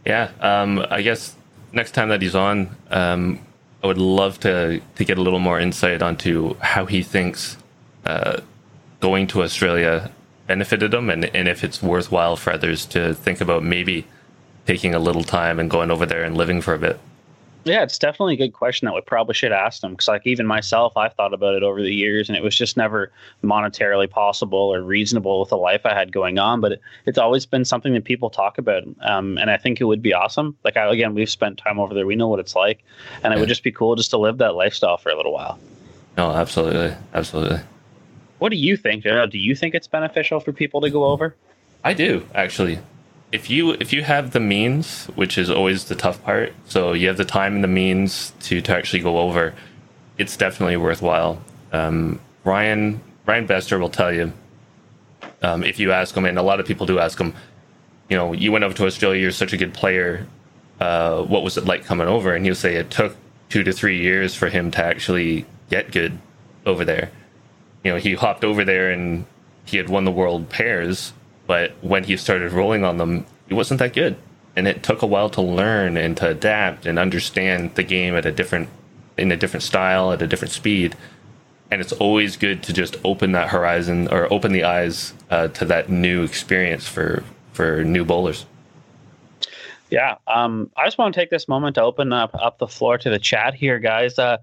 Yeah, 0.04 0.30
um, 0.40 0.84
I 0.90 1.02
guess 1.02 1.34
next 1.72 1.92
time 1.92 2.08
that 2.08 2.22
he's 2.22 2.34
on, 2.34 2.74
um, 2.90 3.38
I 3.82 3.86
would 3.86 3.98
love 3.98 4.40
to 4.40 4.80
to 4.96 5.04
get 5.04 5.18
a 5.18 5.22
little 5.22 5.40
more 5.40 5.58
insight 5.58 6.02
onto 6.02 6.54
how 6.60 6.86
he 6.86 7.02
thinks 7.02 7.56
uh, 8.04 8.40
going 9.00 9.26
to 9.28 9.42
Australia 9.42 10.10
benefited 10.46 10.92
him, 10.94 11.10
and 11.10 11.24
and 11.24 11.48
if 11.48 11.64
it's 11.64 11.82
worthwhile 11.82 12.36
for 12.36 12.52
others 12.52 12.86
to 12.86 13.14
think 13.14 13.40
about 13.40 13.62
maybe 13.62 14.06
taking 14.66 14.94
a 14.94 14.98
little 14.98 15.24
time 15.24 15.58
and 15.58 15.70
going 15.70 15.90
over 15.90 16.06
there 16.06 16.22
and 16.22 16.36
living 16.36 16.60
for 16.60 16.74
a 16.74 16.78
bit. 16.78 17.00
Yeah, 17.64 17.82
it's 17.84 17.98
definitely 17.98 18.34
a 18.34 18.38
good 18.38 18.52
question 18.52 18.86
that 18.86 18.94
we 18.94 19.00
probably 19.02 19.34
should 19.34 19.52
ask 19.52 19.82
them 19.82 19.92
because, 19.92 20.08
like, 20.08 20.26
even 20.26 20.46
myself, 20.46 20.96
I've 20.96 21.14
thought 21.14 21.32
about 21.32 21.54
it 21.54 21.62
over 21.62 21.80
the 21.80 21.94
years, 21.94 22.28
and 22.28 22.36
it 22.36 22.42
was 22.42 22.56
just 22.56 22.76
never 22.76 23.12
monetarily 23.44 24.10
possible 24.10 24.58
or 24.58 24.82
reasonable 24.82 25.38
with 25.38 25.50
the 25.50 25.56
life 25.56 25.86
I 25.86 25.94
had 25.94 26.10
going 26.10 26.40
on. 26.40 26.60
But 26.60 26.72
it, 26.72 26.80
it's 27.06 27.18
always 27.18 27.46
been 27.46 27.64
something 27.64 27.92
that 27.94 28.04
people 28.04 28.30
talk 28.30 28.58
about, 28.58 28.82
um, 29.02 29.38
and 29.38 29.48
I 29.48 29.58
think 29.58 29.80
it 29.80 29.84
would 29.84 30.02
be 30.02 30.12
awesome. 30.12 30.56
Like, 30.64 30.76
I, 30.76 30.92
again, 30.92 31.14
we've 31.14 31.30
spent 31.30 31.58
time 31.58 31.78
over 31.78 31.94
there; 31.94 32.06
we 32.06 32.16
know 32.16 32.28
what 32.28 32.40
it's 32.40 32.56
like, 32.56 32.82
and 33.22 33.32
it 33.32 33.38
would 33.38 33.48
just 33.48 33.62
be 33.62 33.70
cool 33.70 33.94
just 33.94 34.10
to 34.10 34.18
live 34.18 34.38
that 34.38 34.56
lifestyle 34.56 34.96
for 34.96 35.10
a 35.10 35.16
little 35.16 35.32
while. 35.32 35.58
No, 36.16 36.32
absolutely, 36.32 36.96
absolutely. 37.14 37.60
What 38.38 38.50
do 38.50 38.56
you 38.56 38.76
think? 38.76 39.04
Do 39.04 39.38
you 39.38 39.54
think 39.54 39.76
it's 39.76 39.86
beneficial 39.86 40.40
for 40.40 40.52
people 40.52 40.80
to 40.80 40.90
go 40.90 41.04
over? 41.04 41.36
I 41.84 41.94
do 41.94 42.26
actually. 42.34 42.80
If 43.32 43.48
you 43.48 43.72
if 43.72 43.92
you 43.92 44.02
have 44.02 44.32
the 44.32 44.40
means, 44.40 45.06
which 45.14 45.38
is 45.38 45.50
always 45.50 45.84
the 45.86 45.94
tough 45.94 46.22
part, 46.22 46.52
so 46.66 46.92
you 46.92 47.08
have 47.08 47.16
the 47.16 47.24
time 47.24 47.54
and 47.54 47.64
the 47.64 47.68
means 47.68 48.32
to 48.40 48.60
to 48.60 48.76
actually 48.76 49.00
go 49.00 49.18
over, 49.18 49.54
it's 50.18 50.36
definitely 50.36 50.76
worthwhile. 50.76 51.40
Um, 51.72 52.20
Ryan 52.44 53.00
Ryan 53.26 53.46
Bester 53.46 53.78
will 53.78 53.88
tell 53.88 54.12
you 54.12 54.32
um, 55.42 55.64
if 55.64 55.78
you 55.80 55.92
ask 55.92 56.14
him, 56.14 56.24
and 56.24 56.38
a 56.38 56.42
lot 56.42 56.60
of 56.60 56.66
people 56.66 56.86
do 56.86 56.98
ask 56.98 57.18
him. 57.18 57.34
You 58.08 58.18
know, 58.18 58.32
you 58.32 58.52
went 58.52 58.64
over 58.64 58.74
to 58.74 58.86
Australia. 58.86 59.22
You're 59.22 59.30
such 59.30 59.54
a 59.54 59.56
good 59.56 59.72
player. 59.72 60.26
Uh, 60.80 61.22
what 61.22 61.42
was 61.42 61.56
it 61.56 61.64
like 61.64 61.84
coming 61.84 62.08
over? 62.08 62.34
And 62.34 62.44
he'll 62.44 62.54
say 62.54 62.74
it 62.76 62.90
took 62.90 63.16
two 63.48 63.62
to 63.62 63.72
three 63.72 64.00
years 64.00 64.34
for 64.34 64.48
him 64.48 64.70
to 64.72 64.84
actually 64.84 65.46
get 65.70 65.92
good 65.92 66.18
over 66.66 66.84
there. 66.84 67.10
You 67.84 67.92
know, 67.92 67.98
he 67.98 68.14
hopped 68.14 68.44
over 68.44 68.64
there 68.64 68.90
and 68.90 69.24
he 69.64 69.76
had 69.76 69.88
won 69.88 70.04
the 70.04 70.10
world 70.10 70.48
pairs, 70.48 71.12
but 71.46 71.72
when 71.80 72.04
he 72.04 72.16
started 72.16 72.52
rolling 72.52 72.84
on 72.84 72.98
them, 72.98 73.26
he 73.48 73.54
wasn't 73.54 73.78
that 73.80 73.92
good. 73.92 74.16
And 74.54 74.68
it 74.68 74.82
took 74.82 75.02
a 75.02 75.06
while 75.06 75.30
to 75.30 75.42
learn 75.42 75.96
and 75.96 76.16
to 76.18 76.28
adapt 76.28 76.86
and 76.86 76.98
understand 76.98 77.74
the 77.74 77.82
game 77.82 78.14
at 78.14 78.26
a 78.26 78.32
different 78.32 78.68
in 79.16 79.30
a 79.30 79.36
different 79.36 79.62
style, 79.62 80.12
at 80.12 80.22
a 80.22 80.26
different 80.26 80.52
speed. 80.52 80.96
And 81.70 81.80
it's 81.80 81.92
always 81.92 82.36
good 82.36 82.62
to 82.64 82.72
just 82.72 82.96
open 83.04 83.32
that 83.32 83.48
horizon 83.48 84.08
or 84.08 84.30
open 84.32 84.52
the 84.52 84.64
eyes 84.64 85.14
uh, 85.30 85.48
to 85.48 85.64
that 85.66 85.88
new 85.88 86.22
experience 86.22 86.86
for 86.86 87.24
for 87.52 87.84
new 87.84 88.04
bowlers. 88.04 88.46
Yeah. 89.90 90.16
Um, 90.26 90.70
I 90.76 90.86
just 90.86 90.96
want 90.96 91.14
to 91.14 91.20
take 91.20 91.28
this 91.28 91.48
moment 91.48 91.74
to 91.74 91.82
open 91.82 92.12
up 92.12 92.34
up 92.34 92.58
the 92.58 92.68
floor 92.68 92.98
to 92.98 93.10
the 93.10 93.18
chat 93.18 93.54
here, 93.54 93.78
guys. 93.78 94.18
Uh, 94.18 94.38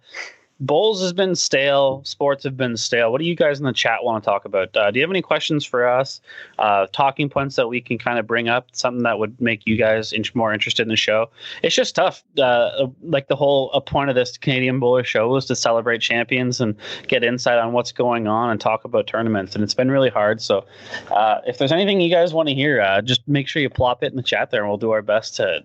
bowls 0.60 1.02
has 1.02 1.14
been 1.14 1.36
stale. 1.36 2.02
Sports 2.04 2.44
have 2.44 2.58
been 2.58 2.76
stale. 2.76 3.12
What 3.12 3.20
do 3.20 3.26
you 3.26 3.36
guys 3.36 3.60
in 3.60 3.66
the 3.66 3.74
chat 3.74 4.04
want 4.04 4.24
to 4.24 4.30
talk 4.30 4.46
about? 4.46 4.76
Uh, 4.76 4.92
do 4.92 5.00
you 5.00 5.04
have 5.04 5.10
any 5.10 5.22
questions 5.22 5.66
for 5.66 5.88
us? 5.88 6.22
Uh, 6.58 6.88
talking 6.92 7.30
points 7.30 7.56
that 7.56 7.68
we 7.68 7.82
can 7.82 7.98
kind 7.98 8.20
of 8.20 8.28
bring 8.28 8.50
up? 8.50 8.68
Something 8.74 9.04
that 9.04 9.20
would 9.20 9.40
make 9.40 9.66
you 9.66 9.78
guys 9.78 10.14
more 10.34 10.54
interested 10.54 10.84
in 10.84 10.90
the 10.90 10.96
show? 10.96 11.30
It's 11.64 11.76
just 11.76 11.96
tough. 11.96 12.24
Uh, 12.38 12.88
like 13.04 13.28
the 13.28 13.36
whole 13.36 13.72
a 13.72 13.82
point 13.82 14.10
of 14.10 14.16
this 14.16 14.38
Canadian 14.38 14.80
Bowler 14.80 15.04
Show 15.04 15.30
was 15.30 15.46
to 15.46 15.56
celebrate 15.56 16.00
champions 16.00 16.60
and 16.60 16.76
get 17.08 17.24
insight 17.24 17.58
on 17.58 17.74
what's 17.74 17.92
going 17.92 18.28
on 18.28 18.50
and 18.50 18.60
talk 18.60 18.84
about 18.84 19.08
tournaments. 19.08 19.56
And 19.56 19.64
it's 19.64 19.74
been 19.74 19.92
really 19.92 20.10
hard. 20.10 20.42
So 20.42 20.66
uh, 21.12 21.40
if 21.48 21.58
there's 21.58 21.72
anything 21.72 22.02
you 22.02 22.10
guys 22.10 22.34
want 22.34 22.50
to 22.50 22.56
hear, 22.56 22.82
uh, 22.82 23.02
just 23.02 23.28
make 23.28 23.48
sure 23.48 23.62
you 23.62 23.70
plop 23.70 24.04
it 24.04 24.12
in 24.12 24.18
the 24.18 24.24
chat 24.24 24.52
there, 24.52 24.62
and 24.62 24.70
we'll 24.70 24.78
do 24.78 24.92
our 24.92 25.02
best 25.02 25.36
to 25.38 25.64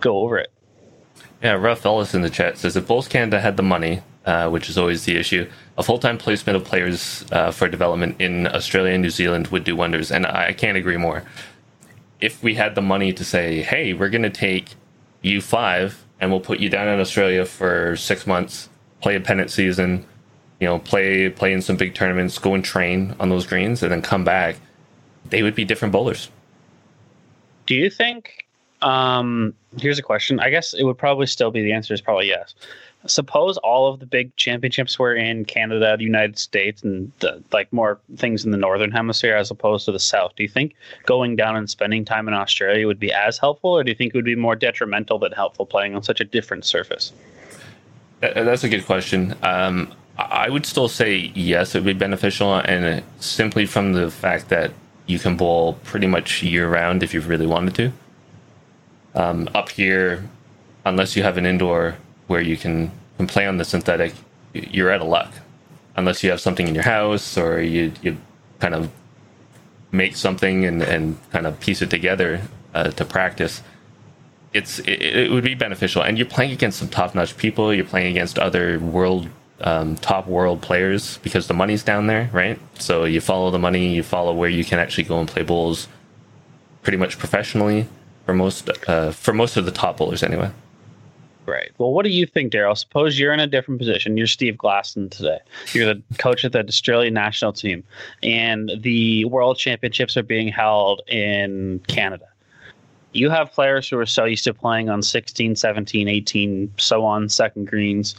go 0.00 0.18
over 0.18 0.38
it. 0.38 0.52
Yeah, 1.42 1.52
Ralph 1.52 1.84
Ellis 1.84 2.14
in 2.14 2.22
the 2.22 2.30
chat 2.30 2.58
says 2.58 2.76
if 2.76 2.86
Bowls 2.86 3.06
Canada 3.06 3.40
had 3.40 3.56
the 3.56 3.62
money, 3.62 4.02
uh, 4.26 4.48
which 4.48 4.68
is 4.70 4.78
always 4.78 5.04
the 5.04 5.16
issue, 5.16 5.48
a 5.76 5.82
full 5.82 5.98
time 5.98 6.18
placement 6.18 6.56
of 6.56 6.64
players 6.64 7.24
uh, 7.32 7.50
for 7.50 7.68
development 7.68 8.16
in 8.20 8.46
Australia 8.48 8.92
and 8.92 9.02
New 9.02 9.10
Zealand 9.10 9.48
would 9.48 9.64
do 9.64 9.76
wonders. 9.76 10.10
And 10.10 10.26
I 10.26 10.52
can't 10.52 10.76
agree 10.76 10.96
more. 10.96 11.24
if 12.20 12.42
we 12.42 12.54
had 12.54 12.74
the 12.74 12.82
money 12.82 13.12
to 13.12 13.24
say, 13.24 13.60
hey, 13.62 13.92
we're 13.92 14.08
going 14.08 14.22
to 14.22 14.30
take 14.30 14.70
you 15.20 15.42
five 15.42 16.04
and 16.20 16.30
we'll 16.30 16.40
put 16.40 16.58
you 16.58 16.70
down 16.70 16.88
in 16.88 16.98
Australia 17.00 17.44
for 17.44 17.96
six 17.96 18.26
months, 18.26 18.70
play 19.02 19.14
a 19.16 19.20
pennant 19.20 19.50
season, 19.50 20.06
you 20.60 20.66
know, 20.66 20.78
play 20.78 21.28
play 21.28 21.52
in 21.52 21.60
some 21.60 21.76
big 21.76 21.94
tournaments, 21.94 22.38
go 22.38 22.54
and 22.54 22.64
train 22.64 23.14
on 23.20 23.28
those 23.28 23.46
greens, 23.46 23.82
and 23.82 23.92
then 23.92 24.00
come 24.00 24.24
back, 24.24 24.56
they 25.28 25.42
would 25.42 25.54
be 25.54 25.66
different 25.66 25.92
bowlers. 25.92 26.30
Do 27.66 27.74
you 27.74 27.90
think? 27.90 28.46
Um, 28.80 29.54
here's 29.78 29.98
a 29.98 30.02
question. 30.02 30.40
I 30.40 30.50
guess 30.50 30.72
it 30.74 30.84
would 30.84 30.98
probably 30.98 31.26
still 31.26 31.50
be 31.50 31.62
the 31.62 31.72
answer 31.72 31.92
is 31.92 32.00
probably 32.00 32.28
yes 32.28 32.54
suppose 33.06 33.56
all 33.58 33.92
of 33.92 34.00
the 34.00 34.06
big 34.06 34.34
championships 34.36 34.98
were 34.98 35.14
in 35.14 35.44
Canada, 35.44 35.96
the 35.96 36.04
United 36.04 36.38
States, 36.38 36.82
and 36.82 37.12
the, 37.20 37.42
like 37.52 37.72
more 37.72 38.00
things 38.16 38.44
in 38.44 38.50
the 38.50 38.56
northern 38.56 38.90
hemisphere 38.90 39.36
as 39.36 39.50
opposed 39.50 39.84
to 39.86 39.92
the 39.92 39.98
south. 39.98 40.32
Do 40.36 40.42
you 40.42 40.48
think 40.48 40.74
going 41.06 41.36
down 41.36 41.56
and 41.56 41.68
spending 41.68 42.04
time 42.04 42.28
in 42.28 42.34
Australia 42.34 42.86
would 42.86 43.00
be 43.00 43.12
as 43.12 43.38
helpful, 43.38 43.70
or 43.70 43.84
do 43.84 43.90
you 43.90 43.94
think 43.94 44.14
it 44.14 44.18
would 44.18 44.24
be 44.24 44.36
more 44.36 44.56
detrimental 44.56 45.18
than 45.18 45.32
helpful 45.32 45.66
playing 45.66 45.94
on 45.94 46.02
such 46.02 46.20
a 46.20 46.24
different 46.24 46.64
surface? 46.64 47.12
That's 48.20 48.64
a 48.64 48.68
good 48.68 48.86
question. 48.86 49.34
Um, 49.42 49.92
I 50.16 50.48
would 50.48 50.64
still 50.64 50.88
say 50.88 51.32
yes, 51.34 51.74
it 51.74 51.80
would 51.80 51.86
be 51.86 51.92
beneficial, 51.98 52.54
and 52.54 53.02
simply 53.20 53.66
from 53.66 53.92
the 53.92 54.10
fact 54.10 54.48
that 54.48 54.72
you 55.06 55.18
can 55.18 55.36
bowl 55.36 55.74
pretty 55.84 56.06
much 56.06 56.42
year 56.42 56.68
round 56.68 57.02
if 57.02 57.12
you 57.12 57.20
really 57.20 57.46
wanted 57.46 57.74
to. 57.74 57.92
Um, 59.14 59.48
up 59.54 59.68
here, 59.68 60.28
unless 60.84 61.16
you 61.16 61.22
have 61.22 61.36
an 61.36 61.46
indoor 61.46 61.96
where 62.26 62.40
you 62.40 62.56
can, 62.56 62.90
can 63.16 63.26
play 63.26 63.46
on 63.46 63.56
the 63.56 63.64
synthetic, 63.64 64.14
you're 64.52 64.92
out 64.92 65.00
of 65.00 65.08
luck. 65.08 65.32
Unless 65.96 66.24
you 66.24 66.30
have 66.30 66.40
something 66.40 66.66
in 66.66 66.74
your 66.74 66.84
house 66.84 67.38
or 67.38 67.60
you, 67.60 67.92
you 68.02 68.16
kind 68.58 68.74
of 68.74 68.90
make 69.92 70.16
something 70.16 70.64
and, 70.64 70.82
and 70.82 71.16
kind 71.30 71.46
of 71.46 71.58
piece 71.60 71.80
it 71.80 71.90
together 71.90 72.40
uh, 72.74 72.90
to 72.90 73.04
practice. 73.04 73.62
It's 74.52 74.78
it, 74.80 75.02
it, 75.02 75.30
would 75.30 75.44
be 75.44 75.54
beneficial, 75.54 76.02
and 76.02 76.16
you're 76.16 76.28
playing 76.28 76.52
against 76.52 76.78
some 76.78 76.88
top-notch 76.88 77.36
people. 77.36 77.74
You're 77.74 77.84
playing 77.84 78.08
against 78.08 78.38
other 78.38 78.78
world 78.78 79.28
um, 79.60 79.96
top 79.96 80.26
world 80.26 80.62
players 80.62 81.18
because 81.18 81.48
the 81.48 81.54
money's 81.54 81.82
down 81.82 82.06
there, 82.06 82.30
right? 82.32 82.58
So 82.78 83.04
you 83.04 83.20
follow 83.20 83.50
the 83.50 83.58
money, 83.58 83.94
you 83.94 84.02
follow 84.02 84.32
where 84.32 84.48
you 84.48 84.64
can 84.64 84.78
actually 84.78 85.04
go 85.04 85.18
and 85.18 85.28
play 85.28 85.42
bowls, 85.42 85.88
pretty 86.82 86.98
much 86.98 87.18
professionally 87.18 87.88
for 88.26 88.34
most 88.34 88.70
uh, 88.88 89.10
for 89.10 89.32
most 89.32 89.56
of 89.56 89.64
the 89.64 89.72
top 89.72 89.96
bowlers 89.96 90.22
anyway. 90.22 90.50
Right. 91.46 91.72
Well, 91.76 91.92
what 91.92 92.04
do 92.04 92.10
you 92.10 92.26
think, 92.26 92.52
Daryl? 92.52 92.76
Suppose 92.76 93.18
you're 93.18 93.32
in 93.32 93.40
a 93.40 93.46
different 93.46 93.78
position. 93.78 94.16
You're 94.16 94.26
Steve 94.26 94.54
Glasson 94.54 95.10
today. 95.10 95.40
You're 95.72 95.92
the 95.92 96.02
coach 96.18 96.42
of 96.44 96.52
the 96.52 96.66
Australian 96.66 97.12
national 97.14 97.52
team, 97.52 97.84
and 98.22 98.72
the 98.80 99.26
World 99.26 99.58
Championships 99.58 100.16
are 100.16 100.22
being 100.22 100.48
held 100.48 101.02
in 101.06 101.80
Canada. 101.86 102.26
You 103.12 103.30
have 103.30 103.52
players 103.52 103.88
who 103.88 103.98
are 103.98 104.06
so 104.06 104.24
used 104.24 104.44
to 104.44 104.54
playing 104.54 104.88
on 104.88 105.02
16, 105.02 105.54
17, 105.54 106.08
18, 106.08 106.74
so 106.78 107.04
on, 107.04 107.28
second 107.28 107.66
greens. 107.66 108.16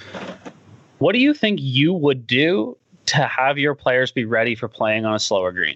What 1.00 1.14
do 1.14 1.20
you 1.20 1.34
think 1.34 1.60
you 1.62 1.94
would 1.94 2.26
do 2.28 2.78
to 3.08 3.24
have 3.24 3.58
your 3.58 3.76
players 3.76 4.12
be 4.12 4.26
ready 4.26 4.56
for 4.56 4.68
playing 4.68 5.06
on 5.06 5.14
a 5.14 5.20
slower 5.20 5.52
green? 5.52 5.76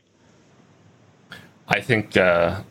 I 1.67 1.81
think 1.81 2.15
uh, 2.15 2.61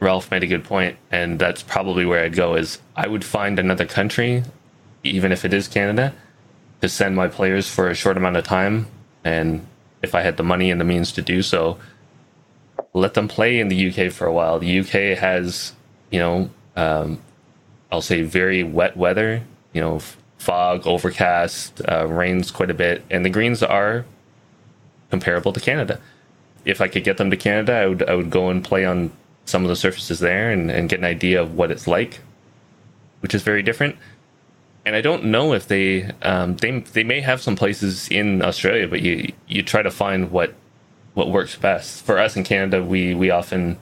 Ralph 0.00 0.30
made 0.30 0.42
a 0.42 0.46
good 0.46 0.64
point, 0.64 0.96
and 1.10 1.38
that's 1.38 1.62
probably 1.62 2.06
where 2.06 2.24
I'd 2.24 2.34
go. 2.34 2.54
Is 2.54 2.78
I 2.96 3.08
would 3.08 3.24
find 3.24 3.58
another 3.58 3.84
country, 3.84 4.44
even 5.02 5.32
if 5.32 5.44
it 5.44 5.52
is 5.52 5.66
Canada, 5.66 6.14
to 6.80 6.88
send 6.88 7.16
my 7.16 7.28
players 7.28 7.68
for 7.68 7.88
a 7.88 7.94
short 7.94 8.16
amount 8.16 8.36
of 8.36 8.44
time, 8.44 8.86
and 9.24 9.66
if 10.02 10.14
I 10.14 10.22
had 10.22 10.36
the 10.36 10.44
money 10.44 10.70
and 10.70 10.80
the 10.80 10.84
means 10.84 11.10
to 11.12 11.22
do 11.22 11.42
so, 11.42 11.78
let 12.92 13.14
them 13.14 13.28
play 13.28 13.58
in 13.58 13.68
the 13.68 13.88
UK 13.88 14.12
for 14.12 14.26
a 14.26 14.32
while. 14.32 14.58
The 14.58 14.80
UK 14.80 15.18
has, 15.18 15.72
you 16.10 16.20
know, 16.20 16.50
um, 16.76 17.20
I'll 17.90 18.00
say 18.00 18.22
very 18.22 18.62
wet 18.62 18.96
weather. 18.96 19.42
You 19.72 19.80
know, 19.80 20.00
fog, 20.38 20.86
overcast, 20.86 21.82
uh, 21.88 22.06
rains 22.06 22.50
quite 22.50 22.70
a 22.70 22.74
bit, 22.74 23.04
and 23.10 23.24
the 23.24 23.30
greens 23.30 23.62
are 23.62 24.04
comparable 25.10 25.52
to 25.52 25.60
Canada. 25.60 26.00
If 26.64 26.80
I 26.80 26.88
could 26.88 27.04
get 27.04 27.16
them 27.16 27.30
to 27.30 27.36
Canada, 27.36 27.72
I 27.74 27.86
would 27.86 28.08
I 28.08 28.14
would 28.14 28.30
go 28.30 28.48
and 28.50 28.62
play 28.62 28.84
on 28.84 29.10
some 29.48 29.62
of 29.62 29.68
the 29.68 29.76
surfaces 29.76 30.18
there 30.20 30.50
and, 30.50 30.70
and 30.70 30.88
get 30.88 30.98
an 30.98 31.04
idea 31.04 31.40
of 31.40 31.54
what 31.54 31.70
it's 31.70 31.86
like, 31.86 32.20
which 33.20 33.34
is 33.34 33.42
very 33.42 33.62
different. 33.62 33.96
And 34.84 34.94
I 34.94 35.00
don't 35.00 35.24
know 35.24 35.52
if 35.52 35.68
they 35.68 36.12
um, 36.22 36.56
they 36.56 36.80
they 36.80 37.04
may 37.04 37.20
have 37.20 37.42
some 37.42 37.56
places 37.56 38.08
in 38.08 38.42
Australia, 38.42 38.88
but 38.88 39.02
you 39.02 39.32
you 39.46 39.62
try 39.62 39.82
to 39.82 39.90
find 39.90 40.30
what 40.30 40.54
what 41.14 41.30
works 41.30 41.56
best 41.56 42.04
for 42.04 42.18
us 42.18 42.36
in 42.36 42.44
Canada. 42.44 42.82
We 42.82 43.14
we 43.14 43.30
often 43.30 43.78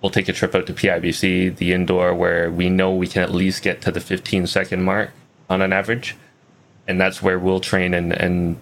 will 0.00 0.10
take 0.10 0.28
a 0.28 0.32
trip 0.32 0.54
out 0.54 0.66
to 0.66 0.72
PIBC, 0.72 1.56
the 1.56 1.72
indoor, 1.72 2.14
where 2.14 2.50
we 2.50 2.70
know 2.70 2.92
we 2.94 3.06
can 3.06 3.22
at 3.22 3.32
least 3.32 3.62
get 3.62 3.82
to 3.82 3.90
the 3.92 4.00
15 4.00 4.46
second 4.46 4.82
mark 4.82 5.10
on 5.50 5.60
an 5.60 5.72
average, 5.72 6.16
and 6.88 7.00
that's 7.00 7.22
where 7.22 7.38
we'll 7.38 7.60
train 7.60 7.94
and 7.94 8.12
and 8.12 8.56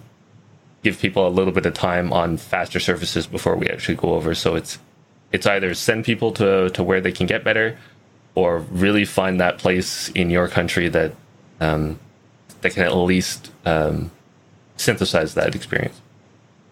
give 0.83 0.99
people 0.99 1.27
a 1.27 1.29
little 1.29 1.53
bit 1.53 1.65
of 1.65 1.73
time 1.73 2.13
on 2.13 2.37
faster 2.37 2.79
surfaces 2.79 3.27
before 3.27 3.55
we 3.55 3.67
actually 3.67 3.95
go 3.95 4.13
over. 4.13 4.33
So 4.35 4.55
it's 4.55 4.79
it's 5.31 5.45
either 5.45 5.73
send 5.73 6.05
people 6.05 6.31
to, 6.33 6.69
to 6.71 6.83
where 6.83 7.01
they 7.01 7.11
can 7.11 7.25
get 7.25 7.43
better 7.43 7.77
or 8.35 8.59
really 8.71 9.05
find 9.05 9.39
that 9.39 9.57
place 9.57 10.09
in 10.09 10.29
your 10.29 10.47
country 10.47 10.87
that 10.89 11.13
um, 11.59 11.99
that 12.61 12.73
can 12.73 12.83
at 12.83 12.95
least 12.95 13.51
um, 13.65 14.11
synthesize 14.77 15.33
that 15.35 15.55
experience. 15.55 15.99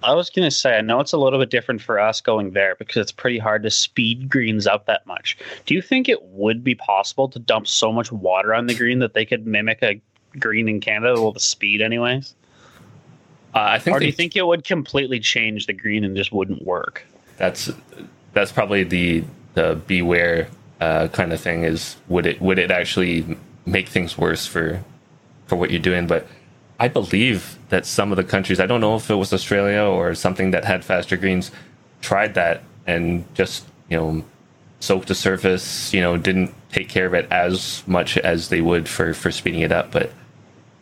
I 0.04 0.14
was 0.14 0.30
going 0.30 0.48
to 0.48 0.56
say, 0.56 0.78
I 0.78 0.82
know 0.82 1.00
it's 1.00 1.12
a 1.12 1.18
little 1.18 1.40
bit 1.40 1.50
different 1.50 1.82
for 1.82 2.00
us 2.00 2.22
going 2.22 2.52
there 2.52 2.76
because 2.76 2.98
it's 2.98 3.12
pretty 3.12 3.40
hard 3.40 3.64
to 3.64 3.72
speed 3.72 4.30
greens 4.30 4.68
up 4.68 4.86
that 4.86 5.06
much. 5.08 5.38
Do 5.66 5.74
you 5.74 5.82
think 5.82 6.08
it 6.08 6.24
would 6.24 6.64
be 6.64 6.76
possible 6.76 7.28
to 7.30 7.40
dump 7.40 7.68
so 7.68 7.92
much 7.92 8.12
water 8.12 8.54
on 8.54 8.68
the 8.68 8.76
green 8.76 9.00
that 9.00 9.14
they 9.14 9.26
could 9.26 9.48
mimic 9.48 9.82
a 9.82 10.00
green 10.40 10.70
in 10.70 10.80
Canada 10.80 11.22
with 11.22 11.34
the 11.34 11.40
speed, 11.40 11.82
anyways? 11.82 12.36
Uh, 13.56 13.60
I 13.60 13.80
think. 13.80 13.98
Or 13.98 14.00
do 14.00 14.06
you 14.06 14.12
think 14.12 14.36
it 14.36 14.46
would 14.46 14.64
completely 14.64 15.20
change 15.20 15.66
the 15.66 15.74
green 15.74 16.04
and 16.04 16.16
just 16.16 16.32
wouldn't 16.32 16.64
work? 16.64 17.06
That's 17.38 17.72
that's 18.38 18.52
probably 18.52 18.84
the 18.84 19.24
the 19.56 19.82
beware 19.88 20.48
uh, 20.80 21.08
kind 21.08 21.34
of 21.34 21.42
thing. 21.42 21.64
Is 21.64 21.96
would 22.08 22.26
it 22.28 22.40
would 22.40 22.60
it 22.60 22.70
actually 22.70 23.38
make 23.66 23.90
things 23.90 24.18
worse 24.18 24.46
for 24.46 24.84
for 25.48 25.56
what 25.56 25.72
you're 25.72 25.82
doing? 25.82 26.06
But 26.06 26.28
I 26.80 26.88
believe 26.88 27.58
that 27.70 27.86
some 27.86 28.12
of 28.12 28.18
the 28.18 28.24
countries, 28.24 28.60
I 28.60 28.68
don't 28.68 28.82
know 28.82 28.96
if 28.96 29.10
it 29.10 29.16
was 29.16 29.34
Australia 29.34 29.82
or 29.84 30.14
something 30.14 30.52
that 30.52 30.66
had 30.66 30.86
faster 30.86 31.18
greens, 31.18 31.52
tried 32.02 32.36
that 32.36 32.62
and 32.86 33.26
just 33.34 33.66
you 33.90 33.98
know 33.98 34.24
soaked 34.80 35.08
the 35.08 35.16
surface. 35.16 35.92
You 35.92 36.02
know, 36.02 36.16
didn't 36.18 36.54
take 36.72 36.90
care 36.90 37.08
of 37.08 37.16
it 37.16 37.28
as 37.32 37.84
much 37.88 38.20
as 38.20 38.50
they 38.50 38.62
would 38.62 38.88
for 38.88 39.16
for 39.16 39.32
speeding 39.32 39.62
it 39.62 39.72
up. 39.72 39.92
But 39.92 40.12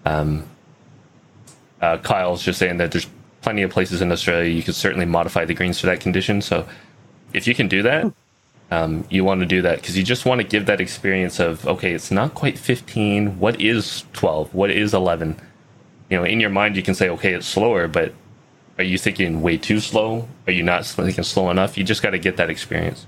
um, 0.04 0.44
uh, 1.82 2.00
Kyle's 2.00 2.44
just 2.44 2.60
saying 2.60 2.78
that 2.78 2.92
there's 2.92 3.08
plenty 3.42 3.62
of 3.62 3.72
places 3.72 4.02
in 4.02 4.12
Australia 4.12 4.50
you 4.50 4.64
could 4.64 4.74
certainly 4.74 5.06
modify 5.06 5.46
the 5.46 5.54
greens 5.54 5.80
for 5.80 5.86
that 5.86 6.02
condition. 6.02 6.42
So 6.42 6.68
if 7.34 7.48
you 7.48 7.56
can 7.56 7.68
do 7.68 7.82
that, 7.84 8.14
um, 8.72 9.06
you 9.10 9.24
want 9.24 9.42
to 9.42 9.46
do 9.46 9.62
that 9.62 9.80
because 9.80 9.98
you 9.98 10.04
just 10.04 10.26
want 10.26 10.42
to 10.42 10.48
give 10.48 10.66
that 10.66 10.82
experience 10.82 11.40
of 11.40 11.68
okay, 11.68 11.94
it's 11.94 12.12
not 12.12 12.34
quite 12.34 12.58
15. 12.58 13.40
What 13.40 13.62
is 13.62 14.06
12? 14.14 14.54
What 14.54 14.72
is 14.72 14.94
11? 14.94 15.40
You 16.10 16.18
know, 16.18 16.24
in 16.24 16.40
your 16.40 16.50
mind, 16.50 16.76
you 16.76 16.84
can 16.84 16.96
say 16.96 17.10
okay, 17.10 17.34
it's 17.34 17.48
slower, 17.48 17.88
but 17.88 18.14
are 18.78 18.84
you 18.84 18.98
thinking 18.98 19.42
way 19.42 19.58
too 19.58 19.80
slow? 19.80 20.28
Are 20.48 20.52
you 20.52 20.64
not 20.64 20.86
thinking 20.86 21.24
slow 21.24 21.50
enough? 21.50 21.78
You 21.78 21.84
just 21.84 22.02
got 22.02 22.12
to 22.12 22.20
get 22.20 22.38
that 22.38 22.50
experience. 22.50 23.06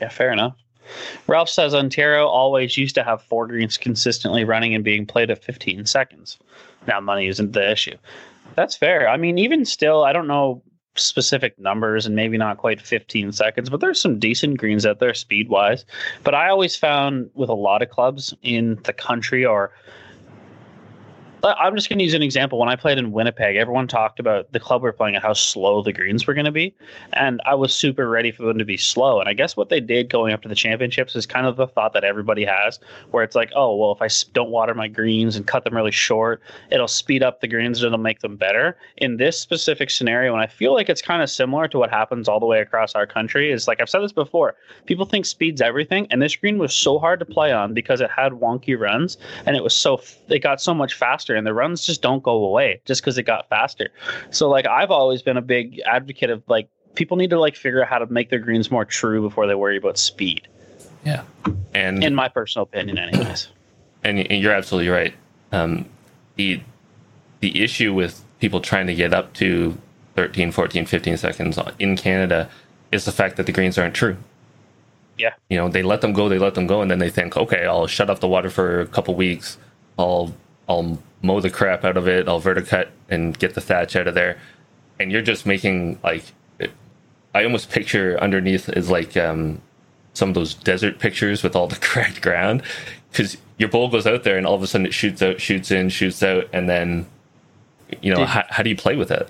Yeah, 0.00 0.08
fair 0.08 0.32
enough. 0.32 0.56
Ralph 1.26 1.48
says 1.48 1.74
Ontario 1.74 2.26
always 2.26 2.76
used 2.76 2.94
to 2.96 3.04
have 3.04 3.22
four 3.22 3.46
greens 3.46 3.76
consistently 3.76 4.44
running 4.44 4.74
and 4.74 4.82
being 4.82 5.06
played 5.06 5.30
at 5.30 5.42
15 5.42 5.86
seconds. 5.86 6.38
Now 6.86 7.00
money 7.00 7.28
isn't 7.28 7.52
the 7.52 7.70
issue. 7.70 7.96
That's 8.56 8.76
fair. 8.76 9.08
I 9.08 9.16
mean, 9.16 9.38
even 9.38 9.64
still, 9.64 10.04
I 10.04 10.12
don't 10.12 10.26
know 10.26 10.62
specific 10.96 11.58
numbers 11.58 12.06
and 12.06 12.16
maybe 12.16 12.36
not 12.36 12.58
quite 12.58 12.80
15 12.80 13.32
seconds, 13.32 13.70
but 13.70 13.80
there's 13.80 14.00
some 14.00 14.18
decent 14.18 14.58
greens 14.58 14.84
out 14.84 14.98
there 14.98 15.14
speed 15.14 15.48
wise. 15.48 15.84
But 16.24 16.34
I 16.34 16.48
always 16.48 16.76
found 16.76 17.30
with 17.34 17.48
a 17.48 17.54
lot 17.54 17.82
of 17.82 17.90
clubs 17.90 18.34
in 18.42 18.78
the 18.84 18.92
country 18.92 19.44
or 19.44 19.72
I'm 21.42 21.74
just 21.74 21.88
going 21.88 21.98
to 21.98 22.04
use 22.04 22.14
an 22.14 22.22
example. 22.22 22.58
When 22.58 22.68
I 22.68 22.76
played 22.76 22.98
in 22.98 23.12
Winnipeg, 23.12 23.56
everyone 23.56 23.88
talked 23.88 24.20
about 24.20 24.52
the 24.52 24.60
club 24.60 24.82
we 24.82 24.88
are 24.88 24.92
playing 24.92 25.16
at 25.16 25.22
how 25.22 25.32
slow 25.32 25.82
the 25.82 25.92
greens 25.92 26.26
were 26.26 26.34
going 26.34 26.44
to 26.44 26.52
be. 26.52 26.74
And 27.14 27.40
I 27.46 27.54
was 27.54 27.74
super 27.74 28.08
ready 28.08 28.30
for 28.30 28.42
them 28.42 28.58
to 28.58 28.64
be 28.64 28.76
slow. 28.76 29.20
And 29.20 29.28
I 29.28 29.32
guess 29.32 29.56
what 29.56 29.70
they 29.70 29.80
did 29.80 30.10
going 30.10 30.32
up 30.32 30.42
to 30.42 30.48
the 30.48 30.54
championships 30.54 31.16
is 31.16 31.26
kind 31.26 31.46
of 31.46 31.56
the 31.56 31.66
thought 31.66 31.92
that 31.94 32.04
everybody 32.04 32.44
has, 32.44 32.78
where 33.10 33.24
it's 33.24 33.34
like, 33.34 33.50
oh, 33.56 33.74
well, 33.76 33.92
if 33.92 34.02
I 34.02 34.08
don't 34.32 34.50
water 34.50 34.74
my 34.74 34.88
greens 34.88 35.36
and 35.36 35.46
cut 35.46 35.64
them 35.64 35.74
really 35.74 35.90
short, 35.90 36.42
it'll 36.70 36.88
speed 36.88 37.22
up 37.22 37.40
the 37.40 37.48
greens 37.48 37.82
and 37.82 37.86
it'll 37.86 38.02
make 38.02 38.20
them 38.20 38.36
better. 38.36 38.76
In 38.98 39.16
this 39.16 39.40
specific 39.40 39.90
scenario, 39.90 40.34
and 40.34 40.42
I 40.42 40.46
feel 40.46 40.74
like 40.74 40.88
it's 40.88 41.02
kind 41.02 41.22
of 41.22 41.30
similar 41.30 41.68
to 41.68 41.78
what 41.78 41.90
happens 41.90 42.28
all 42.28 42.40
the 42.40 42.46
way 42.46 42.60
across 42.60 42.94
our 42.94 43.06
country, 43.06 43.50
is 43.50 43.66
like 43.66 43.80
I've 43.80 43.88
said 43.88 44.02
this 44.02 44.12
before, 44.12 44.56
people 44.86 45.06
think 45.06 45.24
speed's 45.24 45.60
everything. 45.60 46.06
And 46.10 46.20
this 46.20 46.36
green 46.36 46.58
was 46.58 46.74
so 46.74 46.98
hard 46.98 47.18
to 47.20 47.24
play 47.24 47.52
on 47.52 47.72
because 47.72 48.00
it 48.00 48.10
had 48.10 48.32
wonky 48.32 48.78
runs 48.78 49.16
and 49.46 49.56
it 49.56 49.62
was 49.62 49.74
so, 49.74 50.02
it 50.28 50.40
got 50.40 50.60
so 50.60 50.74
much 50.74 50.94
faster 50.94 51.29
faster 51.30 51.36
and 51.36 51.46
the 51.46 51.54
runs 51.54 51.86
just 51.86 52.02
don't 52.02 52.22
go 52.22 52.44
away 52.44 52.80
just 52.84 53.02
because 53.02 53.18
it 53.18 53.24
got 53.24 53.48
faster. 53.48 53.90
So 54.30 54.48
like 54.48 54.66
I've 54.66 54.90
always 54.90 55.22
been 55.22 55.36
a 55.36 55.42
big 55.42 55.80
advocate 55.86 56.30
of 56.30 56.42
like 56.48 56.68
people 56.94 57.16
need 57.16 57.30
to 57.30 57.40
like 57.40 57.56
figure 57.56 57.82
out 57.82 57.88
how 57.88 57.98
to 57.98 58.06
make 58.06 58.30
their 58.30 58.38
greens 58.38 58.70
more 58.70 58.84
true 58.84 59.22
before 59.22 59.46
they 59.46 59.54
worry 59.54 59.76
about 59.76 59.98
speed. 59.98 60.48
Yeah, 61.04 61.22
and 61.72 62.04
in 62.04 62.14
my 62.14 62.28
personal 62.28 62.64
opinion, 62.64 62.98
anyways. 62.98 63.48
And, 64.02 64.18
and 64.18 64.42
you're 64.42 64.54
absolutely 64.54 64.88
right. 64.88 65.14
Um, 65.52 65.84
the 66.36 66.62
the 67.40 67.62
issue 67.62 67.92
with 67.92 68.24
people 68.38 68.62
trying 68.62 68.86
to 68.86 68.94
get 68.94 69.12
up 69.12 69.34
to 69.34 69.76
13, 70.14 70.52
14, 70.52 70.86
15 70.86 71.18
seconds 71.18 71.58
in 71.78 71.98
Canada 71.98 72.48
is 72.92 73.04
the 73.04 73.12
fact 73.12 73.36
that 73.36 73.44
the 73.44 73.52
greens 73.52 73.76
aren't 73.76 73.94
true. 73.94 74.16
Yeah. 75.18 75.34
You 75.50 75.58
know, 75.58 75.68
they 75.68 75.82
let 75.82 76.00
them 76.00 76.14
go, 76.14 76.30
they 76.30 76.38
let 76.38 76.54
them 76.54 76.66
go, 76.66 76.80
and 76.80 76.90
then 76.90 76.98
they 76.98 77.10
think, 77.10 77.36
okay, 77.36 77.66
I'll 77.66 77.86
shut 77.86 78.08
off 78.08 78.20
the 78.20 78.26
water 78.26 78.48
for 78.48 78.80
a 78.80 78.86
couple 78.86 79.14
weeks. 79.14 79.58
I'll 79.98 80.32
I'll 80.70 80.98
mow 81.20 81.40
the 81.40 81.50
crap 81.50 81.84
out 81.84 81.96
of 81.96 82.06
it. 82.06 82.28
I'll 82.28 82.40
verticut 82.40 82.88
and 83.08 83.36
get 83.36 83.54
the 83.54 83.60
thatch 83.60 83.96
out 83.96 84.06
of 84.06 84.14
there. 84.14 84.38
And 85.00 85.10
you're 85.10 85.20
just 85.20 85.44
making 85.44 85.98
like, 86.04 86.22
I 87.34 87.42
almost 87.42 87.70
picture 87.70 88.16
underneath 88.20 88.68
is 88.68 88.88
like 88.88 89.16
um, 89.16 89.60
some 90.14 90.28
of 90.28 90.36
those 90.36 90.54
desert 90.54 91.00
pictures 91.00 91.42
with 91.42 91.56
all 91.56 91.66
the 91.66 91.76
cracked 91.80 92.22
ground, 92.22 92.62
because 93.10 93.36
your 93.58 93.68
bowl 93.68 93.88
goes 93.88 94.06
out 94.06 94.22
there 94.22 94.38
and 94.38 94.46
all 94.46 94.54
of 94.54 94.62
a 94.62 94.66
sudden 94.68 94.86
it 94.86 94.94
shoots 94.94 95.20
out, 95.20 95.40
shoots 95.40 95.72
in, 95.72 95.88
shoots 95.88 96.22
out, 96.22 96.48
and 96.52 96.68
then, 96.68 97.04
you 98.00 98.12
know, 98.12 98.20
did, 98.20 98.28
how, 98.28 98.44
how 98.48 98.62
do 98.62 98.70
you 98.70 98.76
play 98.76 98.94
with 98.94 99.10
it? 99.10 99.28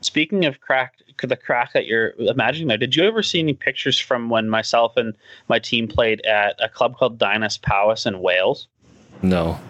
Speaking 0.00 0.46
of 0.46 0.60
cracked, 0.62 1.02
the 1.22 1.36
crack 1.36 1.74
that 1.74 1.84
you're 1.84 2.14
imagining 2.18 2.68
there, 2.68 2.78
did 2.78 2.96
you 2.96 3.04
ever 3.04 3.22
see 3.22 3.40
any 3.40 3.52
pictures 3.52 4.00
from 4.00 4.30
when 4.30 4.48
myself 4.48 4.96
and 4.96 5.14
my 5.48 5.58
team 5.58 5.86
played 5.86 6.22
at 6.22 6.56
a 6.58 6.70
club 6.70 6.96
called 6.96 7.18
Dinas 7.18 7.60
Powys 7.60 8.06
in 8.06 8.20
Wales? 8.20 8.66
No. 9.20 9.60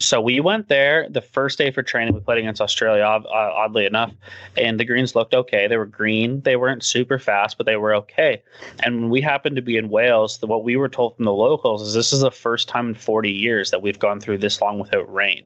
So 0.00 0.18
we 0.18 0.40
went 0.40 0.68
there 0.68 1.06
the 1.10 1.20
first 1.20 1.58
day 1.58 1.70
for 1.70 1.82
training. 1.82 2.14
We 2.14 2.20
played 2.20 2.38
against 2.38 2.62
Australia, 2.62 3.04
uh, 3.04 3.22
oddly 3.28 3.84
enough, 3.84 4.10
and 4.56 4.80
the 4.80 4.84
greens 4.86 5.14
looked 5.14 5.34
okay. 5.34 5.68
They 5.68 5.76
were 5.76 5.84
green. 5.84 6.40
They 6.40 6.56
weren't 6.56 6.82
super 6.82 7.18
fast, 7.18 7.58
but 7.58 7.66
they 7.66 7.76
were 7.76 7.94
okay. 7.96 8.42
And 8.82 9.02
when 9.02 9.10
we 9.10 9.20
happened 9.20 9.56
to 9.56 9.62
be 9.62 9.76
in 9.76 9.90
Wales, 9.90 10.38
the, 10.38 10.46
what 10.46 10.64
we 10.64 10.76
were 10.76 10.88
told 10.88 11.16
from 11.16 11.26
the 11.26 11.34
locals 11.34 11.82
is 11.82 11.92
this 11.92 12.14
is 12.14 12.20
the 12.20 12.30
first 12.30 12.66
time 12.66 12.88
in 12.88 12.94
40 12.94 13.30
years 13.30 13.70
that 13.70 13.82
we've 13.82 13.98
gone 13.98 14.20
through 14.20 14.38
this 14.38 14.62
long 14.62 14.78
without 14.78 15.12
rain. 15.12 15.44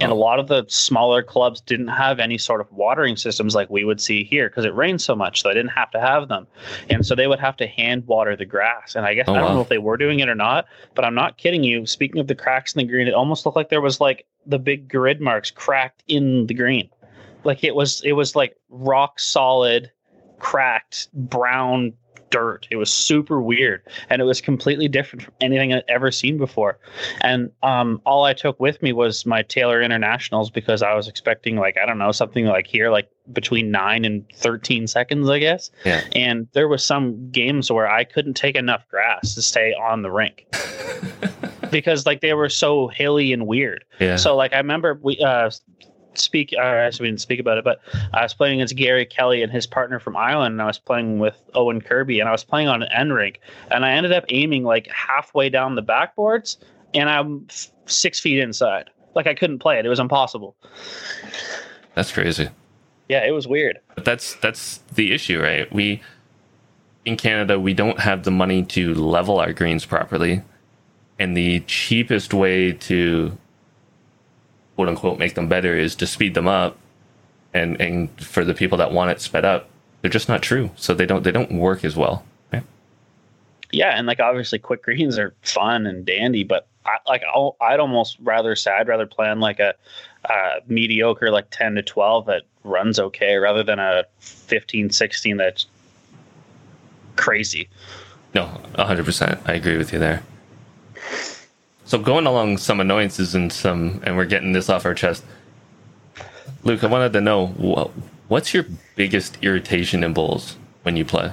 And 0.00 0.10
a 0.10 0.16
lot 0.16 0.40
of 0.40 0.48
the 0.48 0.64
smaller 0.66 1.22
clubs 1.22 1.60
didn't 1.60 1.88
have 1.88 2.18
any 2.18 2.36
sort 2.38 2.60
of 2.60 2.72
watering 2.72 3.16
systems 3.16 3.54
like 3.54 3.70
we 3.70 3.84
would 3.84 4.00
see 4.00 4.24
here 4.24 4.48
because 4.48 4.64
it 4.64 4.74
rained 4.74 5.00
so 5.00 5.14
much, 5.14 5.42
so 5.42 5.48
they 5.48 5.54
didn't 5.54 5.70
have 5.70 5.92
to 5.92 6.00
have 6.00 6.26
them. 6.26 6.48
And 6.90 7.06
so 7.06 7.14
they 7.14 7.28
would 7.28 7.38
have 7.38 7.56
to 7.58 7.68
hand 7.68 8.06
water 8.08 8.34
the 8.34 8.44
grass. 8.44 8.96
And 8.96 9.06
I 9.06 9.14
guess 9.14 9.28
oh, 9.28 9.34
I 9.34 9.38
don't 9.38 9.48
wow. 9.48 9.54
know 9.54 9.60
if 9.60 9.68
they 9.68 9.78
were 9.78 9.96
doing 9.96 10.18
it 10.18 10.28
or 10.28 10.34
not, 10.34 10.66
but 10.96 11.04
I'm 11.04 11.14
not 11.14 11.38
kidding 11.38 11.62
you. 11.62 11.86
Speaking 11.86 12.20
of 12.20 12.26
the 12.26 12.34
cracks 12.34 12.74
in 12.74 12.80
the 12.84 12.90
green, 12.90 13.06
it 13.06 13.14
almost 13.14 13.46
looked 13.46 13.54
like 13.54 13.68
there 13.68 13.80
was 13.80 13.91
was 13.92 14.00
like 14.00 14.26
the 14.46 14.58
big 14.58 14.88
grid 14.88 15.20
marks 15.20 15.50
cracked 15.50 16.02
in 16.08 16.46
the 16.46 16.54
green. 16.54 16.88
Like 17.44 17.62
it 17.62 17.74
was 17.74 18.00
it 18.04 18.12
was 18.12 18.34
like 18.34 18.56
rock 18.70 19.20
solid, 19.20 19.90
cracked 20.38 21.08
brown 21.12 21.92
dirt. 22.30 22.66
It 22.70 22.76
was 22.76 22.90
super 22.90 23.42
weird, 23.42 23.82
and 24.08 24.22
it 24.22 24.24
was 24.24 24.40
completely 24.40 24.88
different 24.88 25.24
from 25.24 25.34
anything 25.42 25.74
I'd 25.74 25.84
ever 25.88 26.10
seen 26.10 26.38
before. 26.38 26.78
And 27.20 27.50
um, 27.62 28.00
all 28.06 28.24
I 28.24 28.32
took 28.32 28.58
with 28.58 28.80
me 28.80 28.94
was 28.94 29.26
my 29.26 29.42
Taylor 29.42 29.82
Internationals 29.82 30.48
because 30.48 30.82
I 30.82 30.94
was 30.94 31.06
expecting 31.06 31.56
like 31.56 31.76
I 31.76 31.84
don't 31.84 31.98
know 31.98 32.12
something 32.12 32.46
like 32.46 32.66
here 32.66 32.90
like 32.90 33.10
between 33.30 33.70
nine 33.70 34.06
and 34.06 34.24
thirteen 34.34 34.86
seconds, 34.86 35.28
I 35.28 35.40
guess. 35.40 35.70
Yeah. 35.84 36.02
And 36.12 36.48
there 36.54 36.68
was 36.68 36.82
some 36.82 37.30
games 37.30 37.70
where 37.70 37.88
I 37.88 38.04
couldn't 38.04 38.34
take 38.34 38.56
enough 38.56 38.88
grass 38.88 39.34
to 39.34 39.42
stay 39.42 39.74
on 39.74 40.00
the 40.00 40.10
rink. 40.10 40.46
because 41.72 42.06
like 42.06 42.20
they 42.20 42.34
were 42.34 42.48
so 42.48 42.86
hilly 42.88 43.32
and 43.32 43.46
weird. 43.46 43.84
Yeah. 43.98 44.16
So 44.16 44.36
like 44.36 44.52
I 44.52 44.58
remember 44.58 44.98
we 45.02 45.18
uh 45.18 45.50
speak 46.14 46.54
uh, 46.56 46.60
actually 46.60 47.04
we 47.04 47.08
didn't 47.08 47.20
speak 47.20 47.40
about 47.40 47.58
it, 47.58 47.64
but 47.64 47.80
I 48.12 48.22
was 48.22 48.34
playing 48.34 48.60
against 48.60 48.76
Gary 48.76 49.06
Kelly 49.06 49.42
and 49.42 49.50
his 49.50 49.66
partner 49.66 49.98
from 49.98 50.16
Ireland, 50.16 50.52
and 50.52 50.62
I 50.62 50.66
was 50.66 50.78
playing 50.78 51.18
with 51.18 51.42
Owen 51.54 51.80
Kirby, 51.80 52.20
and 52.20 52.28
I 52.28 52.32
was 52.32 52.44
playing 52.44 52.68
on 52.68 52.82
an 52.82 52.88
end 52.92 53.12
rink, 53.12 53.40
and 53.70 53.84
I 53.84 53.92
ended 53.92 54.12
up 54.12 54.24
aiming 54.28 54.64
like 54.64 54.88
halfway 54.88 55.48
down 55.48 55.74
the 55.74 55.82
backboards, 55.82 56.58
and 56.94 57.08
I'm 57.08 57.46
six 57.86 58.20
feet 58.20 58.38
inside. 58.38 58.90
Like 59.14 59.26
I 59.26 59.34
couldn't 59.34 59.58
play 59.58 59.78
it; 59.78 59.86
it 59.86 59.88
was 59.88 60.00
impossible. 60.00 60.56
That's 61.94 62.12
crazy. 62.12 62.48
Yeah, 63.08 63.26
it 63.26 63.32
was 63.32 63.46
weird. 63.46 63.80
But 63.94 64.04
that's 64.04 64.34
that's 64.36 64.78
the 64.94 65.12
issue, 65.12 65.42
right? 65.42 65.70
We 65.72 66.02
in 67.04 67.16
Canada 67.16 67.58
we 67.58 67.74
don't 67.74 67.98
have 67.98 68.22
the 68.22 68.30
money 68.30 68.62
to 68.62 68.94
level 68.94 69.38
our 69.38 69.52
greens 69.52 69.84
properly 69.84 70.40
and 71.22 71.36
the 71.36 71.60
cheapest 71.60 72.34
way 72.34 72.72
to 72.72 73.38
quote 74.74 74.88
unquote 74.88 75.20
make 75.20 75.36
them 75.36 75.46
better 75.46 75.76
is 75.76 75.94
to 75.94 76.06
speed 76.06 76.34
them 76.34 76.48
up. 76.48 76.76
And 77.54 77.80
and 77.80 78.08
for 78.20 78.44
the 78.44 78.54
people 78.54 78.78
that 78.78 78.92
want 78.92 79.10
it 79.10 79.20
sped 79.20 79.44
up 79.44 79.68
they're 80.00 80.10
just 80.10 80.28
not 80.28 80.42
true. 80.42 80.70
So 80.74 80.94
they 80.94 81.06
don't 81.06 81.22
they 81.22 81.30
don't 81.30 81.52
work 81.52 81.84
as 81.84 81.96
well 81.96 82.24
right? 82.52 82.64
yeah 83.70 83.96
and 83.96 84.06
like 84.06 84.18
obviously 84.18 84.58
quick 84.58 84.82
greens 84.82 85.16
are 85.18 85.34
fun 85.42 85.86
and 85.86 86.04
dandy 86.04 86.42
but 86.42 86.66
I, 86.84 86.96
like 87.06 87.22
I'll, 87.32 87.56
I'd 87.60 87.78
almost 87.78 88.16
rather 88.20 88.56
say 88.56 88.72
I'd 88.72 88.88
rather 88.88 89.06
plan 89.06 89.38
like 89.38 89.60
a, 89.60 89.74
a 90.24 90.60
mediocre 90.66 91.30
like 91.30 91.46
10 91.50 91.76
to 91.76 91.82
12 91.82 92.26
that 92.26 92.42
runs 92.64 92.98
okay 92.98 93.36
rather 93.36 93.62
than 93.62 93.78
a 93.78 94.04
15 94.18 94.90
16 94.90 95.36
that's 95.36 95.66
crazy. 97.14 97.68
No 98.34 98.60
100% 98.74 99.40
I 99.46 99.52
agree 99.52 99.76
with 99.76 99.92
you 99.92 100.00
there 100.00 100.24
so 101.84 101.98
going 101.98 102.26
along 102.26 102.58
some 102.58 102.80
annoyances 102.80 103.34
and 103.34 103.52
some, 103.52 104.00
and 104.04 104.16
we're 104.16 104.24
getting 104.24 104.52
this 104.52 104.68
off 104.68 104.84
our 104.84 104.94
chest. 104.94 105.24
Luke, 106.64 106.84
I 106.84 106.86
wanted 106.86 107.12
to 107.14 107.20
know 107.20 107.48
what, 107.48 107.90
what's 108.28 108.54
your 108.54 108.64
biggest 108.96 109.38
irritation 109.42 110.04
in 110.04 110.12
bowls 110.12 110.56
when 110.82 110.96
you 110.96 111.04
play? 111.04 111.32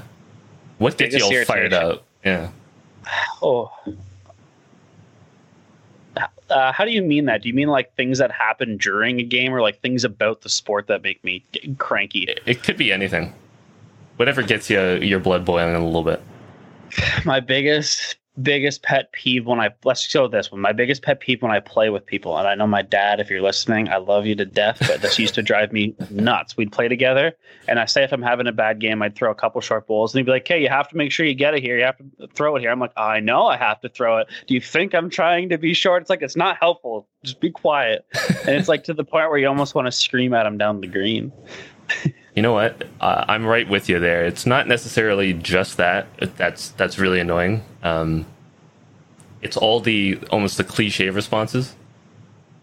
What 0.80 0.98
gets 0.98 1.14
biggest 1.14 1.32
you 1.32 1.40
all 1.40 1.46
fired 1.46 1.74
up? 1.74 2.04
Yeah. 2.24 2.50
Oh. 3.42 3.72
Uh, 6.50 6.72
how 6.72 6.84
do 6.84 6.92
you 6.92 7.04
mean 7.04 7.26
that? 7.26 7.44
Do 7.44 7.48
you 7.48 7.54
mean 7.54 7.68
like 7.68 7.96
things 7.96 8.18
that 8.18 8.32
happen 8.32 8.78
during 8.78 9.20
a 9.20 9.24
game, 9.24 9.54
or 9.54 9.62
like 9.62 9.82
things 9.82 10.04
about 10.04 10.42
the 10.42 10.50
sport 10.50 10.88
that 10.88 11.04
make 11.04 11.24
me 11.24 11.44
cranky? 11.78 12.24
It, 12.24 12.40
it 12.46 12.64
could 12.64 12.76
be 12.76 12.92
anything. 12.92 13.34
Whatever 14.16 14.42
gets 14.42 14.70
you 14.70 14.96
your 14.96 15.20
blood 15.20 15.46
boiling 15.46 15.76
a 15.76 15.86
little 15.86 16.04
bit. 16.04 16.22
My 17.24 17.40
biggest 17.40 18.18
biggest 18.42 18.84
pet 18.84 19.12
peeve 19.12 19.46
when 19.46 19.60
I 19.60 19.70
let's 19.84 20.02
show 20.02 20.28
this 20.28 20.52
one. 20.52 20.62
My 20.62 20.72
biggest 20.72 21.02
pet 21.02 21.20
peeve 21.20 21.42
when 21.42 21.52
I 21.52 21.60
play 21.60 21.90
with 21.90 22.06
people, 22.06 22.38
and 22.38 22.48
I 22.48 22.56
know 22.56 22.68
my 22.68 22.82
dad, 22.82 23.20
if 23.20 23.30
you're 23.30 23.42
listening, 23.42 23.90
I 23.90 23.98
love 23.98 24.26
you 24.26 24.36
to 24.36 24.46
death, 24.46 24.78
but 24.80 25.02
this 25.02 25.20
used 25.20 25.36
to 25.36 25.42
drive 25.42 25.72
me 25.72 25.96
nuts. 26.10 26.58
We'd 26.58 26.72
play 26.72 26.88
together, 26.88 27.34
and 27.68 27.80
I 27.80 27.86
say 27.86 28.04
if 28.04 28.12
I'm 28.12 28.22
having 28.22 28.48
a 28.48 28.52
bad 28.52 28.80
game, 28.80 29.02
I'd 29.02 29.16
throw 29.16 29.32
a 29.32 29.36
couple 29.36 29.62
short 29.62 29.88
balls, 29.88 30.14
and 30.14 30.20
he'd 30.20 30.26
be 30.26 30.32
like, 30.32 30.48
"Hey, 30.48 30.62
you 30.62 30.70
have 30.70 30.88
to 30.90 30.98
make 30.98 31.12
sure 31.12 31.26
you 31.26 31.36
get 31.36 31.54
it 31.54 31.62
here. 31.62 31.78
You 31.78 31.86
have 31.86 31.98
to 31.98 32.28
throw 32.34 32.56
it 32.56 32.62
here." 32.62 32.72
I'm 32.72 32.80
like, 32.80 32.94
"I 32.98 33.20
know 33.20 33.46
I 33.46 33.58
have 33.58 33.82
to 33.82 33.90
throw 33.90 34.20
it. 34.20 34.28
Do 34.48 34.54
you 34.54 34.62
think 34.62 34.94
I'm 34.94 35.10
trying 35.10 35.50
to 35.50 35.58
be 35.58 35.74
short?" 35.74 36.02
It's 36.02 36.10
like 36.10 36.22
it's 36.22 36.38
not 36.38 36.58
helpful. 36.60 37.08
Just 37.24 37.40
be 37.40 37.50
quiet. 37.52 38.06
and 38.42 38.56
it's 38.56 38.68
like 38.68 38.86
to 38.86 38.94
the 38.94 39.04
point 39.04 39.30
where 39.30 39.38
you 39.38 39.48
almost 39.48 39.76
want 39.76 39.88
to 39.88 39.92
scream 39.92 40.34
at 40.34 40.46
him 40.46 40.58
down 40.58 40.82
the 40.82 40.88
green. 40.88 41.32
you 42.40 42.44
know 42.44 42.54
what? 42.54 42.84
Uh, 43.02 43.26
I'm 43.28 43.46
right 43.46 43.68
with 43.68 43.90
you 43.90 44.00
there. 44.00 44.24
It's 44.24 44.46
not 44.46 44.66
necessarily 44.66 45.34
just 45.34 45.76
that. 45.76 46.08
That's 46.38 46.70
that's 46.70 46.98
really 46.98 47.20
annoying. 47.20 47.66
Um, 47.84 48.26
it's 49.42 49.58
all 49.58 49.82
the 49.82 50.18
almost 50.32 50.56
the 50.56 50.64
cliche 50.64 51.10
responses, 51.10 51.76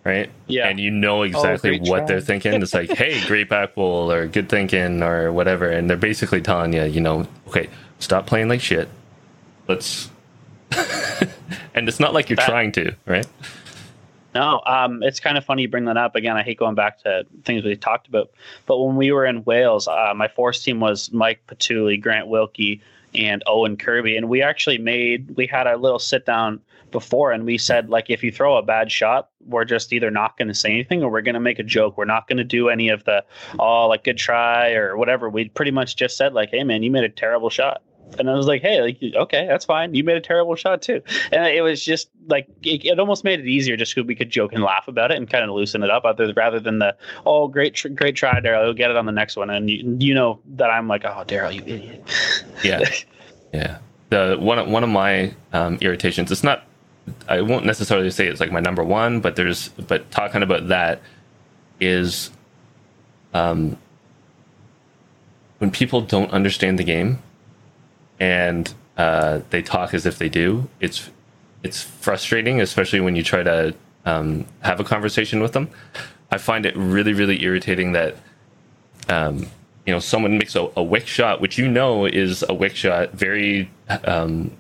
right? 0.02 0.30
Yeah. 0.46 0.66
And 0.66 0.80
you 0.80 0.90
know 0.90 1.24
exactly 1.24 1.78
oh, 1.78 1.90
what 1.90 1.98
try. 1.98 2.06
they're 2.06 2.20
thinking. 2.22 2.62
It's 2.62 2.72
like, 2.72 2.88
"Hey, 2.88 3.22
great 3.26 3.50
bowl," 3.50 4.10
or 4.10 4.26
"Good 4.28 4.48
thinking," 4.48 5.02
or 5.02 5.30
whatever, 5.30 5.68
and 5.68 5.90
they're 5.90 5.98
basically 5.98 6.40
telling 6.40 6.72
you, 6.72 6.84
you 6.84 7.02
know, 7.02 7.28
okay, 7.48 7.68
stop 7.98 8.26
playing 8.26 8.48
like 8.48 8.62
shit. 8.62 8.88
Let's. 9.68 10.08
and 11.74 11.86
it's 11.86 12.00
not 12.00 12.14
like 12.14 12.30
you're 12.30 12.36
that, 12.36 12.48
trying 12.48 12.72
to, 12.72 12.94
right? 13.04 13.26
No, 14.36 14.60
um, 14.66 15.02
it's 15.02 15.18
kind 15.18 15.38
of 15.38 15.46
funny 15.46 15.62
you 15.62 15.68
bring 15.68 15.86
that 15.86 15.96
up. 15.96 16.14
Again, 16.14 16.36
I 16.36 16.42
hate 16.42 16.58
going 16.58 16.74
back 16.74 17.02
to 17.04 17.24
things 17.44 17.64
we 17.64 17.74
talked 17.74 18.06
about, 18.06 18.30
but 18.66 18.78
when 18.78 18.96
we 18.96 19.10
were 19.10 19.24
in 19.24 19.42
Wales, 19.44 19.88
uh, 19.88 20.12
my 20.14 20.28
fours 20.28 20.62
team 20.62 20.78
was 20.78 21.10
Mike 21.10 21.40
Petuli, 21.46 21.98
Grant 21.98 22.28
Wilkie, 22.28 22.82
and 23.14 23.42
Owen 23.46 23.78
Kirby, 23.78 24.14
and 24.14 24.28
we 24.28 24.42
actually 24.42 24.76
made 24.76 25.34
we 25.36 25.46
had 25.46 25.66
a 25.66 25.78
little 25.78 25.98
sit 25.98 26.26
down 26.26 26.60
before, 26.90 27.32
and 27.32 27.46
we 27.46 27.56
said 27.56 27.88
like 27.88 28.10
if 28.10 28.22
you 28.22 28.30
throw 28.30 28.58
a 28.58 28.62
bad 28.62 28.92
shot, 28.92 29.30
we're 29.46 29.64
just 29.64 29.90
either 29.94 30.10
not 30.10 30.36
going 30.36 30.48
to 30.48 30.54
say 30.54 30.70
anything 30.70 31.02
or 31.02 31.10
we're 31.10 31.22
going 31.22 31.32
to 31.32 31.40
make 31.40 31.58
a 31.58 31.62
joke. 31.62 31.96
We're 31.96 32.04
not 32.04 32.28
going 32.28 32.36
to 32.36 32.44
do 32.44 32.68
any 32.68 32.90
of 32.90 33.04
the 33.04 33.24
oh 33.58 33.86
like 33.86 34.04
good 34.04 34.18
try 34.18 34.72
or 34.72 34.98
whatever. 34.98 35.30
We 35.30 35.48
pretty 35.48 35.70
much 35.70 35.96
just 35.96 36.18
said 36.18 36.34
like, 36.34 36.50
hey 36.50 36.62
man, 36.62 36.82
you 36.82 36.90
made 36.90 37.04
a 37.04 37.08
terrible 37.08 37.48
shot. 37.48 37.82
And 38.18 38.30
I 38.30 38.34
was 38.34 38.46
like, 38.46 38.62
hey, 38.62 38.80
like, 38.80 38.98
okay, 39.02 39.46
that's 39.46 39.64
fine. 39.64 39.94
You 39.94 40.04
made 40.04 40.16
a 40.16 40.20
terrible 40.20 40.54
shot 40.54 40.82
too. 40.82 41.02
And 41.32 41.46
it 41.46 41.60
was 41.62 41.84
just 41.84 42.08
like, 42.28 42.48
it, 42.62 42.84
it 42.84 42.98
almost 42.98 43.24
made 43.24 43.40
it 43.40 43.46
easier 43.46 43.76
just 43.76 43.94
because 43.94 44.06
we 44.06 44.14
could 44.14 44.30
joke 44.30 44.52
and 44.52 44.62
laugh 44.62 44.88
about 44.88 45.10
it 45.10 45.16
and 45.16 45.28
kind 45.28 45.44
of 45.44 45.50
loosen 45.50 45.82
it 45.82 45.90
up 45.90 46.04
other, 46.04 46.32
rather 46.34 46.60
than 46.60 46.78
the, 46.78 46.96
oh, 47.26 47.48
great, 47.48 47.74
tr- 47.74 47.88
great 47.88 48.16
try, 48.16 48.40
Daryl. 48.40 48.64
You'll 48.64 48.74
get 48.74 48.90
it 48.90 48.96
on 48.96 49.06
the 49.06 49.12
next 49.12 49.36
one. 49.36 49.50
And 49.50 49.68
you, 49.68 49.96
you 49.98 50.14
know 50.14 50.40
that 50.54 50.70
I'm 50.70 50.88
like, 50.88 51.04
oh, 51.04 51.24
Daryl, 51.26 51.54
you 51.54 51.62
idiot. 51.62 52.04
Yeah. 52.62 52.80
yeah. 53.52 53.78
The 54.10 54.36
one, 54.38 54.70
one 54.70 54.84
of 54.84 54.90
my 54.90 55.34
um, 55.52 55.78
irritations, 55.80 56.30
it's 56.30 56.44
not, 56.44 56.64
I 57.28 57.40
won't 57.40 57.66
necessarily 57.66 58.10
say 58.10 58.28
it's 58.28 58.40
like 58.40 58.52
my 58.52 58.60
number 58.60 58.84
one, 58.84 59.20
but 59.20 59.36
there's, 59.36 59.68
but 59.70 60.10
talking 60.10 60.42
about 60.42 60.68
that 60.68 61.02
is, 61.80 62.30
um, 63.34 63.76
when 65.58 65.70
people 65.70 66.00
don't 66.00 66.30
understand 66.32 66.78
the 66.78 66.84
game 66.84 67.22
and 68.18 68.72
uh, 68.96 69.40
they 69.50 69.62
talk 69.62 69.94
as 69.94 70.06
if 70.06 70.18
they 70.18 70.28
do, 70.28 70.68
it's 70.80 71.10
it's 71.62 71.82
frustrating, 71.82 72.60
especially 72.60 73.00
when 73.00 73.16
you 73.16 73.22
try 73.22 73.42
to 73.42 73.74
um, 74.04 74.46
have 74.60 74.80
a 74.80 74.84
conversation 74.84 75.40
with 75.40 75.52
them. 75.52 75.68
I 76.30 76.38
find 76.38 76.64
it 76.64 76.76
really, 76.76 77.12
really 77.12 77.42
irritating 77.42 77.92
that 77.92 78.16
um, 79.08 79.46
you 79.84 79.92
know 79.92 79.98
someone 79.98 80.38
makes 80.38 80.56
a, 80.56 80.70
a, 80.76 80.82
wick 80.82 81.06
shot, 81.06 81.40
which 81.40 81.58
you 81.58 81.68
know 81.68 82.06
is 82.06 82.44
a 82.48 82.54
wick 82.54 82.74
shot, 82.74 83.12
very 83.12 83.70
um, 84.04 84.50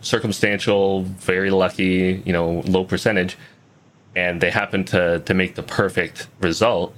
circumstantial, 0.00 1.02
very 1.02 1.50
lucky, 1.50 2.22
you 2.24 2.32
know, 2.32 2.60
low 2.66 2.84
percentage, 2.84 3.36
and 4.14 4.40
they 4.40 4.50
happen 4.50 4.84
to 4.84 5.20
to 5.20 5.34
make 5.34 5.54
the 5.54 5.62
perfect 5.62 6.28
result, 6.40 6.94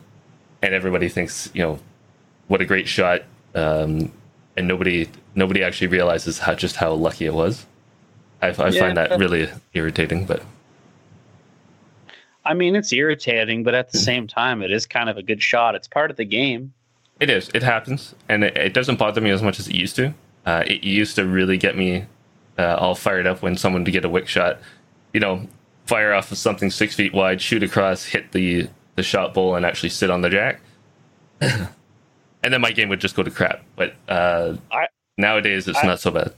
and 0.63 0.75
everybody 0.75 1.09
thinks, 1.09 1.51
you 1.55 1.63
know, 1.63 1.79
what 2.49 2.61
a 2.61 2.65
great 2.65 2.89
shot, 2.89 3.23
um, 3.55 4.11
and 4.57 4.67
nobody 4.67 5.09
nobody 5.39 5.63
actually 5.63 5.87
realizes 5.87 6.39
how 6.39 6.55
just 6.55 6.77
how 6.77 6.93
lucky 6.93 7.27
it 7.27 7.35
was. 7.35 7.65
I, 8.43 8.49
I 8.49 8.69
yeah. 8.69 8.81
find 8.81 8.97
that 8.97 9.19
really 9.19 9.49
irritating, 9.73 10.27
but. 10.27 10.43
I 12.45 12.55
mean, 12.55 12.77
it's 12.77 12.93
irritating, 12.93 13.63
but 13.63 13.75
at 13.75 13.93
the 13.93 13.99
same 13.99 14.27
time, 14.27 14.63
it 14.63 14.71
is 14.71 14.87
kind 14.87 15.11
of 15.11 15.17
a 15.17 15.23
good 15.23 15.43
shot. 15.43 15.75
It's 15.75 15.89
part 15.89 16.11
of 16.11 16.17
the 16.17 16.25
game. 16.25 16.73
It 17.21 17.31
is. 17.31 17.51
It 17.53 17.63
happens, 17.63 18.15
and 18.29 18.45
it, 18.45 18.57
it 18.57 18.75
doesn't 18.75 18.99
bother 18.99 19.21
me 19.21 19.31
as 19.31 19.43
much 19.43 19.59
as 19.59 19.69
it 19.69 19.75
used 19.75 19.97
to. 19.97 20.15
Uh, 20.47 20.65
it 20.67 20.83
used 20.83 21.17
to 21.17 21.27
really 21.27 21.59
get 21.59 21.77
me 21.77 22.07
uh, 22.59 22.77
all 22.77 22.95
fired 22.95 23.27
up 23.27 23.43
when 23.43 23.57
someone 23.57 23.85
to 23.85 23.91
get 23.91 24.05
a 24.05 24.09
wick 24.09 24.29
shot, 24.29 24.59
you 25.13 25.21
know, 25.21 25.47
fire 25.87 26.13
off 26.15 26.31
of 26.33 26.39
something 26.39 26.71
six 26.71 26.95
feet 26.95 27.13
wide, 27.13 27.41
shoot 27.41 27.63
across, 27.63 28.05
hit 28.05 28.33
the 28.33 28.69
the 28.97 29.03
shot 29.03 29.35
bowl, 29.35 29.55
and 29.55 29.67
actually 29.67 29.89
sit 29.89 30.11
on 30.11 30.23
the 30.23 30.31
jack. 30.31 30.61
and 31.41 31.69
then 32.43 32.61
my 32.61 32.73
game 32.73 32.89
would 32.89 33.01
just 33.01 33.15
go 33.15 33.23
to 33.23 33.31
crap. 33.31 33.63
But 33.77 33.95
uh, 34.09 34.57
I, 34.71 34.87
nowadays, 35.19 35.69
it's 35.69 35.79
I, 35.79 35.87
not 35.87 36.01
so 36.01 36.11
bad. 36.11 36.33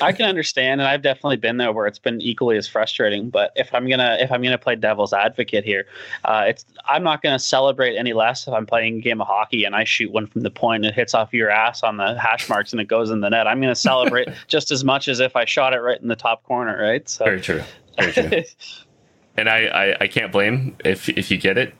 I 0.00 0.12
can 0.12 0.26
understand, 0.26 0.80
and 0.80 0.88
I've 0.88 1.02
definitely 1.02 1.36
been 1.36 1.58
there 1.58 1.72
where 1.72 1.86
it's 1.86 1.98
been 1.98 2.20
equally 2.20 2.56
as 2.56 2.66
frustrating. 2.66 3.30
But 3.30 3.52
if 3.54 3.72
I'm 3.72 3.88
gonna 3.88 4.16
if 4.20 4.32
I'm 4.32 4.42
gonna 4.42 4.58
play 4.58 4.74
devil's 4.74 5.12
advocate 5.12 5.64
here, 5.64 5.86
uh, 6.24 6.44
it's 6.48 6.64
I'm 6.86 7.04
not 7.04 7.22
gonna 7.22 7.38
celebrate 7.38 7.96
any 7.96 8.12
less 8.12 8.48
if 8.48 8.54
I'm 8.54 8.66
playing 8.66 8.98
a 8.98 9.00
game 9.00 9.20
of 9.20 9.28
hockey 9.28 9.64
and 9.64 9.76
I 9.76 9.84
shoot 9.84 10.10
one 10.10 10.26
from 10.26 10.40
the 10.40 10.50
point 10.50 10.84
and 10.84 10.92
it 10.92 10.94
hits 10.94 11.14
off 11.14 11.32
your 11.32 11.50
ass 11.50 11.82
on 11.82 11.98
the 11.98 12.18
hash 12.18 12.48
marks 12.48 12.72
and 12.72 12.80
it 12.80 12.88
goes 12.88 13.10
in 13.10 13.20
the 13.20 13.30
net. 13.30 13.46
I'm 13.46 13.60
gonna 13.60 13.74
celebrate 13.74 14.28
just 14.48 14.70
as 14.70 14.82
much 14.82 15.06
as 15.06 15.20
if 15.20 15.36
I 15.36 15.44
shot 15.44 15.72
it 15.72 15.80
right 15.80 16.00
in 16.00 16.08
the 16.08 16.16
top 16.16 16.42
corner, 16.42 16.80
right? 16.80 17.08
So 17.08 17.24
very 17.24 17.40
true, 17.40 17.62
very 17.98 18.12
true. 18.12 18.42
and 19.36 19.48
I, 19.48 19.66
I 19.66 19.96
I 20.00 20.08
can't 20.08 20.32
blame 20.32 20.76
if 20.84 21.08
if 21.08 21.30
you 21.30 21.38
get 21.38 21.58
it. 21.58 21.74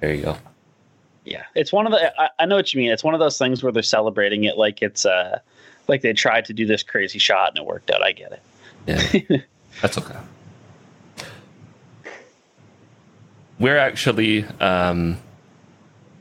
There 0.00 0.14
you 0.14 0.22
go. 0.22 0.38
Yeah, 1.26 1.42
it's 1.56 1.72
one 1.72 1.86
of 1.86 1.92
the. 1.92 2.20
I, 2.20 2.30
I 2.38 2.46
know 2.46 2.54
what 2.54 2.72
you 2.72 2.80
mean. 2.80 2.92
It's 2.92 3.02
one 3.02 3.12
of 3.12 3.20
those 3.20 3.36
things 3.36 3.60
where 3.60 3.72
they're 3.72 3.82
celebrating 3.82 4.44
it 4.44 4.56
like 4.56 4.80
it's 4.80 5.04
uh 5.04 5.40
like 5.88 6.00
they 6.02 6.12
tried 6.12 6.44
to 6.46 6.52
do 6.52 6.66
this 6.66 6.84
crazy 6.84 7.18
shot 7.18 7.50
and 7.50 7.58
it 7.58 7.66
worked 7.66 7.90
out. 7.90 8.00
I 8.00 8.12
get 8.12 8.40
it. 8.86 9.28
Yeah, 9.28 9.38
that's 9.82 9.98
okay. 9.98 10.14
We're 13.58 13.76
actually 13.76 14.44
um, 14.60 15.18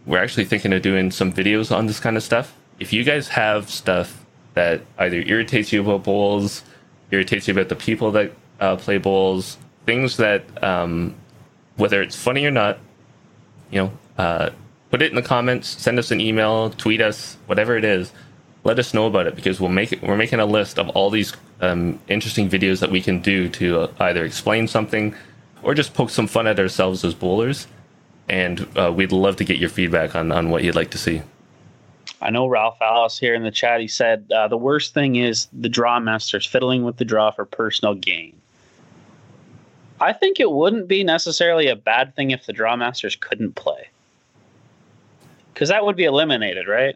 we're 0.08 0.18
actually 0.18 0.46
thinking 0.46 0.74
of 0.74 0.82
doing 0.82 1.12
some 1.12 1.32
videos 1.32 1.76
on 1.76 1.86
this 1.86 2.00
kind 2.00 2.18
of 2.18 2.24
stuff. 2.24 2.58
If 2.80 2.92
you 2.92 3.04
guys 3.04 3.28
have 3.28 3.70
stuff 3.70 4.26
that 4.56 4.82
either 4.98 5.18
irritates 5.18 5.72
you 5.72 5.82
about 5.82 6.04
bowls, 6.04 6.64
irritates 7.12 7.48
you 7.48 7.54
about 7.54 7.70
the 7.70 7.76
people 7.76 8.12
that 8.14 8.32
uh, 8.60 8.76
play 8.78 8.98
bowls, 8.98 9.60
things 9.86 10.18
that 10.18 10.64
um, 10.64 11.14
whether 11.76 12.02
it's 12.02 12.16
funny 12.16 12.44
or 12.44 12.52
not, 12.52 12.80
you 13.70 13.84
know, 13.84 13.92
uh, 14.18 14.50
put 14.96 15.02
it 15.02 15.12
in 15.12 15.16
the 15.16 15.22
comments, 15.22 15.68
send 15.68 16.00
us 16.00 16.12
an 16.12 16.22
email, 16.22 16.70
tweet 16.72 17.02
us, 17.02 17.38
whatever 17.48 17.76
it 17.78 17.84
is 17.84 18.12
let 18.66 18.80
us 18.80 18.94
know 18.94 19.06
about 19.06 19.28
it 19.28 19.36
because 19.36 19.62
we'll 19.62 19.70
make 19.70 19.94
it, 19.94 20.02
we're 20.02 20.18
making 20.18 20.40
a 20.40 20.46
list 20.46 20.78
of 20.78 20.90
all 20.90 21.10
these 21.10 21.34
um, 21.62 21.98
interesting 22.10 22.50
videos 22.50 22.80
that 22.80 22.92
we 22.92 23.00
can 23.00 23.22
do 23.22 23.48
to 23.48 23.82
uh, 23.82 23.92
either 24.00 24.26
explain 24.26 24.68
something 24.68 25.16
or 25.64 25.74
just 25.74 25.94
poke 25.94 26.10
some 26.10 26.28
fun 26.28 26.48
at 26.48 26.60
ourselves 26.60 27.06
as 27.06 27.14
bowlers. 27.14 27.68
And 28.28 28.68
uh, 28.76 28.92
we'd 28.92 29.12
love 29.12 29.36
to 29.38 29.46
get 29.46 29.58
your 29.58 29.70
feedback 29.70 30.16
on, 30.16 30.32
on 30.32 30.50
what 30.50 30.64
you'd 30.64 30.76
like 30.76 30.90
to 30.92 30.98
see. 30.98 31.22
I 32.22 32.32
know 32.32 32.48
Ralph 32.48 32.78
Ellis 32.82 33.20
here 33.20 33.36
in 33.36 33.44
the 33.44 33.52
chat. 33.52 33.82
He 33.82 33.88
said 33.88 34.32
uh, 34.36 34.48
the 34.48 34.58
worst 34.58 34.96
thing 34.96 35.16
is 35.16 35.48
the 35.54 35.70
draw 35.70 36.00
masters 36.00 36.46
fiddling 36.46 36.84
with 36.84 36.98
the 36.98 37.06
draw 37.06 37.30
for 37.30 37.46
personal 37.46 37.94
gain. 37.94 38.36
I 40.02 40.12
think 40.12 40.40
it 40.40 40.52
wouldn't 40.52 40.88
be 40.88 41.04
necessarily 41.04 41.68
a 41.68 41.76
bad 41.76 42.16
thing 42.16 42.32
if 42.32 42.48
the 42.48 42.54
draw 42.54 42.76
masters 42.76 43.16
couldn't 43.16 43.54
play, 43.54 43.88
because 45.56 45.70
that 45.70 45.84
would 45.84 45.96
be 45.96 46.04
eliminated, 46.04 46.68
right? 46.68 46.96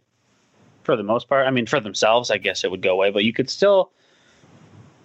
for 0.89 0.95
the 0.95 1.03
most 1.03 1.29
part. 1.29 1.45
I 1.45 1.51
mean, 1.51 1.67
for 1.67 1.79
themselves, 1.79 2.31
I 2.31 2.39
guess 2.39 2.63
it 2.63 2.71
would 2.71 2.81
go 2.81 2.93
away, 2.93 3.11
but 3.11 3.23
you 3.23 3.31
could 3.31 3.47
still. 3.47 3.91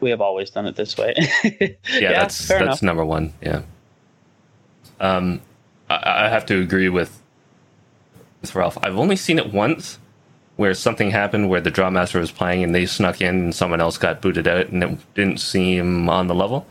We 0.00 0.08
have 0.08 0.22
always 0.22 0.48
done 0.48 0.66
it 0.66 0.76
this 0.76 0.96
way. 0.96 1.14
yeah, 1.44 1.68
yeah, 1.92 2.12
that's 2.12 2.48
that's 2.48 2.62
enough. 2.62 2.82
number 2.82 3.04
one. 3.04 3.34
Yeah. 3.42 3.62
Um, 4.98 5.42
I, 5.90 6.24
I 6.24 6.28
have 6.30 6.46
to 6.46 6.58
agree 6.60 6.88
with 6.88 7.22
with 8.40 8.54
Ralph. 8.54 8.78
I've 8.82 8.98
only 8.98 9.16
seen 9.16 9.38
it 9.38 9.52
once, 9.52 9.98
where 10.56 10.72
something 10.72 11.10
happened 11.10 11.50
where 11.50 11.60
the 11.60 11.70
draw 11.70 11.90
master 11.90 12.18
was 12.18 12.30
playing 12.30 12.64
and 12.64 12.74
they 12.74 12.86
snuck 12.86 13.20
in 13.20 13.34
and 13.36 13.54
someone 13.54 13.80
else 13.82 13.98
got 13.98 14.22
booted 14.22 14.48
out 14.48 14.68
and 14.68 14.82
it 14.82 15.14
didn't 15.14 15.38
seem 15.38 16.08
on 16.08 16.26
the 16.26 16.34
level. 16.34 16.66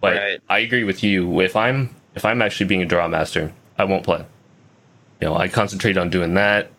But 0.00 0.16
right. 0.16 0.40
I 0.48 0.60
agree 0.60 0.84
with 0.84 1.04
you. 1.04 1.40
If 1.40 1.56
I'm 1.56 1.94
if 2.14 2.24
I'm 2.24 2.40
actually 2.40 2.66
being 2.66 2.82
a 2.82 2.86
draw 2.86 3.06
master, 3.06 3.52
I 3.78 3.84
won't 3.84 4.04
play. 4.04 4.24
You 5.20 5.28
know, 5.28 5.36
I 5.36 5.48
concentrate 5.48 5.96
on 5.96 6.10
doing 6.10 6.34
that, 6.34 6.70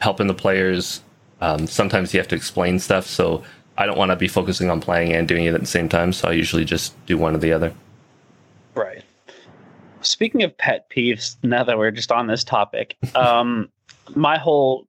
helping 0.00 0.26
the 0.26 0.34
players, 0.34 1.02
um, 1.40 1.66
sometimes 1.66 2.12
you 2.12 2.20
have 2.20 2.28
to 2.28 2.36
explain 2.36 2.78
stuff, 2.78 3.06
so 3.06 3.44
I 3.76 3.86
don't 3.86 3.98
want 3.98 4.10
to 4.10 4.16
be 4.16 4.28
focusing 4.28 4.70
on 4.70 4.80
playing 4.80 5.12
and 5.12 5.28
doing 5.28 5.44
it 5.44 5.54
at 5.54 5.60
the 5.60 5.66
same 5.66 5.88
time. 5.88 6.12
So 6.12 6.28
I 6.28 6.32
usually 6.32 6.64
just 6.64 6.94
do 7.06 7.16
one 7.16 7.34
or 7.34 7.38
the 7.38 7.52
other. 7.52 7.72
Right. 8.74 9.04
Speaking 10.00 10.42
of 10.42 10.56
pet 10.56 10.90
peeves, 10.90 11.36
now 11.42 11.64
that 11.64 11.78
we're 11.78 11.90
just 11.90 12.12
on 12.12 12.26
this 12.26 12.44
topic, 12.44 12.96
um, 13.14 13.68
my 14.14 14.38
whole 14.38 14.86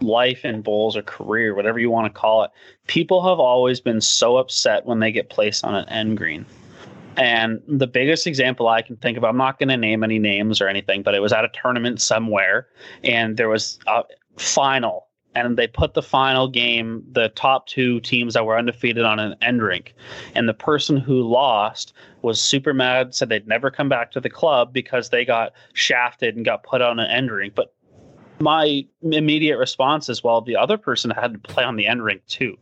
life 0.00 0.44
in 0.44 0.62
bowls 0.62 0.96
or 0.96 1.02
career, 1.02 1.54
whatever 1.54 1.78
you 1.78 1.90
want 1.90 2.12
to 2.12 2.18
call 2.18 2.44
it, 2.44 2.50
people 2.86 3.22
have 3.22 3.38
always 3.38 3.80
been 3.80 4.00
so 4.00 4.36
upset 4.36 4.86
when 4.86 4.98
they 4.98 5.12
get 5.12 5.28
placed 5.28 5.64
on 5.64 5.74
an 5.74 5.88
end 5.88 6.16
green. 6.16 6.46
And 7.16 7.60
the 7.68 7.86
biggest 7.86 8.26
example 8.26 8.68
I 8.68 8.82
can 8.82 8.96
think 8.96 9.18
of, 9.18 9.24
I'm 9.24 9.36
not 9.36 9.58
going 9.58 9.68
to 9.68 9.76
name 9.76 10.02
any 10.02 10.18
names 10.18 10.60
or 10.60 10.68
anything, 10.68 11.02
but 11.02 11.14
it 11.14 11.20
was 11.20 11.32
at 11.32 11.44
a 11.44 11.48
tournament 11.48 12.00
somewhere, 12.00 12.68
and 13.04 13.36
there 13.36 13.48
was 13.48 13.78
a 13.86 14.04
final 14.36 15.08
and 15.34 15.56
they 15.56 15.66
put 15.66 15.94
the 15.94 16.02
final 16.02 16.48
game, 16.48 17.02
the 17.12 17.28
top 17.30 17.66
two 17.66 18.00
teams 18.00 18.34
that 18.34 18.44
were 18.44 18.58
undefeated 18.58 19.04
on 19.04 19.18
an 19.18 19.34
end 19.40 19.62
rink. 19.62 19.94
And 20.34 20.48
the 20.48 20.54
person 20.54 20.96
who 20.96 21.22
lost 21.22 21.92
was 22.22 22.40
super 22.40 22.74
mad, 22.74 23.14
said 23.14 23.28
they'd 23.28 23.48
never 23.48 23.70
come 23.70 23.88
back 23.88 24.12
to 24.12 24.20
the 24.20 24.30
club 24.30 24.72
because 24.72 25.10
they 25.10 25.24
got 25.24 25.52
shafted 25.72 26.36
and 26.36 26.44
got 26.44 26.62
put 26.62 26.82
on 26.82 26.98
an 26.98 27.10
end 27.10 27.30
rink. 27.30 27.54
But 27.54 27.74
my 28.40 28.84
immediate 29.02 29.56
response 29.56 30.08
is, 30.08 30.22
well, 30.22 30.40
the 30.40 30.56
other 30.56 30.76
person 30.76 31.10
had 31.10 31.32
to 31.32 31.38
play 31.38 31.64
on 31.64 31.76
the 31.76 31.86
end 31.86 32.02
rink 32.02 32.26
too. 32.26 32.58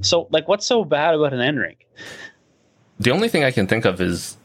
So, 0.00 0.28
like, 0.30 0.48
what's 0.48 0.66
so 0.66 0.84
bad 0.84 1.14
about 1.14 1.32
an 1.32 1.40
end 1.40 1.58
rink? 1.58 1.86
The 2.98 3.10
only 3.10 3.28
thing 3.28 3.44
I 3.44 3.50
can 3.50 3.66
think 3.66 3.84
of 3.84 4.00
is, 4.00 4.36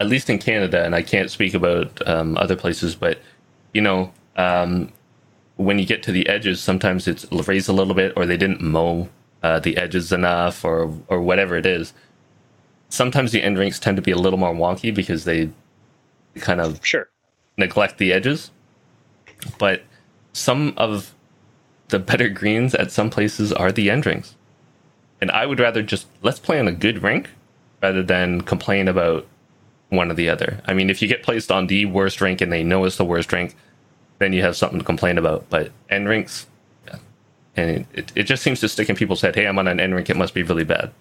at 0.00 0.06
least 0.06 0.30
in 0.30 0.38
Canada, 0.38 0.84
and 0.84 0.94
I 0.94 1.02
can't 1.02 1.30
speak 1.30 1.54
about 1.54 2.06
um, 2.08 2.36
other 2.36 2.56
places, 2.56 2.94
but 2.94 3.18
you 3.74 3.80
know, 3.80 4.12
um, 4.36 4.92
when 5.56 5.78
you 5.78 5.86
get 5.86 6.02
to 6.04 6.12
the 6.12 6.28
edges, 6.28 6.60
sometimes 6.60 7.06
it's 7.06 7.30
raised 7.46 7.68
a 7.68 7.72
little 7.72 7.94
bit, 7.94 8.12
or 8.16 8.26
they 8.26 8.36
didn't 8.36 8.62
mow 8.62 9.08
uh, 9.42 9.58
the 9.60 9.76
edges 9.76 10.12
enough, 10.12 10.64
or 10.64 10.92
or 11.08 11.20
whatever 11.20 11.56
it 11.56 11.66
is. 11.66 11.92
Sometimes 12.88 13.32
the 13.32 13.42
end 13.42 13.58
rinks 13.58 13.78
tend 13.78 13.96
to 13.96 14.02
be 14.02 14.10
a 14.10 14.16
little 14.16 14.38
more 14.38 14.54
wonky 14.54 14.94
because 14.94 15.24
they 15.24 15.50
kind 16.36 16.60
of 16.60 16.84
sure 16.84 17.08
neglect 17.56 17.98
the 17.98 18.12
edges. 18.12 18.50
But 19.58 19.82
some 20.32 20.74
of 20.76 21.14
the 21.88 21.98
better 21.98 22.28
greens 22.28 22.74
at 22.74 22.90
some 22.90 23.10
places 23.10 23.52
are 23.52 23.72
the 23.72 23.90
end 23.90 24.06
rinks, 24.06 24.36
and 25.20 25.30
I 25.30 25.44
would 25.44 25.60
rather 25.60 25.82
just 25.82 26.06
let's 26.22 26.38
play 26.38 26.58
on 26.58 26.66
a 26.66 26.72
good 26.72 27.02
rink 27.02 27.28
rather 27.82 28.02
than 28.02 28.40
complain 28.42 28.88
about 28.88 29.26
one 29.90 30.10
or 30.10 30.14
the 30.14 30.30
other. 30.30 30.60
I 30.66 30.72
mean, 30.72 30.88
if 30.88 31.02
you 31.02 31.08
get 31.08 31.22
placed 31.22 31.50
on 31.50 31.66
the 31.66 31.84
worst 31.86 32.20
rink 32.20 32.40
and 32.40 32.52
they 32.52 32.62
know 32.62 32.84
it's 32.84 32.96
the 32.96 33.04
worst 33.04 33.32
rink, 33.32 33.54
then 34.18 34.32
you 34.32 34.42
have 34.42 34.56
something 34.56 34.78
to 34.78 34.84
complain 34.84 35.18
about. 35.18 35.44
But 35.50 35.70
end 35.90 36.08
rinks, 36.08 36.46
yeah. 36.86 36.96
and 37.56 37.86
it, 37.92 38.12
it 38.14 38.22
just 38.22 38.42
seems 38.42 38.60
to 38.60 38.68
stick 38.68 38.88
in 38.88 38.96
people's 38.96 39.20
head. 39.20 39.34
Hey, 39.34 39.46
I'm 39.46 39.58
on 39.58 39.68
an 39.68 39.80
end 39.80 39.94
rink. 39.94 40.08
It 40.08 40.16
must 40.16 40.32
be 40.32 40.42
really 40.42 40.64
bad. 40.64 40.92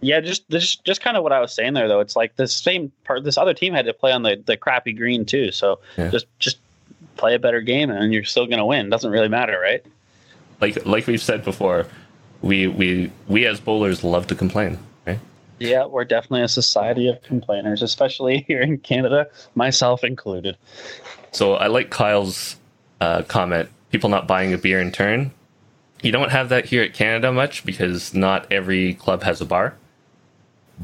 Yeah, 0.00 0.20
just 0.20 0.48
just 0.48 0.82
just 0.84 1.02
kind 1.02 1.16
of 1.16 1.22
what 1.22 1.32
I 1.32 1.40
was 1.40 1.52
saying 1.52 1.74
there, 1.74 1.88
though. 1.88 2.00
It's 2.00 2.16
like 2.16 2.36
the 2.36 2.48
same 2.48 2.90
part. 3.04 3.22
This 3.24 3.36
other 3.36 3.52
team 3.52 3.74
had 3.74 3.84
to 3.84 3.92
play 3.92 4.12
on 4.12 4.22
the, 4.22 4.42
the 4.46 4.56
crappy 4.56 4.94
green 4.94 5.26
too. 5.26 5.50
So 5.50 5.80
yeah. 5.98 6.08
just 6.08 6.26
just 6.38 6.56
play 7.16 7.34
a 7.34 7.38
better 7.38 7.60
game, 7.60 7.90
and 7.90 8.14
you're 8.14 8.24
still 8.24 8.46
going 8.46 8.58
to 8.58 8.64
win. 8.64 8.88
Doesn't 8.88 9.10
really 9.10 9.28
matter, 9.28 9.60
right? 9.60 9.84
Like 10.60 10.86
like 10.86 11.06
we've 11.06 11.20
said 11.20 11.44
before, 11.44 11.86
we 12.40 12.66
we 12.66 13.12
we 13.28 13.44
as 13.44 13.60
bowlers 13.60 14.02
love 14.02 14.26
to 14.28 14.34
complain? 14.34 14.78
Yeah, 15.60 15.84
we're 15.84 16.04
definitely 16.04 16.42
a 16.42 16.48
society 16.48 17.06
of 17.06 17.22
complainers, 17.22 17.82
especially 17.82 18.38
here 18.48 18.60
in 18.60 18.78
Canada, 18.78 19.28
myself 19.54 20.02
included. 20.02 20.56
So 21.32 21.54
I 21.54 21.68
like 21.68 21.90
Kyle's 21.90 22.56
uh, 23.00 23.22
comment 23.22 23.68
people 23.90 24.10
not 24.10 24.26
buying 24.26 24.52
a 24.52 24.58
beer 24.58 24.80
in 24.80 24.92
turn. 24.92 25.32
You 26.02 26.12
don't 26.12 26.30
have 26.30 26.48
that 26.48 26.64
here 26.64 26.82
at 26.82 26.94
Canada 26.94 27.30
much 27.30 27.64
because 27.64 28.14
not 28.14 28.50
every 28.50 28.94
club 28.94 29.22
has 29.22 29.40
a 29.40 29.44
bar. 29.44 29.76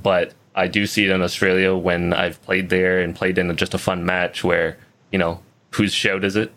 But 0.00 0.34
I 0.54 0.66
do 0.66 0.86
see 0.86 1.04
it 1.04 1.10
in 1.10 1.22
Australia 1.22 1.74
when 1.74 2.12
I've 2.12 2.42
played 2.42 2.68
there 2.68 3.00
and 3.00 3.14
played 3.14 3.38
in 3.38 3.54
just 3.56 3.74
a 3.74 3.78
fun 3.78 4.04
match 4.04 4.44
where, 4.44 4.76
you 5.10 5.18
know, 5.18 5.40
whose 5.70 5.94
shout 5.94 6.24
is 6.24 6.36
it? 6.36 6.52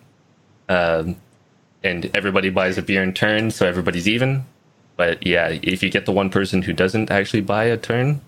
Um, 0.68 1.16
and 1.84 2.12
everybody 2.14 2.50
buys 2.50 2.78
a 2.78 2.82
beer 2.82 3.02
in 3.02 3.14
turn, 3.14 3.52
so 3.52 3.66
everybody's 3.66 4.08
even. 4.08 4.46
But 5.00 5.26
yeah, 5.26 5.58
if 5.64 5.82
you 5.82 5.90
get 5.90 6.06
the 6.06 6.12
one 6.12 6.30
person 6.30 6.62
who 6.62 6.74
doesn't 6.74 7.10
actually 7.10 7.40
buy 7.40 7.64
a 7.64 7.78
turn, 7.78 8.20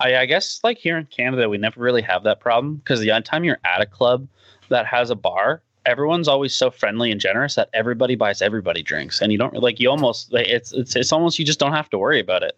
I, 0.00 0.16
I 0.16 0.24
guess 0.24 0.60
like 0.64 0.78
here 0.78 0.96
in 0.96 1.04
Canada, 1.04 1.46
we 1.46 1.58
never 1.58 1.78
really 1.78 2.00
have 2.00 2.22
that 2.22 2.40
problem. 2.40 2.76
Because 2.76 3.00
the 3.00 3.20
time 3.22 3.44
you're 3.44 3.58
at 3.66 3.82
a 3.82 3.86
club 3.86 4.26
that 4.70 4.86
has 4.86 5.10
a 5.10 5.14
bar, 5.14 5.60
everyone's 5.84 6.26
always 6.26 6.56
so 6.56 6.70
friendly 6.70 7.12
and 7.12 7.20
generous 7.20 7.54
that 7.56 7.68
everybody 7.74 8.14
buys 8.14 8.40
everybody 8.40 8.82
drinks, 8.82 9.20
and 9.20 9.30
you 9.30 9.36
don't 9.36 9.52
like 9.56 9.78
you 9.78 9.90
almost 9.90 10.32
it's 10.32 10.72
it's 10.72 10.96
it's 10.96 11.12
almost 11.12 11.38
you 11.38 11.44
just 11.44 11.58
don't 11.58 11.72
have 11.72 11.90
to 11.90 11.98
worry 11.98 12.18
about 12.18 12.42
it. 12.42 12.56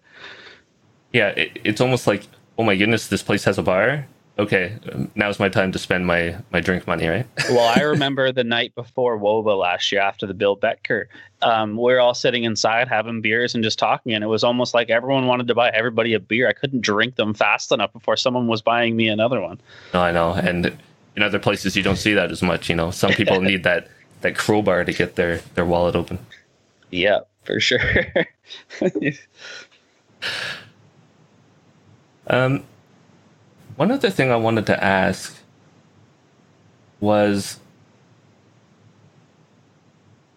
Yeah, 1.13 1.31
it, 1.31 1.59
it's 1.65 1.81
almost 1.81 2.07
like 2.07 2.29
oh 2.59 2.63
my 2.63 2.77
goodness, 2.77 3.09
this 3.09 3.25
place 3.25 3.43
has 3.43 3.59
a 3.59 3.63
bar 3.65 4.07
okay, 4.39 4.75
now's 5.15 5.39
my 5.39 5.49
time 5.49 5.73
to 5.73 5.79
spend 5.79 6.07
my 6.07 6.37
my 6.51 6.61
drink 6.61 6.87
money, 6.87 7.07
right? 7.07 7.27
well, 7.51 7.73
I 7.77 7.83
remember 7.83 8.33
the 8.33 8.45
night 8.45 8.75
before 8.75 9.19
WOBA 9.19 9.59
last 9.59 9.93
year 9.93 10.01
after 10.01 10.27
the 10.27 10.35
Bill 10.35 10.57
Betker, 10.57 11.07
um, 11.43 11.77
we 11.77 11.93
are 11.93 12.01
all 12.01 12.15
sitting 12.15 12.45
inside 12.45 12.89
having 12.89 13.21
beers 13.21 13.55
and 13.55 13.63
just 13.63 13.79
talking, 13.79 14.13
and 14.13 14.25
it 14.25 14.29
was 14.29 14.45
almost 14.45 14.75
like 14.75 14.91
everyone 14.91 15.27
wanted 15.27 15.49
to 15.49 15.55
buy 15.55 15.71
everybody 15.71 16.15
a 16.15 16.21
beer. 16.21 16.49
I 16.49 16.53
couldn't 16.53 16.81
drink 16.81 17.17
them 17.17 17.35
fast 17.35 17.73
enough 17.73 17.93
before 17.93 18.17
someone 18.17 18.47
was 18.47 18.63
buying 18.63 18.97
me 18.97 19.09
another 19.09 19.41
one. 19.41 19.61
No, 19.93 20.01
I 20.01 20.13
know, 20.13 20.33
and 20.33 20.77
in 21.17 21.23
other 21.23 21.39
places 21.39 21.77
you 21.77 21.83
don't 21.83 21.97
see 21.97 22.15
that 22.15 22.31
as 22.31 22.43
much. 22.43 22.69
You 22.69 22.77
know, 22.77 22.91
some 22.91 23.13
people 23.13 23.41
need 23.51 23.65
that 23.65 23.89
that 24.23 24.37
crowbar 24.37 24.85
to 24.85 24.93
get 24.93 25.17
their 25.17 25.39
their 25.55 25.65
wallet 25.65 25.97
open. 25.97 26.19
Yeah, 26.91 27.21
for 27.45 27.61
sure. 27.61 27.81
um, 32.27 32.65
one 33.77 33.91
other 33.91 34.11
thing 34.11 34.31
I 34.31 34.37
wanted 34.37 34.67
to 34.67 34.83
ask 34.83 35.39
was 37.01 37.59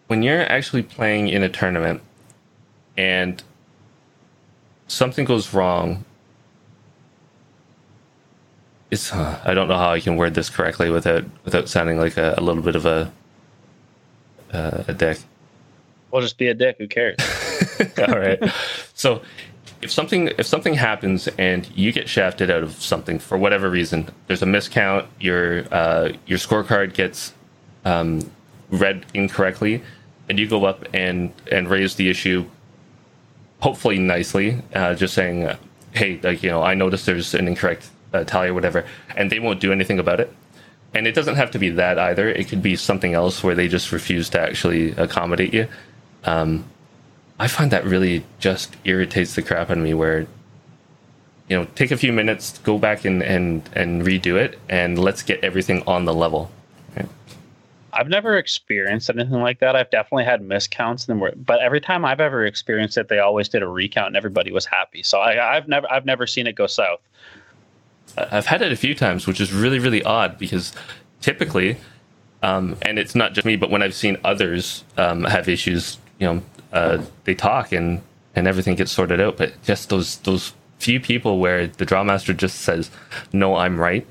when 0.08 0.22
you're 0.22 0.42
actually 0.42 0.82
playing 0.82 1.28
in 1.28 1.42
a 1.42 1.48
tournament 1.48 2.00
and 2.96 3.42
something 4.88 5.24
goes 5.24 5.52
wrong 5.52 6.04
it's 8.90 9.12
uh, 9.12 9.40
I 9.44 9.54
don't 9.54 9.68
know 9.68 9.76
how 9.76 9.90
I 9.90 10.00
can 10.00 10.16
word 10.16 10.34
this 10.34 10.48
correctly 10.48 10.90
without 10.90 11.24
without 11.44 11.68
sounding 11.68 11.98
like 11.98 12.16
a, 12.16 12.34
a 12.38 12.42
little 12.42 12.62
bit 12.62 12.76
of 12.76 12.86
a 12.86 13.12
uh, 14.52 14.84
a 14.88 14.94
dick. 14.94 15.18
We'll 16.10 16.22
just 16.22 16.38
be 16.38 16.48
a 16.48 16.54
dick. 16.54 16.76
Who 16.78 16.86
cares? 16.86 17.16
All 17.98 18.18
right. 18.18 18.38
So 18.94 19.22
if 19.82 19.90
something 19.90 20.28
if 20.38 20.46
something 20.46 20.74
happens 20.74 21.28
and 21.38 21.68
you 21.76 21.92
get 21.92 22.08
shafted 22.08 22.50
out 22.50 22.62
of 22.62 22.72
something 22.72 23.18
for 23.18 23.36
whatever 23.36 23.68
reason, 23.68 24.08
there's 24.26 24.42
a 24.42 24.46
miscount, 24.46 25.06
your 25.20 25.64
uh, 25.72 26.12
your 26.26 26.38
scorecard 26.38 26.94
gets 26.94 27.34
um, 27.84 28.30
read 28.70 29.06
incorrectly, 29.14 29.82
and 30.28 30.38
you 30.38 30.48
go 30.48 30.64
up 30.64 30.84
and 30.94 31.32
and 31.50 31.68
raise 31.68 31.96
the 31.96 32.08
issue, 32.08 32.46
hopefully 33.60 33.98
nicely, 33.98 34.62
uh, 34.74 34.94
just 34.94 35.14
saying, 35.14 35.44
uh, 35.44 35.56
hey, 35.92 36.18
like 36.22 36.42
you 36.42 36.50
know, 36.50 36.62
I 36.62 36.74
noticed 36.74 37.06
there's 37.06 37.34
an 37.34 37.46
incorrect 37.46 37.88
uh, 38.12 38.24
tally 38.24 38.48
or 38.48 38.54
whatever, 38.54 38.84
and 39.16 39.30
they 39.30 39.38
won't 39.38 39.60
do 39.60 39.72
anything 39.72 39.98
about 39.98 40.20
it. 40.20 40.32
And 40.94 41.06
it 41.06 41.14
doesn't 41.14 41.34
have 41.34 41.50
to 41.50 41.58
be 41.58 41.70
that 41.70 41.98
either. 41.98 42.28
It 42.28 42.48
could 42.48 42.62
be 42.62 42.74
something 42.76 43.12
else 43.12 43.42
where 43.44 43.54
they 43.54 43.68
just 43.68 43.92
refuse 43.92 44.30
to 44.30 44.40
actually 44.40 44.92
accommodate 44.92 45.52
you. 45.52 45.68
Um, 46.24 46.64
I 47.38 47.48
find 47.48 47.70
that 47.70 47.84
really 47.84 48.24
just 48.38 48.76
irritates 48.84 49.34
the 49.34 49.42
crap 49.42 49.70
out 49.70 49.76
of 49.76 49.82
me 49.82 49.94
where 49.94 50.26
you 51.48 51.56
know, 51.56 51.64
take 51.76 51.92
a 51.92 51.96
few 51.96 52.12
minutes, 52.12 52.58
go 52.58 52.76
back 52.78 53.04
and 53.04 53.22
and 53.22 53.68
and 53.72 54.02
redo 54.02 54.36
it 54.36 54.58
and 54.68 54.98
let's 54.98 55.22
get 55.22 55.42
everything 55.44 55.82
on 55.86 56.04
the 56.04 56.14
level. 56.14 56.50
I've 57.96 58.08
never 58.08 58.36
experienced 58.36 59.08
anything 59.08 59.40
like 59.40 59.60
that. 59.60 59.74
I've 59.74 59.90
definitely 59.90 60.24
had 60.24 60.42
miscounts, 60.42 61.08
and 61.08 61.46
but 61.46 61.60
every 61.60 61.80
time 61.80 62.04
I've 62.04 62.20
ever 62.20 62.44
experienced 62.44 62.98
it, 62.98 63.08
they 63.08 63.20
always 63.20 63.48
did 63.48 63.62
a 63.62 63.68
recount, 63.68 64.08
and 64.08 64.16
everybody 64.16 64.52
was 64.52 64.66
happy. 64.66 65.02
So 65.02 65.20
I, 65.20 65.54
have 65.54 65.66
never, 65.66 65.90
I've 65.90 66.04
never 66.04 66.26
seen 66.26 66.46
it 66.46 66.54
go 66.54 66.66
south. 66.66 67.00
I've 68.18 68.46
had 68.46 68.60
it 68.60 68.70
a 68.70 68.76
few 68.76 68.94
times, 68.94 69.26
which 69.26 69.40
is 69.40 69.52
really, 69.52 69.78
really 69.78 70.02
odd 70.02 70.38
because 70.38 70.72
typically, 71.22 71.78
um, 72.42 72.76
and 72.82 72.98
it's 72.98 73.14
not 73.14 73.32
just 73.32 73.46
me, 73.46 73.56
but 73.56 73.70
when 73.70 73.82
I've 73.82 73.94
seen 73.94 74.18
others 74.24 74.84
um, 74.98 75.24
have 75.24 75.48
issues, 75.48 75.98
you 76.18 76.26
know, 76.26 76.42
uh, 76.72 77.02
they 77.24 77.34
talk 77.34 77.72
and 77.72 78.02
and 78.34 78.46
everything 78.46 78.76
gets 78.76 78.92
sorted 78.92 79.20
out. 79.20 79.36
But 79.36 79.60
just 79.62 79.88
those 79.88 80.16
those 80.18 80.52
few 80.78 81.00
people 81.00 81.38
where 81.38 81.66
the 81.66 81.84
draw 81.84 82.04
master 82.04 82.32
just 82.32 82.60
says, 82.60 82.90
"No, 83.32 83.56
I'm 83.56 83.78
right," 83.78 84.06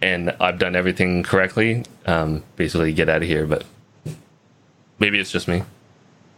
and 0.00 0.34
I've 0.40 0.58
done 0.58 0.76
everything 0.76 1.22
correctly. 1.22 1.84
Um, 2.06 2.44
basically, 2.56 2.92
get 2.92 3.08
out 3.08 3.22
of 3.22 3.28
here. 3.28 3.46
But 3.46 3.64
maybe 4.98 5.18
it's 5.18 5.32
just 5.32 5.48
me. 5.48 5.62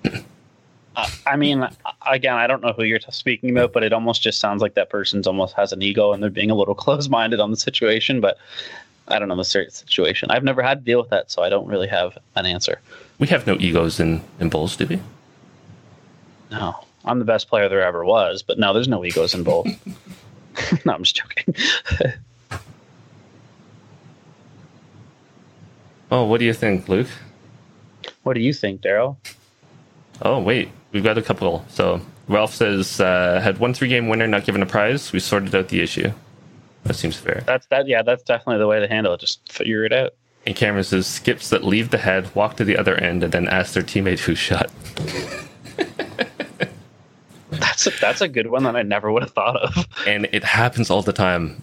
uh, 0.04 1.08
I 1.26 1.36
mean, 1.36 1.68
again, 2.10 2.34
I 2.34 2.46
don't 2.46 2.62
know 2.62 2.72
who 2.72 2.84
you're 2.84 3.00
speaking 3.10 3.50
about, 3.50 3.72
but 3.72 3.82
it 3.82 3.92
almost 3.92 4.22
just 4.22 4.40
sounds 4.40 4.62
like 4.62 4.74
that 4.74 4.90
person's 4.90 5.26
almost 5.26 5.54
has 5.54 5.72
an 5.72 5.82
ego 5.82 6.12
and 6.12 6.22
they're 6.22 6.30
being 6.30 6.50
a 6.50 6.54
little 6.54 6.74
closed-minded 6.86 7.40
on 7.40 7.50
the 7.50 7.56
situation. 7.56 8.20
But 8.20 8.38
I 9.08 9.18
don't 9.18 9.28
know 9.28 9.36
the 9.36 9.44
situation. 9.44 10.30
I've 10.30 10.44
never 10.44 10.62
had 10.62 10.78
to 10.78 10.84
deal 10.84 11.00
with 11.00 11.10
that, 11.10 11.30
so 11.30 11.42
I 11.42 11.48
don't 11.48 11.66
really 11.66 11.88
have 11.88 12.16
an 12.36 12.46
answer. 12.46 12.80
We 13.18 13.26
have 13.28 13.46
no 13.46 13.56
egos 13.58 14.00
in 14.00 14.22
in 14.38 14.48
bowls, 14.48 14.76
do 14.76 14.86
we? 14.86 15.00
No, 16.50 16.84
I'm 17.04 17.18
the 17.18 17.24
best 17.24 17.48
player 17.48 17.68
there 17.68 17.82
ever 17.82 18.04
was, 18.04 18.42
but 18.42 18.58
no, 18.58 18.72
there's 18.72 18.88
no 18.88 19.04
egos 19.04 19.34
involved. 19.34 19.70
no, 20.84 20.92
I'm 20.92 21.02
just 21.02 21.16
joking. 21.16 21.54
oh, 26.10 26.24
what 26.24 26.38
do 26.38 26.44
you 26.44 26.52
think, 26.52 26.88
Luke? 26.88 27.08
What 28.22 28.34
do 28.34 28.40
you 28.40 28.52
think, 28.52 28.82
Daryl? 28.82 29.16
Oh, 30.22 30.38
wait, 30.40 30.70
we've 30.92 31.04
got 31.04 31.16
a 31.18 31.22
couple. 31.22 31.64
So 31.68 32.00
Ralph 32.28 32.54
says, 32.54 33.00
uh, 33.00 33.40
had 33.42 33.58
one 33.58 33.74
three 33.74 33.88
game 33.88 34.08
winner 34.08 34.26
not 34.26 34.44
given 34.44 34.62
a 34.62 34.66
prize. 34.66 35.12
We 35.12 35.20
sorted 35.20 35.54
out 35.54 35.68
the 35.68 35.80
issue. 35.80 36.12
That 36.84 36.94
seems 36.94 37.16
fair. 37.16 37.42
That's 37.46 37.66
that. 37.66 37.86
Yeah, 37.86 38.02
that's 38.02 38.22
definitely 38.22 38.58
the 38.58 38.66
way 38.66 38.80
to 38.80 38.88
handle 38.88 39.12
it. 39.14 39.20
Just 39.20 39.52
figure 39.52 39.84
it 39.84 39.92
out. 39.92 40.14
And 40.46 40.56
Cameron 40.56 40.84
says, 40.84 41.06
skips 41.06 41.50
that 41.50 41.64
leave 41.64 41.90
the 41.90 41.98
head, 41.98 42.34
walk 42.34 42.56
to 42.56 42.64
the 42.64 42.78
other 42.78 42.96
end, 42.96 43.22
and 43.22 43.30
then 43.30 43.46
ask 43.46 43.74
their 43.74 43.82
teammate 43.82 44.20
who 44.20 44.34
shot. 44.34 44.70
That's 47.80 47.96
a, 47.96 48.00
that's 48.00 48.20
a 48.20 48.28
good 48.28 48.48
one 48.48 48.64
that 48.64 48.76
I 48.76 48.82
never 48.82 49.10
would 49.10 49.22
have 49.22 49.32
thought 49.32 49.56
of. 49.56 49.86
And 50.06 50.28
it 50.32 50.44
happens 50.44 50.90
all 50.90 51.02
the 51.02 51.12
time, 51.12 51.62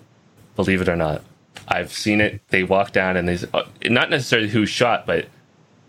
believe 0.56 0.82
it 0.82 0.90
or 0.90 0.96
not. 0.96 1.22
I've 1.68 1.92
seen 1.92 2.22
it. 2.22 2.42
They 2.50 2.64
walk 2.64 2.92
down 2.92 3.18
and 3.18 3.28
they 3.28 3.38
uh, 3.54 3.64
not 3.86 4.10
necessarily 4.10 4.48
who's 4.48 4.70
shot, 4.70 5.06
but 5.06 5.28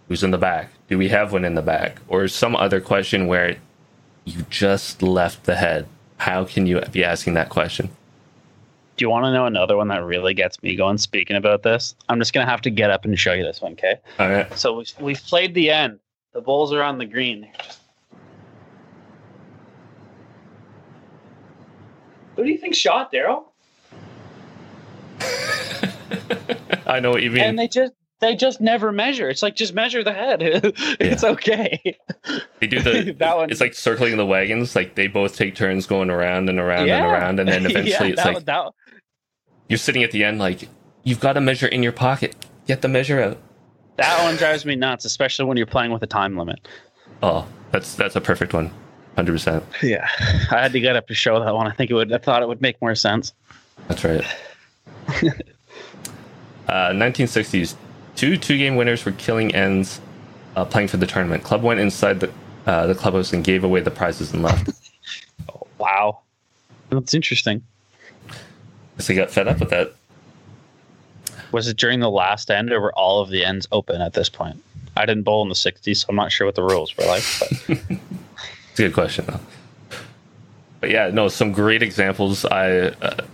who's 0.08 0.22
in 0.22 0.30
the 0.30 0.38
back. 0.38 0.70
Do 0.88 0.98
we 0.98 1.08
have 1.08 1.32
one 1.32 1.44
in 1.44 1.54
the 1.54 1.62
back, 1.62 2.00
or 2.08 2.26
some 2.28 2.56
other 2.56 2.80
question 2.80 3.26
where 3.26 3.56
you 4.24 4.44
just 4.50 5.02
left 5.02 5.44
the 5.44 5.56
head? 5.56 5.86
How 6.16 6.44
can 6.44 6.66
you 6.66 6.80
be 6.92 7.04
asking 7.04 7.34
that 7.34 7.48
question? 7.48 7.90
Do 8.96 9.04
you 9.04 9.10
want 9.10 9.26
to 9.26 9.32
know 9.32 9.46
another 9.46 9.76
one 9.76 9.88
that 9.88 10.02
really 10.02 10.34
gets 10.34 10.62
me 10.62 10.74
going? 10.74 10.98
Speaking 10.98 11.36
about 11.36 11.62
this, 11.62 11.94
I'm 12.08 12.18
just 12.18 12.32
gonna 12.32 12.50
have 12.50 12.62
to 12.62 12.70
get 12.70 12.90
up 12.90 13.04
and 13.04 13.18
show 13.18 13.32
you 13.32 13.44
this 13.44 13.60
one. 13.60 13.72
Okay. 13.72 13.96
All 14.18 14.28
right. 14.28 14.58
So 14.58 14.78
we 14.78 14.86
we've 15.00 15.22
played 15.22 15.54
the 15.54 15.70
end. 15.70 16.00
The 16.32 16.40
Bulls 16.40 16.72
are 16.72 16.82
on 16.82 16.98
the 16.98 17.06
green. 17.06 17.48
Just 17.62 17.80
Who 22.38 22.44
do 22.44 22.50
you 22.50 22.58
think 22.58 22.76
shot 22.76 23.12
Daryl? 23.12 23.46
I 26.86 27.00
know 27.00 27.10
what 27.10 27.24
you 27.24 27.32
mean. 27.32 27.42
And 27.42 27.58
they 27.58 27.66
just 27.66 27.92
they 28.20 28.36
just 28.36 28.60
never 28.60 28.92
measure. 28.92 29.28
It's 29.28 29.42
like 29.42 29.56
just 29.56 29.74
measure 29.74 30.04
the 30.04 30.12
head. 30.12 30.38
it's 30.40 31.24
yeah. 31.24 31.30
okay. 31.30 31.98
They 32.60 32.68
do 32.68 32.80
the 32.80 33.12
that 33.18 33.36
one. 33.36 33.50
It's 33.50 33.60
like 33.60 33.74
circling 33.74 34.16
the 34.16 34.24
wagons. 34.24 34.76
Like 34.76 34.94
they 34.94 35.08
both 35.08 35.34
take 35.34 35.56
turns 35.56 35.84
going 35.86 36.10
around 36.10 36.48
and 36.48 36.60
around 36.60 36.86
yeah. 36.86 36.98
and 36.98 37.06
around, 37.06 37.40
and 37.40 37.48
then 37.48 37.66
eventually 37.66 38.10
yeah, 38.10 38.12
it's 38.12 38.24
like 38.24 38.44
that, 38.44 38.70
you're 39.68 39.76
sitting 39.76 40.04
at 40.04 40.12
the 40.12 40.22
end. 40.22 40.38
Like 40.38 40.68
you've 41.02 41.18
got 41.18 41.32
to 41.32 41.40
measure 41.40 41.66
in 41.66 41.82
your 41.82 41.90
pocket. 41.90 42.36
Get 42.68 42.82
the 42.82 42.88
measure 42.88 43.20
out. 43.20 43.38
That 43.96 44.22
one 44.22 44.36
drives 44.36 44.64
me 44.64 44.76
nuts, 44.76 45.04
especially 45.04 45.46
when 45.46 45.56
you're 45.56 45.66
playing 45.66 45.90
with 45.90 46.04
a 46.04 46.06
time 46.06 46.36
limit. 46.36 46.68
Oh, 47.20 47.48
that's 47.72 47.96
that's 47.96 48.14
a 48.14 48.20
perfect 48.20 48.54
one 48.54 48.70
hundred 49.18 49.32
percent. 49.32 49.64
Yeah, 49.82 50.08
I 50.52 50.62
had 50.62 50.72
to 50.72 50.80
get 50.80 50.94
up 50.94 51.08
to 51.08 51.14
show 51.14 51.42
that 51.42 51.52
one. 51.52 51.66
I 51.66 51.72
think 51.72 51.90
it 51.90 51.94
would. 51.94 52.12
I 52.12 52.18
thought 52.18 52.40
it 52.40 52.46
would 52.46 52.60
make 52.60 52.80
more 52.80 52.94
sense. 52.94 53.32
That's 53.88 54.04
right. 54.04 54.24
uh, 56.68 56.90
1960s, 56.90 57.74
two 58.14 58.36
two-game 58.36 58.76
winners 58.76 59.04
were 59.04 59.10
killing 59.12 59.52
ends, 59.56 60.00
uh, 60.54 60.64
playing 60.64 60.86
for 60.86 60.98
the 60.98 61.06
tournament. 61.06 61.42
Club 61.42 61.64
went 61.64 61.80
inside 61.80 62.20
the 62.20 62.32
uh, 62.66 62.86
the 62.86 62.94
clubhouse 62.94 63.32
and 63.32 63.42
gave 63.42 63.64
away 63.64 63.80
the 63.80 63.90
prizes 63.90 64.32
and 64.32 64.40
left. 64.44 64.70
oh, 65.52 65.66
wow, 65.78 66.20
that's 66.88 67.12
interesting. 67.12 67.64
So 68.98 69.12
they 69.12 69.16
got 69.16 69.32
fed 69.32 69.48
up 69.48 69.58
with 69.58 69.70
that. 69.70 69.94
Was 71.50 71.66
it 71.66 71.76
during 71.76 71.98
the 71.98 72.10
last 72.10 72.52
end, 72.52 72.70
or 72.70 72.80
were 72.80 72.92
all 72.92 73.20
of 73.20 73.30
the 73.30 73.44
ends 73.44 73.66
open 73.72 74.00
at 74.00 74.12
this 74.12 74.28
point? 74.28 74.62
I 74.96 75.06
didn't 75.06 75.24
bowl 75.24 75.42
in 75.42 75.48
the 75.48 75.56
'60s, 75.56 75.96
so 75.96 76.06
I'm 76.08 76.14
not 76.14 76.30
sure 76.30 76.46
what 76.46 76.54
the 76.54 76.62
rules 76.62 76.96
were 76.96 77.06
like. 77.06 77.24
But 77.40 77.98
it's 78.78 78.84
a 78.84 78.88
good 78.88 78.94
question 78.94 79.24
though. 79.26 79.40
But 80.80 80.90
yeah, 80.90 81.10
no, 81.12 81.26
some 81.26 81.50
great 81.50 81.82
examples. 81.82 82.44
I, 82.44 82.70
uh, 83.02 83.24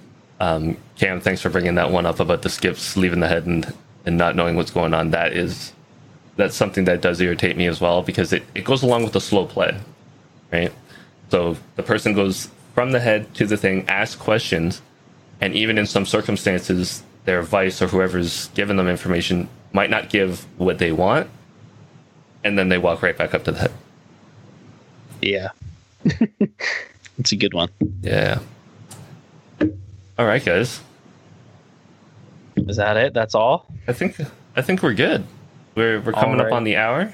um, 0.41 0.79
Cam, 0.97 1.21
thanks 1.21 1.43
for 1.43 1.51
bringing 1.51 1.75
that 1.75 1.91
one 1.91 2.07
up 2.07 2.19
about 2.19 2.41
the 2.41 2.49
skips 2.49 2.97
leaving 2.97 3.21
the 3.21 3.29
head 3.29 3.45
and 3.45 3.73
and 4.07 4.17
not 4.17 4.37
knowing 4.37 4.57
what's 4.57 4.71
going 4.71 4.95
on. 4.95 5.11
That 5.11 5.35
is 5.35 5.73
that's 6.37 6.57
something 6.57 6.85
that 6.85 7.03
does 7.03 7.21
irritate 7.21 7.57
me 7.59 7.67
as 7.67 7.81
well 7.81 8.03
because 8.03 8.33
it, 8.33 8.43
it 8.55 8.65
goes 8.65 8.83
along 8.83 9.05
with 9.05 9.13
the 9.13 9.21
slow 9.21 9.47
play, 9.47 9.77
right? 10.51 10.73
So 11.31 11.57
the 11.77 11.83
person 11.83 12.15
goes 12.15 12.51
from 12.75 12.93
the 12.93 13.01
head 13.01 13.33
to 13.35 13.47
the 13.47 13.57
thing, 13.57 13.87
asks 13.89 14.17
questions, 14.17 14.81
and 15.41 15.55
even 15.55 15.77
in 15.77 15.87
some 15.87 16.07
circumstances, 16.07 17.03
their 17.27 17.43
vice 17.43 17.83
or 17.83 17.89
whoever's 17.89 18.49
given 18.49 18.77
them 18.77 18.89
information 18.89 19.49
might 19.73 19.91
not 19.91 20.09
give 20.09 20.47
what 20.59 20.79
they 20.79 20.91
want, 20.91 21.29
and 22.43 22.59
then 22.59 22.71
they 22.71 22.79
walk 22.79 23.03
right 23.03 23.17
back 23.17 23.35
up 23.35 23.45
to 23.45 23.53
the 23.53 23.59
head. 23.59 23.73
Yeah. 25.25 25.51
it's 27.19 27.33
a 27.33 27.37
good 27.37 27.55
one. 27.55 27.71
Yeah. 28.03 28.41
All 30.19 30.27
right, 30.27 30.45
guys. 30.45 30.81
Is 32.57 32.77
that 32.77 32.97
it? 32.97 33.15
That's 33.15 33.35
all? 33.35 33.67
I 33.89 33.93
think 33.93 34.21
I 34.57 34.63
think 34.63 34.83
we're 34.83 34.95
good. 34.95 35.25
We're 35.75 36.01
we're 36.01 36.13
coming 36.13 36.41
up 36.41 36.53
on 36.53 36.65
the 36.65 36.77
hour. 36.77 37.13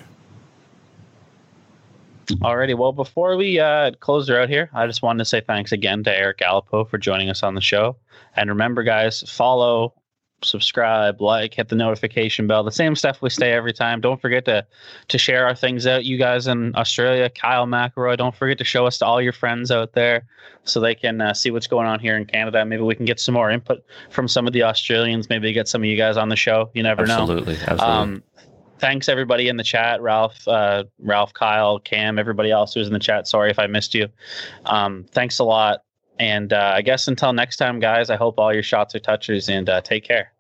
Alrighty. 2.27 2.77
Well, 2.77 2.93
before 2.93 3.37
we 3.37 3.59
uh, 3.59 3.93
close 4.01 4.29
her 4.29 4.41
out 4.41 4.49
here, 4.49 4.71
I 4.73 4.87
just 4.87 5.03
wanted 5.03 5.19
to 5.19 5.25
say 5.25 5.41
thanks 5.41 5.73
again 5.73 6.05
to 6.05 6.17
Erik 6.17 6.39
Galipeau 6.39 6.89
for 6.89 6.97
joining 6.97 7.29
us 7.29 7.43
on 7.43 7.55
the 7.55 7.61
show. 7.61 7.97
And 8.37 8.49
remember, 8.49 8.83
guys, 8.85 9.25
follow, 9.29 9.95
subscribe, 10.43 11.21
like, 11.21 11.55
hit 11.55 11.69
the 11.69 11.77
notification 11.77 12.47
bell. 12.47 12.65
The 12.65 12.73
same 12.73 12.95
stuff 12.95 13.23
we 13.23 13.31
say 13.31 13.53
every 13.53 13.73
time. 13.73 14.01
Don't 14.01 14.21
forget 14.21 14.45
to 14.47 14.67
to 15.09 15.19
share 15.19 15.47
our 15.47 15.55
things 15.55 15.87
out. 15.87 16.05
You 16.05 16.19
guys 16.19 16.47
in 16.47 16.75
Australia, 16.77 17.31
Kyle 17.31 17.67
McElroy, 17.67 18.17
don't 18.17 18.35
forget 18.35 18.59
to 18.59 18.65
show 18.65 18.87
us 18.87 18.99
to 18.99 19.07
all 19.07 19.21
your 19.21 19.33
friends 19.33 19.71
out 19.71 19.93
there 19.93 20.27
so 20.65 20.81
they 20.81 20.95
can 20.95 21.21
uh, 21.21 21.35
see 21.35 21.51
what's 21.51 21.67
going 21.67 21.87
on 21.87 22.01
here 22.01 22.17
in 22.17 22.25
Canada. 22.25 22.65
Maybe 22.65 22.83
we 22.83 22.95
can 22.95 23.07
get 23.07 23.21
some 23.21 23.35
more 23.35 23.51
input 23.51 23.85
from 24.11 24.29
some 24.29 24.47
of 24.47 24.53
the 24.53 24.63
Australians. 24.63 25.29
Maybe 25.29 25.53
get 25.53 25.69
some 25.69 25.83
of 25.83 25.87
you 25.87 25.97
guys 25.97 26.17
on 26.17 26.29
the 26.29 26.37
show. 26.37 26.71
You 26.75 26.83
never 26.83 27.03
absolutely, 27.03 27.55
know. 27.55 27.61
Absolutely. 27.69 27.85
Um, 27.85 28.23
thanks 28.79 29.11
everybody 29.11 29.49
in 29.49 29.59
the 29.59 29.63
chat 29.63 30.01
ralph 30.01 30.49
uh, 30.49 30.85
ralph 31.01 31.35
kyle 31.35 31.79
cam 31.79 32.19
everybody 32.19 32.51
else 32.51 32.73
who's 32.73 32.87
in 32.87 32.95
the 32.95 32.99
chat 32.99 33.29
sorry 33.29 33.51
if 33.51 33.59
i 33.59 33.67
missed 33.67 33.95
you 33.95 34.09
um, 34.65 35.05
thanks 35.13 35.39
a 35.39 35.45
lot 35.45 35.83
and 36.19 36.53
uh, 36.53 36.73
i 36.75 36.83
guess 36.83 37.09
until 37.09 37.33
next 37.33 37.57
time 37.57 37.81
guys 37.81 38.11
i 38.11 38.17
hope 38.17 38.39
all 38.39 38.53
your 38.53 38.63
shots 38.63 38.95
are 38.95 39.01
touchers 39.01 39.49
and 39.49 39.69
uh, 39.69 39.81
take 39.81 40.05
care 40.05 40.33